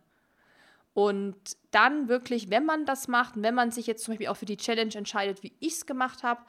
Und 0.93 1.37
dann 1.71 2.09
wirklich, 2.09 2.49
wenn 2.49 2.65
man 2.65 2.85
das 2.85 3.07
macht, 3.07 3.33
wenn 3.35 3.55
man 3.55 3.71
sich 3.71 3.87
jetzt 3.87 4.03
zum 4.03 4.13
Beispiel 4.13 4.27
auch 4.27 4.37
für 4.37 4.45
die 4.45 4.57
Challenge 4.57 4.93
entscheidet, 4.93 5.41
wie 5.43 5.53
ich 5.59 5.73
es 5.73 5.85
gemacht 5.85 6.23
habe, 6.23 6.41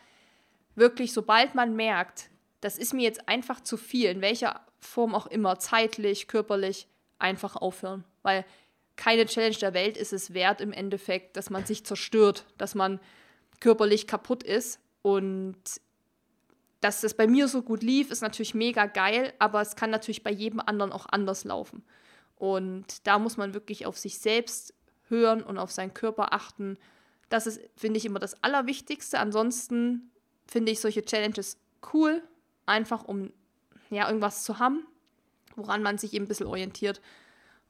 wirklich, 0.75 1.13
sobald 1.13 1.55
man 1.55 1.77
merkt, 1.77 2.31
das 2.61 2.79
ist 2.79 2.93
mir 2.95 3.03
jetzt 3.03 3.29
einfach 3.29 3.61
zu 3.61 3.77
viel, 3.77 4.11
in 4.11 4.21
welcher 4.21 4.61
Form 4.81 5.15
auch 5.15 5.27
immer, 5.27 5.59
zeitlich, 5.59 6.29
körperlich, 6.29 6.89
einfach 7.19 7.57
aufhören. 7.57 8.05
Weil 8.23 8.45
keine 8.97 9.27
Challenge 9.27 9.57
der 9.57 9.75
Welt 9.75 9.97
ist 9.97 10.13
es 10.13 10.35
wert 10.35 10.61
im 10.61 10.73
Endeffekt, 10.73 11.37
dass 11.37 11.51
man 11.51 11.65
sich 11.65 11.85
zerstört, 11.85 12.45
dass 12.59 12.75
man 12.75 13.01
körperlich 13.61 14.07
kaputt 14.07 14.43
ist. 14.43 14.81
Und 15.03 15.57
dass 16.81 17.01
das 17.01 17.15
bei 17.15 17.27
mir 17.27 17.49
so 17.49 17.63
gut 17.63 17.83
lief, 17.83 18.11
ist 18.11 18.23
natürlich 18.23 18.55
mega 18.55 18.87
geil, 18.87 19.33
aber 19.39 19.61
es 19.61 19.77
kann 19.77 19.91
natürlich 19.91 20.23
bei 20.23 20.33
jedem 20.33 20.61
anderen 20.61 20.93
auch 20.93 21.07
anders 21.11 21.45
laufen. 21.45 21.85
Und 22.37 23.07
da 23.07 23.19
muss 23.19 23.37
man 23.37 23.55
wirklich 23.55 23.87
auf 23.87 23.99
sich 23.99 24.19
selbst 24.19 24.75
hören 25.09 25.43
und 25.43 25.59
auf 25.59 25.71
seinen 25.71 25.95
Körper 25.95 26.33
achten. 26.33 26.77
Das 27.29 27.47
ist, 27.47 27.61
finde 27.77 27.99
ich, 27.99 28.05
immer 28.05 28.19
das 28.19 28.43
Allerwichtigste. 28.43 29.19
Ansonsten 29.19 30.11
finde 30.47 30.73
ich 30.73 30.81
solche 30.81 31.05
Challenges 31.05 31.57
cool, 31.93 32.23
einfach 32.67 33.05
um 33.05 33.33
ja, 33.91 34.09
irgendwas 34.09 34.43
zu 34.43 34.59
haben, 34.59 34.87
woran 35.55 35.83
man 35.83 35.99
sich 35.99 36.15
eben 36.15 36.25
ein 36.25 36.29
bisschen 36.29 36.47
orientiert. 36.47 37.01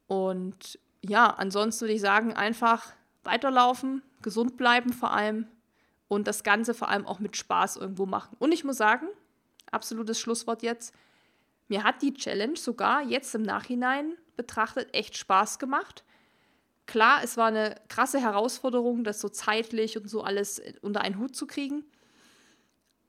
Und 0.07 0.79
ja, 1.05 1.27
ansonsten 1.27 1.83
würde 1.83 1.95
ich 1.95 2.01
sagen, 2.01 2.33
einfach 2.33 2.93
weiterlaufen, 3.25 4.03
gesund 4.23 4.57
bleiben 4.57 4.93
vor 4.93 5.13
allem 5.13 5.47
und 6.13 6.27
das 6.27 6.43
Ganze 6.45 6.75
vor 6.75 6.91
allem 6.91 7.07
auch 7.07 7.21
mit 7.21 7.39
Spaß 7.39 7.79
irgendwo 7.79 8.05
machen. 8.05 8.37
Und 8.39 8.53
ich 8.53 8.65
muss 8.65 8.77
sagen, 8.77 9.07
absolutes 9.71 10.21
Schlusswort 10.21 10.63
jetzt, 10.63 10.95
mir 11.69 11.85
hat 11.85 12.03
die 12.03 12.13
Challenge 12.13 12.59
sogar 12.59 13.01
jetzt 13.03 13.35
im 13.35 13.41
Nachhinein 13.41 14.13
betrachtet 14.37 14.93
echt 14.95 15.17
Spaß 15.17 15.59
gemacht. 15.59 16.05
Klar, 16.85 17.21
es 17.25 17.39
war 17.39 17.47
eine 17.47 17.77
krasse 17.89 18.21
Herausforderung, 18.21 19.05
das 19.05 19.23
so 19.23 19.31
zeitlich 19.31 19.97
und 19.97 20.07
so 20.11 20.23
alles 20.23 20.61
unter 20.83 21.01
einen 21.01 21.19
Hut 21.19 21.35
zu 21.35 21.47
kriegen. 21.47 21.83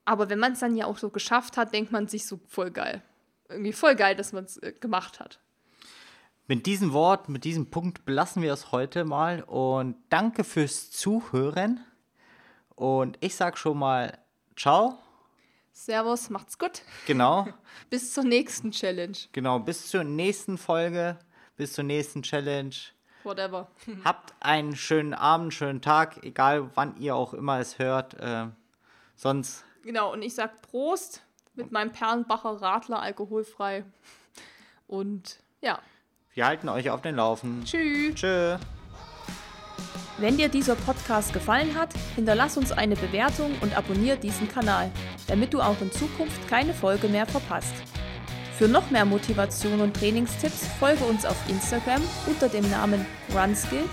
Aber 0.05 0.29
wenn 0.29 0.39
man 0.39 0.53
es 0.53 0.59
dann 0.59 0.77
ja 0.77 0.85
auch 0.85 0.97
so 0.97 1.09
geschafft 1.09 1.57
hat, 1.57 1.73
denkt 1.73 1.91
man 1.91 2.07
sich 2.07 2.25
so 2.25 2.39
voll 2.47 2.71
geil. 2.71 3.01
Irgendwie 3.49 3.73
voll 3.73 3.95
geil, 3.95 4.15
dass 4.15 4.31
man 4.31 4.45
es 4.45 4.55
äh, 4.59 4.71
gemacht 4.79 5.19
hat. 5.19 5.41
Mit 6.47 6.65
diesem 6.67 6.93
Wort, 6.93 7.27
mit 7.27 7.43
diesem 7.43 7.69
Punkt 7.69 8.05
belassen 8.05 8.41
wir 8.41 8.53
es 8.53 8.71
heute 8.71 9.03
mal 9.03 9.43
und 9.43 9.97
danke 10.09 10.45
fürs 10.45 10.89
Zuhören. 10.89 11.81
Und 12.75 13.17
ich 13.21 13.35
sag 13.35 13.57
schon 13.57 13.77
mal 13.79 14.17
ciao. 14.55 14.97
Servus, 15.71 16.29
macht's 16.29 16.57
gut. 16.57 16.81
Genau. 17.07 17.47
bis 17.89 18.13
zur 18.13 18.23
nächsten 18.23 18.71
Challenge. 18.71 19.17
Genau, 19.31 19.59
bis 19.59 19.87
zur 19.89 20.03
nächsten 20.03 20.57
Folge, 20.57 21.17
bis 21.55 21.73
zur 21.73 21.83
nächsten 21.83 22.21
Challenge. 22.21 22.75
Whatever. 23.23 23.67
Habt 24.03 24.33
einen 24.39 24.75
schönen 24.75 25.13
Abend, 25.13 25.53
schönen 25.53 25.81
Tag, 25.81 26.23
egal 26.23 26.69
wann 26.75 26.97
ihr 26.97 27.15
auch 27.15 27.33
immer 27.33 27.59
es 27.59 27.79
hört. 27.79 28.13
Äh, 28.15 28.47
sonst. 29.15 29.65
Genau, 29.83 30.13
und 30.13 30.21
ich 30.21 30.35
sag 30.35 30.61
Prost 30.61 31.23
mit 31.55 31.71
meinem 31.71 31.91
Perlenbacher 31.91 32.61
Radler 32.61 33.01
alkoholfrei. 33.01 33.83
Und 34.87 35.39
ja. 35.61 35.79
Wir 36.33 36.45
halten 36.45 36.69
euch 36.69 36.89
auf 36.89 37.01
den 37.01 37.15
Laufen. 37.15 37.63
Tschüss. 37.65 38.15
Tschö. 38.15 38.57
Wenn 40.17 40.37
dir 40.37 40.49
dieser 40.49 40.75
Podcast 40.75 41.33
gefallen 41.33 41.77
hat, 41.77 41.89
hinterlass 42.15 42.57
uns 42.57 42.71
eine 42.71 42.95
Bewertung 42.95 43.51
und 43.61 43.75
abonniere 43.75 44.17
diesen 44.17 44.47
Kanal, 44.47 44.91
damit 45.27 45.53
du 45.53 45.61
auch 45.61 45.81
in 45.81 45.91
Zukunft 45.91 46.47
keine 46.47 46.73
Folge 46.73 47.07
mehr 47.07 47.25
verpasst. 47.25 47.73
Für 48.57 48.67
noch 48.67 48.89
mehr 48.91 49.05
Motivation 49.05 49.81
und 49.81 49.95
Trainingstipps 49.95 50.67
folge 50.79 51.03
uns 51.05 51.25
auf 51.25 51.37
Instagram 51.49 52.01
unter 52.27 52.49
dem 52.49 52.69
Namen 52.69 53.05
RunSkills 53.33 53.89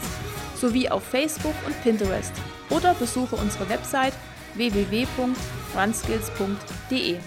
sowie 0.55 0.89
auf 0.89 1.03
Facebook 1.03 1.55
und 1.67 1.83
Pinterest 1.83 2.33
oder 2.69 2.95
besuche 2.95 3.37
unsere 3.37 3.69
Website 3.69 4.15
www.runskills.de. 4.55 7.19